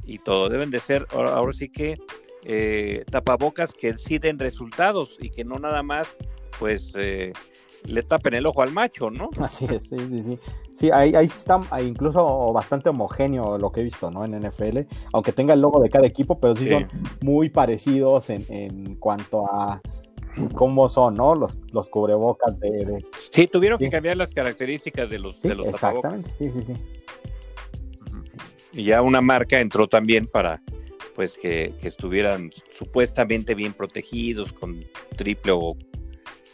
y 0.04 0.20
todo, 0.20 0.48
deben 0.48 0.70
de 0.70 0.78
ser 0.78 1.08
ahora, 1.10 1.52
sí 1.52 1.68
que 1.68 1.96
eh, 2.44 3.04
tapabocas 3.10 3.72
que 3.72 3.96
sí 3.96 4.18
den 4.18 4.38
resultados 4.38 5.16
y 5.18 5.30
que 5.30 5.44
no 5.44 5.56
nada 5.58 5.82
más, 5.82 6.06
pues, 6.58 6.92
eh, 6.96 7.32
le 7.86 8.02
tapen 8.02 8.34
el 8.34 8.46
ojo 8.46 8.62
al 8.62 8.72
macho, 8.72 9.10
¿no? 9.10 9.30
Así 9.40 9.66
es, 9.66 9.82
sí, 9.88 9.96
sí, 9.98 10.22
sí. 10.22 10.38
Sí, 10.74 10.90
ahí, 10.90 11.14
ahí 11.14 11.26
está 11.26 11.60
incluso 11.80 12.52
bastante 12.52 12.88
homogéneo 12.88 13.58
lo 13.58 13.70
que 13.70 13.80
he 13.80 13.84
visto, 13.84 14.10
¿no? 14.10 14.24
En 14.24 14.32
NFL, 14.32 14.80
aunque 15.12 15.32
tenga 15.32 15.54
el 15.54 15.60
logo 15.60 15.80
de 15.80 15.88
cada 15.88 16.06
equipo, 16.06 16.40
pero 16.40 16.54
sí, 16.54 16.68
son 16.68 16.88
muy 17.20 17.48
parecidos 17.48 18.28
en, 18.30 18.44
en, 18.48 18.96
cuanto 18.96 19.46
a 19.46 19.80
cómo 20.52 20.88
son, 20.88 21.14
¿no? 21.14 21.36
Los, 21.36 21.58
los 21.72 21.88
cubrebocas 21.88 22.58
de, 22.58 23.04
Sí, 23.30 23.46
tuvieron 23.46 23.78
que 23.78 23.88
cambiar 23.88 24.16
las 24.16 24.34
características 24.34 25.08
de 25.08 25.20
los, 25.20 25.40
de 25.42 25.54
los 25.54 25.68
Exactamente, 25.68 26.28
sí, 26.36 26.50
sí, 26.50 26.64
sí. 26.64 26.74
Y 28.72 28.84
ya 28.84 29.00
una 29.02 29.20
marca 29.20 29.60
entró 29.60 29.86
también 29.86 30.26
para 30.26 30.60
pues 31.14 31.38
que, 31.38 31.74
que 31.80 31.88
estuvieran 31.88 32.50
supuestamente 32.76 33.54
bien 33.54 33.72
protegidos 33.72 34.52
con 34.52 34.84
triple 35.16 35.52
o 35.52 35.76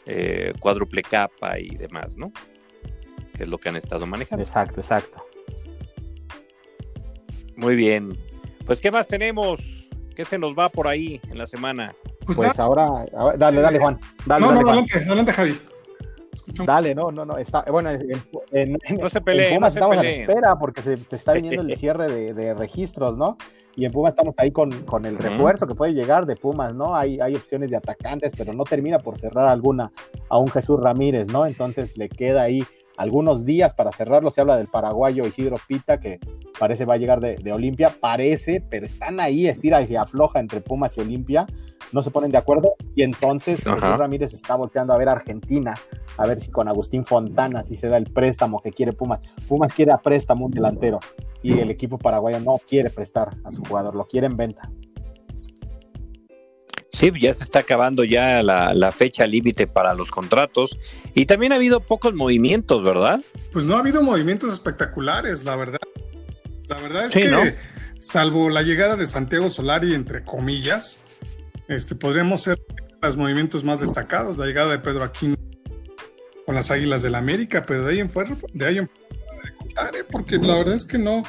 eh, 0.07 0.53
cuádruple 0.59 1.03
capa 1.03 1.59
y 1.59 1.77
demás, 1.77 2.17
¿no? 2.17 2.33
Que 3.35 3.45
es 3.45 3.49
lo 3.49 3.59
que 3.59 3.69
han 3.69 3.77
estado 3.77 4.07
manejando. 4.07 4.43
Exacto, 4.43 4.81
exacto. 4.81 5.25
Muy 7.57 7.77
bien. 7.77 8.19
Pues, 8.67 8.81
¿qué 8.81 8.91
más 8.91 9.07
tenemos? 9.07 9.61
¿Qué 10.15 10.25
se 10.25 10.39
nos 10.39 10.59
va 10.59 10.69
por 10.69 10.89
ahí 10.89 11.21
en 11.31 11.39
la 11.39 11.47
semana? 11.47 11.95
Pues, 12.25 12.37
pues 12.37 12.59
ahora, 12.59 13.05
dale, 13.37 13.61
dale, 13.61 13.79
Juan. 13.79 13.99
Dale, 14.27 14.47
no, 14.47 14.53
no, 14.53 14.61
adelante, 14.61 14.99
adelante, 14.99 15.33
Javi. 15.33 15.61
Dale, 16.65 16.95
no, 16.95 17.11
no, 17.11 17.25
no. 17.25 17.39
Está, 17.39 17.63
bueno, 17.63 17.91
en, 17.91 18.79
en, 18.83 18.97
no 18.99 19.09
se 19.09 19.21
peleen, 19.21 19.55
Pumas 19.55 19.75
no 19.75 19.75
se 19.75 19.79
estamos 19.79 19.99
a 19.99 20.03
la 20.03 20.11
espera 20.11 20.59
porque 20.59 20.83
se, 20.83 20.97
se 20.97 21.17
está 21.17 21.33
viniendo 21.33 21.63
el 21.63 21.77
cierre 21.79 22.07
de, 22.07 22.35
de, 22.35 22.55
registros, 22.55 23.17
¿no? 23.17 23.37
Y 23.77 23.85
en 23.85 23.93
Pumas 23.93 24.11
estamos 24.11 24.35
ahí 24.39 24.51
con, 24.51 24.71
con 24.83 25.07
el 25.07 25.16
refuerzo 25.16 25.66
que 25.66 25.75
puede 25.75 25.95
llegar 25.95 26.27
de 26.27 26.37
Pumas, 26.37 26.75
¿no? 26.75 26.97
Hay, 26.97 27.21
hay 27.21 27.35
opciones 27.35 27.71
de 27.71 27.77
atacantes, 27.77 28.33
pero 28.37 28.53
no 28.53 28.64
termina 28.64 28.99
por 28.99 29.16
cerrar 29.16 29.49
alguna 29.49 29.93
a 30.29 30.39
un 30.39 30.49
Jesús 30.49 30.81
Ramírez, 30.81 31.29
¿no? 31.29 31.47
Entonces 31.47 31.97
le 31.97 32.09
queda 32.09 32.43
ahí 32.43 32.64
algunos 33.01 33.46
días 33.46 33.72
para 33.72 33.92
cerrarlo. 33.92 34.30
Se 34.30 34.42
habla 34.42 34.59
del 34.59 34.68
paraguayo 34.68 35.26
Isidro 35.26 35.57
Pita, 35.66 36.01
que 36.01 36.20
parece 36.59 36.84
va 36.84 36.94
a 36.94 36.96
llegar 36.98 37.20
de, 37.20 37.36
de 37.36 37.51
Olimpia. 37.51 37.94
Parece, 37.98 38.61
pero 38.61 38.84
están 38.84 39.20
ahí, 39.20 39.46
estira 39.46 39.80
y 39.80 39.96
afloja 39.96 40.38
entre 40.38 40.61
Pumas 40.61 40.98
y 40.98 41.01
Olimpia. 41.01 41.46
No 41.92 42.03
se 42.03 42.11
ponen 42.11 42.30
de 42.30 42.36
acuerdo. 42.36 42.74
Y 42.94 43.03
entonces 43.03 43.61
Jesús 43.61 43.80
Ramírez 43.80 44.34
está 44.34 44.55
volteando 44.55 44.92
a 44.92 44.98
ver 44.98 45.09
a 45.09 45.12
Argentina, 45.12 45.74
a 46.18 46.26
ver 46.26 46.40
si 46.40 46.51
con 46.51 46.68
Agustín 46.68 47.07
Fontana 47.07 47.62
si 47.62 47.74
se 47.74 47.88
da 47.88 47.96
el 47.96 48.05
préstamo 48.05 48.61
que 48.61 48.70
quiere 48.70 48.92
Pumas. 48.92 49.20
Pumas 49.48 49.72
quiere 49.72 49.92
a 49.92 49.96
préstamo 49.96 50.44
un 50.44 50.51
delantero 50.51 51.01
y 51.42 51.59
el 51.59 51.70
equipo 51.70 51.96
paraguayo 51.96 52.38
no 52.40 52.59
quiere 52.68 52.90
prestar 52.90 53.34
a 53.44 53.51
su 53.51 53.64
jugador, 53.64 53.96
lo 53.96 54.07
quiere 54.07 54.26
en 54.26 54.36
venta. 54.36 54.70
Sí, 56.93 57.11
ya 57.20 57.34
se 57.34 57.45
está 57.45 57.61
acabando 57.61 58.05
ya 58.05 58.43
la, 58.43 58.74
la 58.74 58.93
fecha 58.93 59.26
límite 59.26 59.66
para 59.66 59.95
los 59.95 60.11
contratos 60.11 60.78
y 61.14 61.26
también 61.26 61.53
ha 61.53 61.57
habido 61.57 61.80
pocos 61.80 62.14
movimientos, 62.14 62.82
¿verdad? 62.82 63.20
Pues 63.53 63.64
no 63.64 63.76
ha 63.76 63.80
habido 63.80 64.03
movimientos 64.03 64.53
espectaculares, 64.53 65.45
la 65.45 65.57
verdad. 65.57 65.78
La 66.68 66.78
verdad 66.78 67.07
es 67.07 67.12
sí, 67.12 67.22
que, 67.22 67.28
¿no? 67.28 67.43
salvo 68.01 68.49
la 68.49 68.62
llegada 68.62 68.97
de 68.97 69.07
Santiago 69.07 69.51
Solari, 69.51 69.95
entre 69.95 70.24
comillas, 70.24 71.01
este, 71.68 71.95
podríamos 71.95 72.43
ser 72.43 72.59
los 73.01 73.16
movimientos 73.16 73.62
más 73.62 73.80
destacados, 73.80 74.36
la 74.36 74.47
llegada 74.47 74.72
de 74.72 74.78
Pedro 74.78 75.05
Aquino 75.05 75.36
con 76.45 76.55
las 76.55 76.70
Águilas 76.70 77.03
del 77.03 77.12
la 77.12 77.18
América, 77.18 77.64
pero 77.66 77.84
de 77.84 77.93
ahí 77.93 78.01
en 78.01 78.11
fuera, 78.11 78.36
de 78.53 78.66
ahí 78.66 78.78
en 78.78 78.88
fuera 78.88 79.45
de 79.45 79.57
contar, 79.57 79.97
¿eh? 79.97 80.05
porque 80.11 80.36
la 80.38 80.57
verdad 80.57 80.74
es 80.74 80.84
que 80.84 80.99
no, 80.99 81.22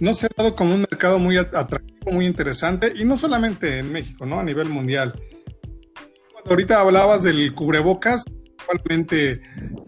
no 0.00 0.14
se 0.14 0.26
ha 0.26 0.30
dado 0.36 0.56
como 0.56 0.74
un 0.74 0.80
mercado 0.80 1.18
muy 1.18 1.36
atractivo, 1.36 1.93
muy 2.12 2.26
interesante, 2.26 2.92
y 2.94 3.04
no 3.04 3.16
solamente 3.16 3.78
en 3.78 3.92
México, 3.92 4.26
¿no? 4.26 4.40
A 4.40 4.44
nivel 4.44 4.68
mundial. 4.68 5.14
Cuando 6.32 6.50
ahorita 6.50 6.80
hablabas 6.80 7.22
del 7.22 7.54
cubrebocas, 7.54 8.24
igualmente 8.62 9.42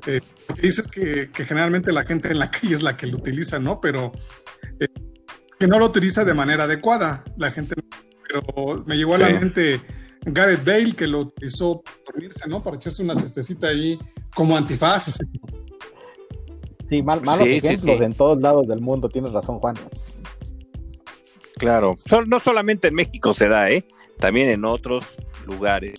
eh, 0.06 0.20
dices 0.60 0.86
que, 0.88 1.28
que, 1.32 1.44
generalmente 1.44 1.92
la 1.92 2.04
gente 2.04 2.30
en 2.30 2.38
la 2.38 2.50
calle 2.52 2.74
es 2.74 2.82
la 2.82 2.96
que 2.96 3.06
lo 3.06 3.18
utiliza, 3.18 3.58
¿no? 3.58 3.80
Pero 3.80 4.12
eh, 4.80 4.88
que 5.58 5.66
no 5.66 5.78
lo 5.78 5.86
utiliza 5.86 6.24
de 6.24 6.34
manera 6.34 6.64
adecuada, 6.64 7.24
la 7.36 7.50
gente. 7.50 7.74
Pero 8.28 8.84
me 8.86 8.96
llegó 8.96 9.14
a 9.14 9.18
la 9.18 9.30
mente 9.30 9.80
Gareth 10.26 10.64
Bale, 10.64 10.92
que 10.92 11.06
lo 11.06 11.20
utilizó 11.20 11.82
para 11.82 11.96
dormirse, 12.06 12.48
¿no? 12.48 12.62
Para 12.62 12.76
echarse 12.76 13.02
una 13.02 13.14
cestecita 13.14 13.68
ahí 13.68 13.98
como 14.34 14.56
antifaz. 14.56 15.18
Sí, 16.88 17.02
mal, 17.02 17.22
malos 17.22 17.48
sí, 17.48 17.56
ejemplos 17.56 17.94
sí, 17.94 17.98
sí. 17.98 18.04
en 18.04 18.14
todos 18.14 18.40
lados 18.40 18.66
del 18.66 18.80
mundo, 18.80 19.08
tienes 19.08 19.32
razón, 19.32 19.58
Juan. 19.58 19.76
Claro, 21.56 21.96
no 22.26 22.38
solamente 22.38 22.88
en 22.88 22.94
México 22.94 23.32
se 23.32 23.48
da, 23.48 23.70
¿eh? 23.70 23.84
También 24.18 24.48
en 24.50 24.66
otros 24.66 25.04
lugares, 25.46 25.98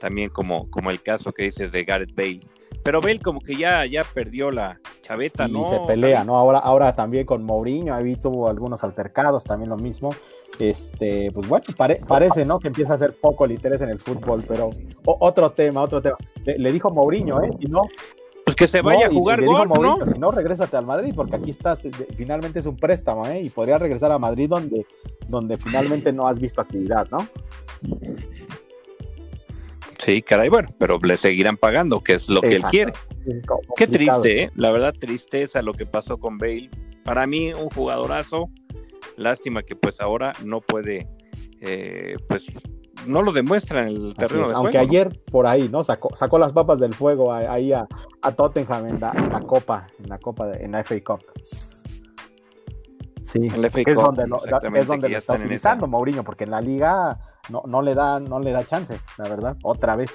también 0.00 0.28
como, 0.28 0.68
como 0.70 0.90
el 0.90 1.00
caso 1.00 1.32
que 1.32 1.44
dices 1.44 1.70
de 1.70 1.84
Gareth 1.84 2.14
Bale. 2.14 2.40
Pero 2.82 3.00
Bale 3.00 3.20
como 3.20 3.40
que 3.40 3.54
ya, 3.54 3.86
ya 3.86 4.02
perdió 4.02 4.50
la 4.50 4.80
chaveta, 5.02 5.46
y 5.46 5.52
¿no? 5.52 5.70
se 5.70 5.78
pelea, 5.86 6.24
¿no? 6.24 6.36
Ahora, 6.36 6.58
ahora 6.58 6.92
también 6.94 7.24
con 7.26 7.44
Mourinho, 7.44 7.94
ahí 7.94 8.16
tuvo 8.16 8.48
algunos 8.48 8.82
altercados, 8.82 9.44
también 9.44 9.70
lo 9.70 9.76
mismo. 9.76 10.10
Este, 10.58 11.30
pues 11.32 11.48
bueno, 11.48 11.64
pare, 11.76 12.00
parece, 12.06 12.44
¿no? 12.44 12.58
Que 12.58 12.68
empieza 12.68 12.94
a 12.94 12.98
ser 12.98 13.16
poco 13.16 13.44
el 13.44 13.52
interés 13.52 13.80
en 13.82 13.88
el 13.88 14.00
fútbol, 14.00 14.44
pero 14.46 14.70
o, 15.04 15.16
otro 15.20 15.50
tema, 15.50 15.82
otro 15.82 16.02
tema. 16.02 16.16
Le, 16.44 16.58
le 16.58 16.72
dijo 16.72 16.90
Mourinho, 16.90 17.40
¿eh? 17.40 17.50
Y 17.60 17.66
no, 17.66 17.82
pues 18.54 18.70
que 18.70 18.76
se 18.76 18.82
vaya 18.82 19.06
no, 19.06 19.10
a 19.10 19.14
jugar 19.14 19.40
y, 19.40 19.44
y 19.44 19.46
golf, 19.46 19.78
¿no? 19.78 20.06
Si 20.06 20.18
no, 20.18 20.30
regrésate 20.30 20.76
al 20.76 20.86
Madrid, 20.86 21.12
porque 21.14 21.36
aquí 21.36 21.50
estás, 21.50 21.82
finalmente 22.16 22.60
es 22.60 22.66
un 22.66 22.76
préstamo, 22.76 23.26
¿eh? 23.26 23.40
Y 23.42 23.50
podría 23.50 23.78
regresar 23.78 24.12
a 24.12 24.18
Madrid 24.18 24.48
donde, 24.48 24.86
donde 25.28 25.58
finalmente 25.58 26.12
no 26.12 26.26
has 26.26 26.38
visto 26.38 26.60
actividad, 26.60 27.08
¿no? 27.10 27.26
Sí, 29.98 30.20
caray, 30.22 30.48
bueno, 30.48 30.74
pero 30.78 30.98
le 31.02 31.16
seguirán 31.16 31.56
pagando, 31.56 32.00
que 32.00 32.14
es 32.14 32.28
lo 32.28 32.40
que 32.40 32.56
Exacto. 32.56 32.66
él 32.66 32.70
quiere. 32.70 32.92
Qué 33.76 33.86
triste, 33.86 34.42
¿eh? 34.42 34.50
La 34.56 34.72
verdad, 34.72 34.94
tristeza 34.98 35.62
lo 35.62 35.74
que 35.74 35.86
pasó 35.86 36.18
con 36.18 36.38
Bale. 36.38 36.70
Para 37.04 37.26
mí, 37.26 37.52
un 37.52 37.70
jugadorazo. 37.70 38.50
Lástima 39.16 39.62
que 39.62 39.76
pues 39.76 40.00
ahora 40.00 40.32
no 40.44 40.60
puede, 40.60 41.06
eh, 41.60 42.16
pues 42.26 42.44
no 43.06 43.22
lo 43.22 43.32
demuestra 43.32 43.82
en 43.82 43.88
el 43.88 44.14
terreno 44.14 44.48
de 44.48 44.54
Aunque 44.54 44.78
juego, 44.78 44.90
ayer 44.90 45.08
¿no? 45.08 45.32
por 45.32 45.46
ahí, 45.46 45.68
¿no? 45.68 45.82
Sacó, 45.82 46.14
sacó 46.14 46.38
las 46.38 46.52
papas 46.52 46.78
del 46.78 46.94
fuego 46.94 47.32
ahí 47.32 47.72
a, 47.72 47.86
a 48.20 48.32
Tottenham 48.32 48.88
en 48.88 49.00
la, 49.00 49.10
en 49.10 49.30
la, 49.30 49.40
Copa, 49.40 49.86
en 49.98 50.08
la 50.08 50.18
Copa, 50.18 50.46
de, 50.46 50.64
en 50.64 50.72
la 50.72 50.84
FA 50.84 50.96
Cup. 51.04 51.24
Sí, 53.32 53.38
en 53.38 53.62
la 53.62 53.70
FA 53.70 53.80
es 53.80 53.94
donde 53.94 54.26
lo, 54.26 54.44
es 54.44 54.86
donde 54.86 55.08
lo 55.08 55.18
está 55.18 55.34
utilizando 55.34 55.86
Mourinho, 55.86 56.22
porque 56.22 56.44
en 56.44 56.50
la 56.50 56.60
liga 56.60 57.18
no, 57.48 57.62
no, 57.66 57.82
le 57.82 57.94
da, 57.94 58.20
no 58.20 58.40
le 58.40 58.52
da 58.52 58.64
chance, 58.64 59.00
la 59.18 59.28
verdad, 59.28 59.56
otra 59.62 59.96
vez. 59.96 60.10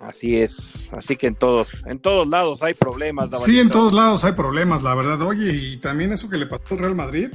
Así 0.00 0.40
es, 0.40 0.56
así 0.92 1.16
que 1.16 1.26
en 1.26 1.34
todos, 1.34 1.68
en 1.86 1.98
todos 1.98 2.28
lados 2.28 2.62
hay 2.62 2.74
problemas. 2.74 3.30
Sí, 3.42 3.58
en 3.58 3.68
todos 3.68 3.92
lados 3.92 4.24
hay 4.24 4.32
problemas, 4.32 4.84
la 4.84 4.94
verdad. 4.94 5.20
Oye, 5.22 5.52
y 5.52 5.76
también 5.78 6.12
eso 6.12 6.30
que 6.30 6.36
le 6.36 6.46
pasó 6.46 6.74
al 6.74 6.78
Real 6.78 6.94
Madrid, 6.94 7.30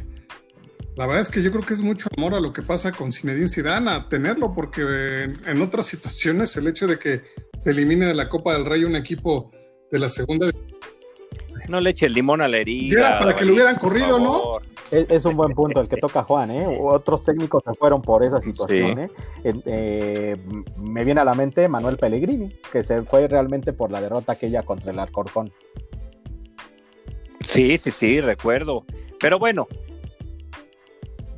la 0.96 1.08
verdad 1.08 1.22
es 1.22 1.30
que 1.30 1.41
yo 1.41 1.52
creo 1.52 1.64
que 1.64 1.74
es 1.74 1.82
mucho 1.82 2.08
amor 2.16 2.36
a 2.36 2.39
lo 2.39 2.54
que 2.54 2.62
pasa 2.62 2.91
con 2.91 3.12
Zinedine 3.12 3.48
Zidane, 3.48 3.91
a 3.91 4.10
tenerlo, 4.10 4.54
porque 4.54 4.82
en, 5.24 5.39
en 5.46 5.62
otras 5.62 5.88
situaciones 5.88 6.56
el 6.58 6.68
hecho 6.68 6.88
de 6.88 7.00
que 7.00 7.22
te 7.64 7.72
eliminen 7.72 8.10
de 8.10 8.16
la 8.16 8.30
Copa 8.30 8.54
del 8.54 8.66
Rey 8.66 8.84
un 8.84 8.96
equipo 8.96 9.52
de 9.91 10.00
la 10.00 10.10
segunda 10.10 10.48
no 11.68 11.80
le 11.80 11.91
eche 11.91 12.06
el 12.06 12.14
limón 12.14 12.41
a 12.41 12.48
la 12.48 12.58
herida. 12.58 13.00
Era 13.00 13.20
para 13.20 13.36
que 13.36 13.46
lo 13.46 13.54
hubieran 13.54 13.76
corrido, 13.78 14.20
¿no? 14.20 14.60
Es, 14.91 15.10
es, 15.10 15.26
un 15.26 15.36
buen 15.36 15.54
punto 15.54 15.80
el 15.82 15.88
que 15.88 15.98
toca 15.98 16.24
Juan, 16.24 16.52
¿eh? 16.52 16.78
Otros 16.80 17.24
técnicos 17.24 17.64
se 17.66 17.74
fueron 17.74 18.02
por 18.02 18.24
esa 18.24 18.41
situación, 18.41 18.96
sí. 18.96 19.02
¿eh? 19.46 19.54
Eh, 19.66 20.38
me 20.78 21.04
viene 21.04 21.22
a 21.22 21.26
la 21.26 21.34
mente 21.34 21.68
Manuel 21.68 21.98
Pellegrini, 21.98 22.50
que 22.72 22.84
se 22.84 23.02
fue 23.04 23.28
realmente 23.28 23.74
por 23.74 23.91
la 23.91 24.02
derrota 24.02 24.34
aquella 24.34 24.64
contra 24.64 24.91
el 24.91 25.00
Alcorcón. 25.00 25.52
Sí, 27.46 27.78
sí, 27.78 27.91
sí, 27.91 28.22
recuerdo. 28.22 28.86
Pero 29.20 29.39
bueno, 29.39 29.68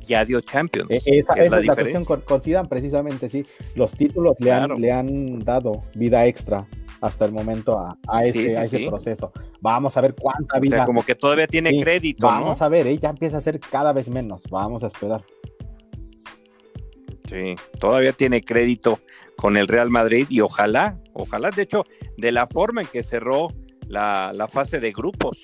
ya 0.06 0.24
dio 0.24 0.40
Champions. 0.40 0.90
Eh, 0.90 1.00
esa, 1.04 1.34
es, 1.34 1.50
la, 1.50 1.60
es 1.60 1.66
la 1.66 1.74
cuestión 1.74 2.04
con, 2.04 2.20
con 2.22 2.40
Zidane, 2.40 2.68
precisamente, 2.68 3.28
sí. 3.28 3.44
Los 3.74 3.92
títulos 3.92 4.36
le, 4.38 4.52
han, 4.52 4.80
le 4.80 4.92
han 4.92 5.38
dado 5.40 5.82
vida 5.94 6.26
extra 6.26 6.66
hasta 7.00 7.24
el 7.24 7.32
momento 7.32 7.78
a, 7.78 7.98
a 8.08 8.24
ese, 8.24 8.38
sí, 8.38 8.48
sí, 8.48 8.54
a 8.54 8.64
ese 8.64 8.78
sí. 8.78 8.88
proceso. 8.88 9.32
Vamos 9.60 9.96
a 9.96 10.00
ver 10.00 10.14
cuánta 10.14 10.58
vida. 10.58 10.76
O 10.76 10.78
sea, 10.78 10.86
como 10.86 11.04
que 11.04 11.14
todavía 11.14 11.46
tiene 11.46 11.80
crédito. 11.80 12.26
Vamos 12.26 12.60
¿no? 12.60 12.66
a 12.66 12.68
ver, 12.68 12.86
¿eh? 12.86 12.98
ya 12.98 13.10
empieza 13.10 13.38
a 13.38 13.40
ser 13.40 13.60
cada 13.60 13.92
vez 13.92 14.08
menos. 14.08 14.42
Vamos 14.50 14.82
a 14.82 14.86
esperar. 14.86 15.24
Sí, 17.28 17.56
todavía 17.80 18.12
tiene 18.12 18.40
crédito 18.40 19.00
con 19.36 19.56
el 19.56 19.66
Real 19.66 19.90
Madrid 19.90 20.26
y 20.30 20.40
ojalá, 20.40 20.98
ojalá, 21.12 21.50
de 21.50 21.62
hecho, 21.62 21.84
de 22.16 22.30
la 22.32 22.46
forma 22.46 22.82
en 22.82 22.88
que 22.88 23.02
cerró 23.02 23.48
la, 23.88 24.32
la 24.32 24.46
fase 24.46 24.78
de 24.78 24.92
grupos, 24.92 25.38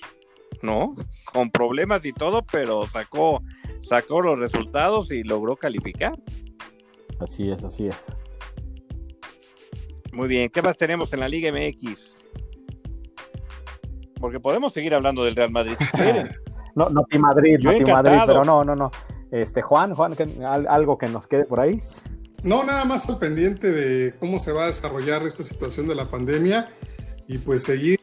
¿no? 0.63 0.95
Con 1.33 1.51
problemas 1.51 2.05
y 2.05 2.13
todo, 2.13 2.43
pero 2.51 2.87
sacó, 2.89 3.43
sacó 3.89 4.21
los 4.23 4.39
resultados 4.39 5.11
y 5.11 5.23
logró 5.23 5.57
calificar. 5.57 6.19
Así 7.21 7.51
es, 7.51 7.63
así 7.65 7.87
es. 7.89 8.15
Muy 10.13 10.29
bien, 10.29 10.51
¿qué 10.51 10.61
más 10.63 10.77
tenemos 10.77 11.13
en 11.13 11.21
la 11.21 11.29
Liga 11.29 11.51
MX? 11.53 12.15
Porque 14.21 14.39
podemos 14.41 14.73
seguir 14.73 14.95
hablando 14.95 15.25
del 15.25 15.37
Real 15.37 15.51
Madrid. 15.51 15.75
No, 16.75 16.89
no, 16.89 17.05
Ti 17.05 17.19
Madrid, 17.19 17.59
Yo 17.61 17.71
no 17.71 17.77
encantado. 17.77 18.03
Madrid, 18.17 18.23
pero 18.27 18.45
no, 18.47 18.65
no, 18.65 18.75
no. 18.75 18.91
Este, 19.31 19.61
Juan, 19.61 19.95
Juan, 19.95 20.17
¿qué- 20.17 20.27
al- 20.43 20.67
algo 20.67 20.97
que 20.97 21.07
nos 21.07 21.27
quede 21.27 21.45
por 21.45 21.61
ahí. 21.61 21.79
No, 22.45 22.65
nada 22.65 22.87
más 22.87 23.07
al 23.11 23.19
pendiente 23.19 23.71
de 23.71 24.15
cómo 24.19 24.39
se 24.39 24.53
va 24.53 24.63
a 24.65 24.67
desarrollar 24.69 25.23
esta 25.25 25.45
situación 25.45 25.87
de 25.87 25.95
la 25.95 26.09
pandemia 26.09 26.69
y 27.33 27.39
pues 27.39 27.62
seguir 27.62 27.99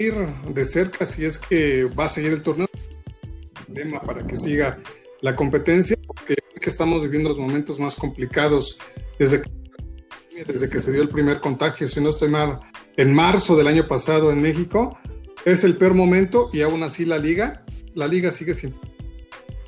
de 0.51 0.65
cerca 0.65 1.05
si 1.05 1.23
es 1.23 1.37
que 1.37 1.83
va 1.83 2.05
a 2.05 2.07
seguir 2.07 2.31
el 2.31 2.41
torneo 2.41 2.67
para 4.03 4.25
que 4.25 4.35
siga 4.35 4.79
la 5.21 5.35
competencia, 5.35 5.95
porque 6.07 6.35
estamos 6.61 7.03
viviendo 7.03 7.29
los 7.29 7.37
momentos 7.37 7.79
más 7.79 7.95
complicados 7.95 8.79
desde 9.19 9.41
que, 9.41 10.43
desde 10.45 10.69
que 10.69 10.79
se 10.79 10.91
dio 10.91 11.03
el 11.03 11.09
primer 11.09 11.39
contagio, 11.39 11.87
si 11.87 12.01
no 12.01 12.09
estoy 12.09 12.29
mal, 12.29 12.59
en 12.97 13.13
marzo 13.13 13.55
del 13.55 13.67
año 13.67 13.87
pasado 13.87 14.31
en 14.31 14.41
México, 14.41 14.97
es 15.45 15.63
el 15.63 15.77
peor 15.77 15.93
momento 15.93 16.49
y 16.51 16.61
aún 16.61 16.81
así 16.81 17.05
la 17.05 17.19
liga, 17.19 17.63
la 17.93 18.07
liga 18.07 18.31
sigue 18.31 18.53
sin 18.55 18.75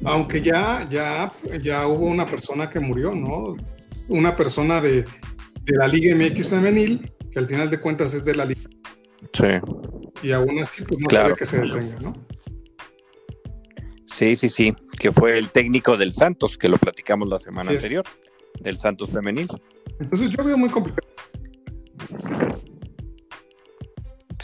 aunque 0.03 0.41
ya, 0.41 0.88
ya, 0.89 1.32
ya 1.62 1.88
hubo 1.88 2.07
una 2.07 2.26
persona 2.26 2.68
que 2.68 2.80
murió, 2.80 3.12
¿no? 3.12 3.55
Una 4.09 4.36
persona 4.36 4.82
de, 4.82 5.03
de 5.03 5.78
la 5.78 5.88
Liga 5.88 6.16
MX 6.16 6.47
femenil, 6.47 7.12
que 7.32 7.38
al 7.38 7.47
final 7.47 7.70
de 7.70 7.80
cuentas 7.80 8.16
es 8.16 8.26
de 8.26 8.34
la 8.34 8.45
liga, 8.45 8.68
Sí. 9.34 9.46
y 10.24 10.32
aún 10.32 10.60
así, 10.60 10.84
pues 10.84 11.00
no 11.00 11.08
Claro. 11.08 11.36
que 11.36 11.46
se 11.46 11.60
detenga, 11.62 12.00
¿no? 12.02 12.14
Sí, 14.14 14.36
sí, 14.36 14.50
sí, 14.50 14.74
que 15.00 15.12
fue 15.12 15.38
el 15.40 15.50
técnico 15.50 15.98
del 15.98 16.14
Santos, 16.14 16.58
que 16.58 16.68
lo 16.68 16.78
platicamos 16.78 17.28
la 17.30 17.40
semana 17.40 17.72
anterior, 17.72 18.06
del 18.60 18.78
Santos 18.78 19.10
femenil. 19.12 19.48
Entonces 20.00 20.30
yo 20.30 20.44
veo 20.44 20.58
muy 20.58 20.70
complicado. 20.70 21.08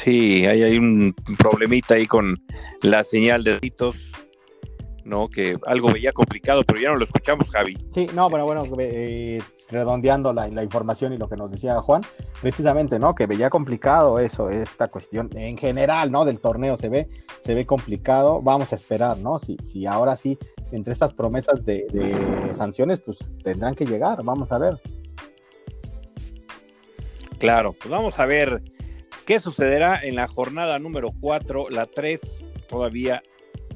Sí, 0.03 0.45
hay, 0.45 0.63
hay 0.63 0.77
un 0.77 1.13
problemita 1.37 1.95
ahí 1.95 2.05
con 2.07 2.35
la 2.81 3.03
señal 3.03 3.43
de 3.43 3.53
deditos, 3.53 3.95
¿no? 5.07 5.29
Que 5.29 5.57
algo 5.65 5.91
veía 5.91 6.11
complicado, 6.11 6.63
pero 6.63 6.79
ya 6.79 6.89
no 6.89 6.97
lo 6.97 7.05
escuchamos, 7.05 7.49
Javi. 7.49 7.77
Sí, 7.91 8.07
no, 8.13 8.29
pero 8.29 8.45
bueno, 8.45 8.63
eh, 8.79 9.41
redondeando 9.69 10.33
la, 10.33 10.47
la 10.49 10.63
información 10.63 11.13
y 11.13 11.17
lo 11.17 11.29
que 11.29 11.37
nos 11.37 11.49
decía 11.49 11.79
Juan, 11.81 12.01
precisamente, 12.41 12.99
¿no? 12.99 13.15
Que 13.15 13.25
veía 13.25 13.49
complicado 13.49 14.19
eso, 14.19 14.49
esta 14.49 14.87
cuestión 14.89 15.29
en 15.35 15.57
general, 15.57 16.11
¿no? 16.11 16.25
Del 16.25 16.39
torneo 16.39 16.77
se 16.77 16.89
ve, 16.89 17.09
se 17.39 17.53
ve 17.53 17.65
complicado. 17.65 18.41
Vamos 18.41 18.73
a 18.73 18.75
esperar, 18.75 19.17
¿no? 19.17 19.39
Si, 19.39 19.57
si 19.63 19.85
ahora 19.85 20.17
sí, 20.17 20.37
entre 20.71 20.93
estas 20.93 21.13
promesas 21.13 21.65
de, 21.65 21.87
de 21.91 22.53
sanciones, 22.53 22.99
pues 22.99 23.19
tendrán 23.43 23.75
que 23.75 23.85
llegar, 23.85 24.23
vamos 24.23 24.51
a 24.51 24.57
ver. 24.57 24.79
Claro, 27.39 27.73
pues 27.73 27.89
vamos 27.89 28.19
a 28.19 28.25
ver 28.25 28.61
qué 29.25 29.39
sucederá 29.39 29.99
en 30.03 30.15
la 30.15 30.27
jornada 30.27 30.79
número 30.79 31.11
4, 31.19 31.69
la 31.69 31.85
3, 31.85 32.19
todavía 32.67 33.21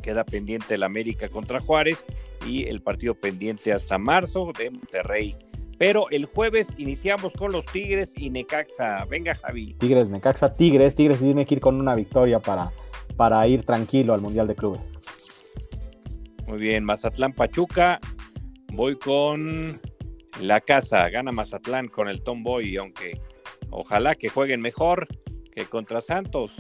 queda 0.02 0.24
pendiente 0.24 0.76
el 0.76 0.84
América 0.84 1.30
contra 1.30 1.60
Juárez 1.60 2.04
y 2.46 2.68
el 2.68 2.82
partido 2.82 3.16
pendiente 3.16 3.74
hasta 3.74 3.98
marzo 3.98 4.52
de 4.58 4.72
Monterrey. 4.72 5.36
Pero 5.78 6.10
el 6.12 6.26
jueves 6.26 6.68
iniciamos 6.78 7.34
con 7.34 7.52
los 7.52 7.66
Tigres 7.66 8.14
y 8.16 8.30
Necaxa. 8.30 9.06
Venga, 9.06 9.34
Javi. 9.34 9.74
Tigres, 9.80 10.10
Necaxa, 10.10 10.56
Tigres, 10.56 10.94
Tigres 10.94 11.20
tiene 11.20 11.46
que 11.46 11.56
ir 11.56 11.60
con 11.60 11.80
una 11.80 11.96
victoria 11.96 12.40
para, 12.40 12.72
para 13.18 13.48
ir 13.48 13.64
tranquilo 13.64 14.14
al 14.14 14.22
Mundial 14.22 14.48
de 14.48 14.56
Clubes. 14.56 14.94
Muy 16.46 16.60
bien, 16.60 16.84
Mazatlán 16.84 17.34
Pachuca. 17.34 18.00
Voy 18.72 18.98
con 18.98 19.70
la 20.40 20.62
casa. 20.62 21.10
Gana 21.10 21.32
Mazatlán 21.32 21.88
con 21.88 22.08
el 22.10 22.22
Tomboy, 22.22 22.78
aunque 22.78 23.20
ojalá 23.70 24.16
que 24.16 24.30
jueguen 24.30 24.62
mejor 24.62 25.08
que 25.52 25.66
contra 25.66 26.02
Santos. 26.02 26.54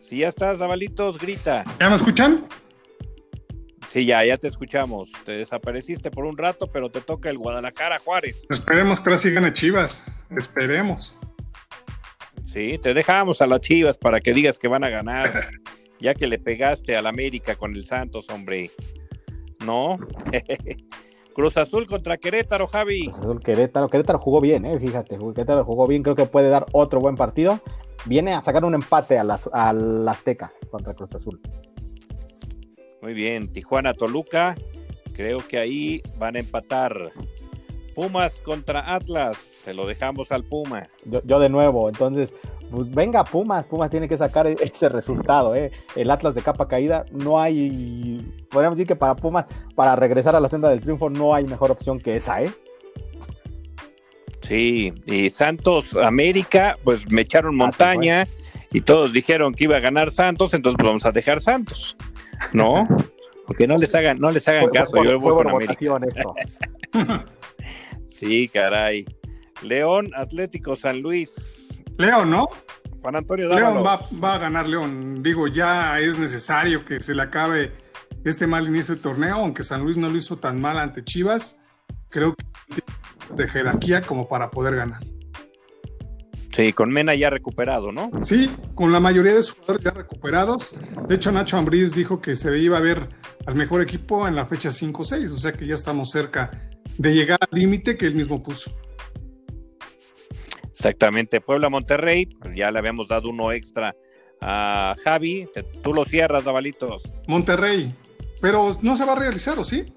Si 0.00 0.18
ya 0.18 0.28
estás, 0.28 0.58
Zabalitos, 0.58 1.18
grita. 1.18 1.64
¿Ya 1.80 1.90
me 1.90 1.96
escuchan? 1.96 2.44
Sí, 3.90 4.04
ya, 4.04 4.24
ya 4.24 4.36
te 4.36 4.48
escuchamos. 4.48 5.10
Te 5.24 5.32
desapareciste 5.32 6.10
por 6.10 6.24
un 6.24 6.36
rato, 6.36 6.66
pero 6.72 6.90
te 6.90 7.00
toca 7.00 7.30
el 7.30 7.38
Guadalajara 7.38 7.98
Juárez. 7.98 8.46
Esperemos 8.50 9.00
que 9.00 9.08
ahora 9.08 9.18
sí 9.18 9.30
gane 9.30 9.54
Chivas. 9.54 10.04
Esperemos. 10.36 11.16
Sí, 12.52 12.78
te 12.82 12.94
dejamos 12.94 13.40
a 13.40 13.46
las 13.46 13.60
Chivas 13.60 13.96
para 13.96 14.20
que 14.20 14.32
digas 14.32 14.58
que 14.58 14.68
van 14.68 14.84
a 14.84 14.90
ganar, 14.90 15.50
ya 16.00 16.14
que 16.14 16.26
le 16.26 16.38
pegaste 16.38 16.96
al 16.96 17.06
América 17.06 17.56
con 17.56 17.74
el 17.74 17.84
Santos, 17.86 18.28
hombre. 18.30 18.70
¿No? 19.64 19.98
Cruz 21.34 21.56
Azul 21.56 21.86
contra 21.86 22.18
Querétaro, 22.18 22.66
Javi. 22.66 23.06
Cruz 23.06 23.18
Azul, 23.18 23.40
Querétaro, 23.40 23.88
Querétaro 23.88 24.18
jugó 24.18 24.40
bien, 24.40 24.64
eh, 24.66 24.78
fíjate, 24.78 25.18
Querétaro 25.18 25.64
jugó 25.64 25.86
bien, 25.86 26.02
creo 26.02 26.16
que 26.16 26.26
puede 26.26 26.48
dar 26.48 26.66
otro 26.72 27.00
buen 27.00 27.16
partido. 27.16 27.60
Viene 28.06 28.34
a 28.34 28.42
sacar 28.42 28.64
un 28.64 28.74
empate 28.74 29.18
a 29.18 29.24
las, 29.24 29.48
al 29.52 30.06
Azteca 30.08 30.52
contra 30.70 30.94
Cruz 30.94 31.14
Azul. 31.14 31.40
Muy 33.02 33.14
bien, 33.14 33.48
Tijuana 33.52 33.94
Toluca. 33.94 34.56
Creo 35.14 35.38
que 35.46 35.58
ahí 35.58 36.02
van 36.18 36.36
a 36.36 36.40
empatar. 36.40 37.12
Pumas 37.94 38.34
contra 38.42 38.94
Atlas. 38.94 39.36
Se 39.64 39.74
lo 39.74 39.86
dejamos 39.86 40.30
al 40.30 40.44
Puma. 40.44 40.88
Yo, 41.04 41.20
yo 41.24 41.40
de 41.40 41.48
nuevo, 41.48 41.88
entonces, 41.88 42.32
pues 42.70 42.90
venga 42.94 43.24
Pumas, 43.24 43.66
Pumas 43.66 43.90
tiene 43.90 44.08
que 44.08 44.16
sacar 44.16 44.46
e- 44.46 44.56
ese 44.60 44.88
resultado, 44.88 45.54
eh. 45.54 45.72
El 45.96 46.10
Atlas 46.10 46.34
de 46.34 46.42
capa 46.42 46.68
caída, 46.68 47.04
no 47.10 47.40
hay, 47.40 48.20
podríamos 48.50 48.78
decir 48.78 48.86
que 48.86 48.96
para 48.96 49.16
Pumas, 49.16 49.46
para 49.74 49.96
regresar 49.96 50.36
a 50.36 50.40
la 50.40 50.48
senda 50.48 50.68
del 50.68 50.80
triunfo, 50.80 51.10
no 51.10 51.34
hay 51.34 51.44
mejor 51.44 51.70
opción 51.70 51.98
que 51.98 52.16
esa, 52.16 52.42
eh. 52.42 52.50
Sí, 54.42 54.94
y 55.06 55.28
Santos 55.30 55.94
América, 56.02 56.76
pues 56.84 57.10
me 57.10 57.22
echaron 57.22 57.56
montaña 57.56 58.26
y 58.70 58.80
todos 58.80 59.12
dijeron 59.12 59.52
que 59.54 59.64
iba 59.64 59.76
a 59.76 59.80
ganar 59.80 60.10
Santos, 60.10 60.54
entonces 60.54 60.84
vamos 60.84 61.04
a 61.04 61.10
dejar 61.10 61.42
Santos, 61.42 61.96
¿no? 62.52 62.86
Porque 63.46 63.66
no 63.66 63.78
les 63.78 63.94
hagan, 63.94 64.18
no 64.18 64.30
les 64.30 64.46
hagan 64.46 64.64
Fue, 64.64 64.72
caso, 64.72 64.90
fue 64.90 65.10
yo 65.10 65.20
fue 65.20 65.32
por 65.32 65.50
votación 65.50 66.04
esto. 66.04 66.34
Sí, 68.08 68.48
caray. 68.48 69.06
León 69.62 70.10
Atlético 70.16 70.74
San 70.74 71.00
Luis. 71.00 71.30
León, 71.98 72.30
¿no? 72.30 72.48
Juan 73.00 73.14
Antonio 73.14 73.48
Dávalos. 73.48 73.74
León 73.74 73.86
va, 73.86 74.08
va 74.18 74.34
a 74.34 74.38
ganar 74.38 74.66
León. 74.66 75.22
Digo, 75.22 75.46
ya 75.46 76.00
es 76.00 76.18
necesario 76.18 76.84
que 76.84 77.00
se 77.00 77.14
le 77.14 77.22
acabe 77.22 77.72
este 78.24 78.48
mal 78.48 78.66
inicio 78.66 78.94
del 78.94 79.02
torneo, 79.02 79.36
aunque 79.36 79.62
San 79.62 79.82
Luis 79.84 79.96
no 79.96 80.08
lo 80.08 80.16
hizo 80.16 80.36
tan 80.36 80.60
mal 80.60 80.78
ante 80.78 81.04
Chivas. 81.04 81.62
Creo 82.08 82.34
que 82.34 82.44
tiene 82.66 83.36
de 83.36 83.48
jerarquía 83.48 84.02
como 84.02 84.28
para 84.28 84.50
poder 84.50 84.74
ganar. 84.74 85.00
Sí, 86.52 86.72
con 86.72 86.90
Mena 86.90 87.14
ya 87.14 87.30
recuperado, 87.30 87.92
¿no? 87.92 88.10
Sí, 88.22 88.50
con 88.74 88.90
la 88.90 89.00
mayoría 89.00 89.34
de 89.34 89.42
sus 89.42 89.54
jugadores 89.56 89.84
ya 89.84 89.90
recuperados. 89.90 90.78
De 91.06 91.14
hecho, 91.14 91.30
Nacho 91.30 91.56
Ambriz 91.56 91.92
dijo 91.92 92.20
que 92.20 92.34
se 92.34 92.58
iba 92.58 92.78
a 92.78 92.80
ver 92.80 93.08
al 93.46 93.54
mejor 93.54 93.82
equipo 93.82 94.26
en 94.26 94.34
la 94.34 94.46
fecha 94.46 94.70
5-6, 94.70 95.32
o 95.32 95.38
sea 95.38 95.52
que 95.52 95.66
ya 95.66 95.74
estamos 95.74 96.10
cerca 96.10 96.68
de 96.96 97.14
llegar 97.14 97.38
al 97.40 97.58
límite 97.58 97.96
que 97.96 98.06
él 98.06 98.14
mismo 98.14 98.42
puso. 98.42 98.72
Exactamente. 100.70 101.40
Puebla 101.40 101.68
Monterrey, 101.68 102.26
pues 102.26 102.54
ya 102.56 102.70
le 102.70 102.78
habíamos 102.78 103.08
dado 103.08 103.28
uno 103.28 103.52
extra 103.52 103.94
a 104.40 104.94
Javi. 105.04 105.48
Tú 105.82 105.92
lo 105.92 106.04
cierras, 106.04 106.44
Davalitos. 106.44 107.02
Monterrey, 107.26 107.94
pero 108.40 108.78
no 108.82 108.96
se 108.96 109.04
va 109.04 109.12
a 109.12 109.18
realizar, 109.18 109.58
¿o 109.58 109.64
sí? 109.64 109.92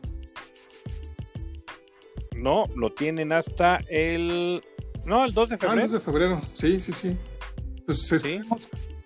No, 2.35 2.65
lo 2.75 2.91
tienen 2.91 3.31
hasta 3.31 3.79
el. 3.87 4.63
No, 5.05 5.25
el 5.25 5.33
2 5.33 5.49
de 5.49 5.55
Ah, 5.55 5.57
el 5.57 5.59
febrero. 5.59 5.81
2 5.83 5.91
de 5.91 5.99
febrero, 5.99 6.41
sí, 6.53 6.79
sí, 6.79 6.91
sí. 6.93 7.17
Pues 7.85 8.07
Sí. 8.07 8.39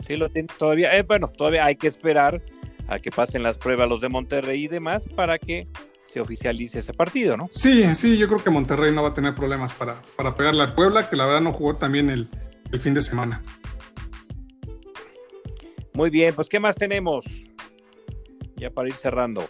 Sí, 0.05 0.15
lo 0.17 0.29
tienen 0.29 0.47
todavía. 0.59 0.91
Eh, 0.97 1.01
bueno, 1.01 1.29
todavía 1.29 1.65
hay 1.65 1.75
que 1.77 1.87
esperar 1.87 2.41
a 2.87 2.99
que 2.99 3.09
pasen 3.09 3.41
las 3.41 3.57
pruebas 3.57 3.89
los 3.89 4.01
de 4.01 4.09
Monterrey 4.09 4.65
y 4.65 4.67
demás 4.67 5.05
para 5.15 5.39
que 5.39 5.67
se 6.05 6.19
oficialice 6.21 6.79
ese 6.79 6.93
partido, 6.93 7.35
¿no? 7.35 7.47
Sí, 7.51 7.83
sí, 7.95 8.15
yo 8.17 8.27
creo 8.27 8.43
que 8.43 8.49
Monterrey 8.51 8.93
no 8.93 9.01
va 9.01 9.09
a 9.09 9.13
tener 9.15 9.33
problemas 9.33 9.73
para, 9.73 9.95
para 10.15 10.35
pegarle 10.35 10.63
a 10.63 10.75
Puebla, 10.75 11.09
que 11.09 11.15
la 11.15 11.25
verdad 11.25 11.41
no 11.41 11.51
jugó 11.53 11.75
también 11.77 12.09
el, 12.11 12.29
el 12.71 12.79
fin 12.79 12.93
de 12.93 13.01
semana. 13.01 13.41
Muy 15.93 16.09
bien, 16.09 16.35
pues 16.35 16.47
¿qué 16.49 16.59
más 16.59 16.75
tenemos? 16.75 17.25
Ya 18.57 18.69
para 18.69 18.87
ir 18.89 18.95
cerrando. 18.95 19.49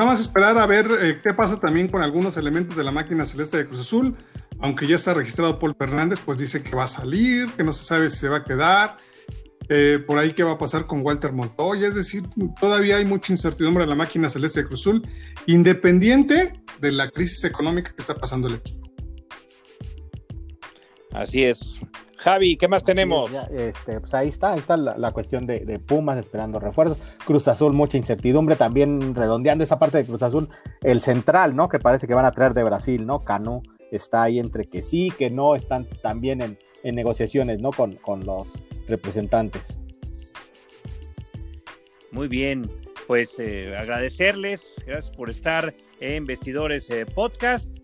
Nada 0.00 0.12
más 0.12 0.20
esperar 0.22 0.56
a 0.56 0.64
ver 0.64 0.88
eh, 1.02 1.20
qué 1.22 1.34
pasa 1.34 1.60
también 1.60 1.86
con 1.86 2.02
algunos 2.02 2.38
elementos 2.38 2.74
de 2.74 2.82
la 2.82 2.90
máquina 2.90 3.22
celeste 3.22 3.58
de 3.58 3.66
Cruz 3.66 3.80
Azul. 3.80 4.16
Aunque 4.58 4.86
ya 4.86 4.94
está 4.94 5.12
registrado 5.12 5.58
Paul 5.58 5.76
Fernández, 5.78 6.20
pues 6.24 6.38
dice 6.38 6.62
que 6.62 6.74
va 6.74 6.84
a 6.84 6.86
salir, 6.86 7.50
que 7.52 7.62
no 7.62 7.74
se 7.74 7.84
sabe 7.84 8.08
si 8.08 8.16
se 8.16 8.30
va 8.30 8.38
a 8.38 8.44
quedar. 8.44 8.96
Eh, 9.68 10.02
por 10.06 10.18
ahí 10.18 10.32
qué 10.32 10.42
va 10.42 10.52
a 10.52 10.56
pasar 10.56 10.86
con 10.86 11.04
Walter 11.04 11.32
Montoya, 11.32 11.86
es 11.86 11.96
decir, 11.96 12.22
todavía 12.58 12.96
hay 12.96 13.04
mucha 13.04 13.34
incertidumbre 13.34 13.84
en 13.84 13.90
la 13.90 13.94
máquina 13.94 14.30
celeste 14.30 14.62
de 14.62 14.68
Cruzul, 14.68 15.06
independiente 15.44 16.62
de 16.80 16.92
la 16.92 17.10
crisis 17.10 17.44
económica 17.44 17.90
que 17.90 18.00
está 18.00 18.14
pasando 18.14 18.48
el 18.48 18.54
equipo. 18.54 18.90
Así 21.12 21.44
es. 21.44 21.78
Javi, 22.20 22.58
¿qué 22.58 22.68
más 22.68 22.84
tenemos? 22.84 23.30
este, 23.50 23.98
pues 23.98 24.12
ahí 24.12 24.28
está, 24.28 24.52
ahí 24.52 24.58
está 24.58 24.76
la, 24.76 25.12
cuestión 25.12 25.46
de, 25.46 25.78
Pumas 25.78 26.18
esperando 26.18 26.60
refuerzos. 26.60 26.98
Cruz 27.24 27.48
Azul, 27.48 27.72
mucha 27.72 27.96
incertidumbre. 27.96 28.56
También 28.56 29.14
redondeando 29.14 29.64
esa 29.64 29.78
parte 29.78 29.96
de 29.96 30.04
Cruz 30.04 30.22
Azul, 30.22 30.50
el 30.82 31.00
central, 31.00 31.56
¿no? 31.56 31.70
Que 31.70 31.78
parece 31.78 32.06
que 32.06 32.12
van 32.12 32.26
a 32.26 32.32
traer 32.32 32.52
de 32.52 32.62
Brasil, 32.62 33.06
¿no? 33.06 33.24
Cano 33.24 33.62
está 33.90 34.22
ahí 34.22 34.38
entre 34.38 34.66
que 34.66 34.82
sí, 34.82 35.10
que 35.16 35.30
no, 35.30 35.54
están 35.54 35.86
también 36.02 36.42
en, 36.42 36.58
negociaciones, 36.94 37.58
¿no? 37.60 37.70
Con, 37.70 37.94
con 37.96 38.26
los 38.26 38.62
representantes. 38.86 39.78
Muy 42.10 42.28
bien, 42.28 42.70
pues 43.06 43.38
eh, 43.38 43.74
agradecerles, 43.78 44.60
gracias 44.86 45.16
por 45.16 45.30
estar 45.30 45.74
en 46.00 46.26
Vestidores 46.26 46.90
eh, 46.90 47.06
Podcast 47.06 47.79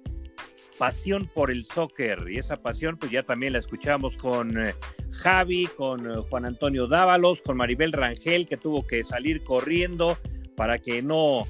pasión 0.79 1.29
por 1.33 1.51
el 1.51 1.64
soccer 1.66 2.27
y 2.29 2.39
esa 2.39 2.57
pasión 2.57 2.97
pues 2.97 3.12
ya 3.12 3.22
también 3.22 3.53
la 3.53 3.59
escuchamos 3.59 4.16
con 4.16 4.59
eh, 4.59 4.74
Javi, 5.11 5.66
con 5.66 6.11
eh, 6.11 6.14
Juan 6.29 6.45
Antonio 6.45 6.87
Dávalos, 6.87 7.43
con 7.43 7.57
Maribel 7.57 7.93
Rangel 7.93 8.47
que 8.47 8.57
tuvo 8.57 8.87
que 8.87 9.05
salir 9.05 9.43
corriendo 9.43 10.18
para 10.57 10.79
que 10.79 11.03
no 11.03 11.43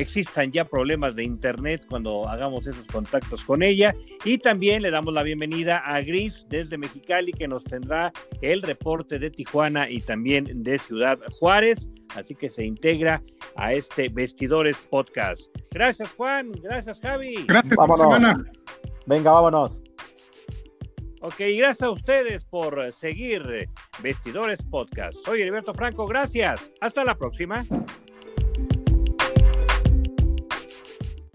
existan 0.00 0.50
ya 0.50 0.64
problemas 0.64 1.14
de 1.14 1.24
internet 1.24 1.84
cuando 1.88 2.28
hagamos 2.28 2.66
esos 2.66 2.86
contactos 2.86 3.44
con 3.44 3.62
ella 3.62 3.94
y 4.24 4.38
también 4.38 4.82
le 4.82 4.90
damos 4.90 5.12
la 5.12 5.22
bienvenida 5.22 5.78
a 5.78 6.00
Gris 6.00 6.46
desde 6.48 6.78
Mexicali 6.78 7.32
que 7.32 7.46
nos 7.46 7.64
tendrá 7.64 8.12
el 8.40 8.62
reporte 8.62 9.18
de 9.18 9.30
Tijuana 9.30 9.88
y 9.90 10.00
también 10.00 10.62
de 10.62 10.78
Ciudad 10.78 11.18
Juárez, 11.38 11.88
así 12.14 12.34
que 12.34 12.50
se 12.50 12.64
integra 12.64 13.22
a 13.56 13.72
este 13.72 14.08
Vestidores 14.08 14.76
Podcast. 14.90 15.42
Gracias 15.70 16.10
Juan, 16.12 16.50
gracias 16.62 17.00
Javi. 17.00 17.44
Gracias, 17.46 17.76
vámonos. 17.76 18.46
Venga, 19.06 19.32
vámonos. 19.32 19.80
Ok, 21.22 21.36
gracias 21.58 21.82
a 21.82 21.90
ustedes 21.90 22.46
por 22.46 22.92
seguir 22.94 23.68
Vestidores 24.02 24.62
Podcast. 24.62 25.18
Soy 25.24 25.42
Heriberto 25.42 25.74
Franco, 25.74 26.06
gracias. 26.06 26.70
Hasta 26.80 27.04
la 27.04 27.14
próxima. 27.16 27.64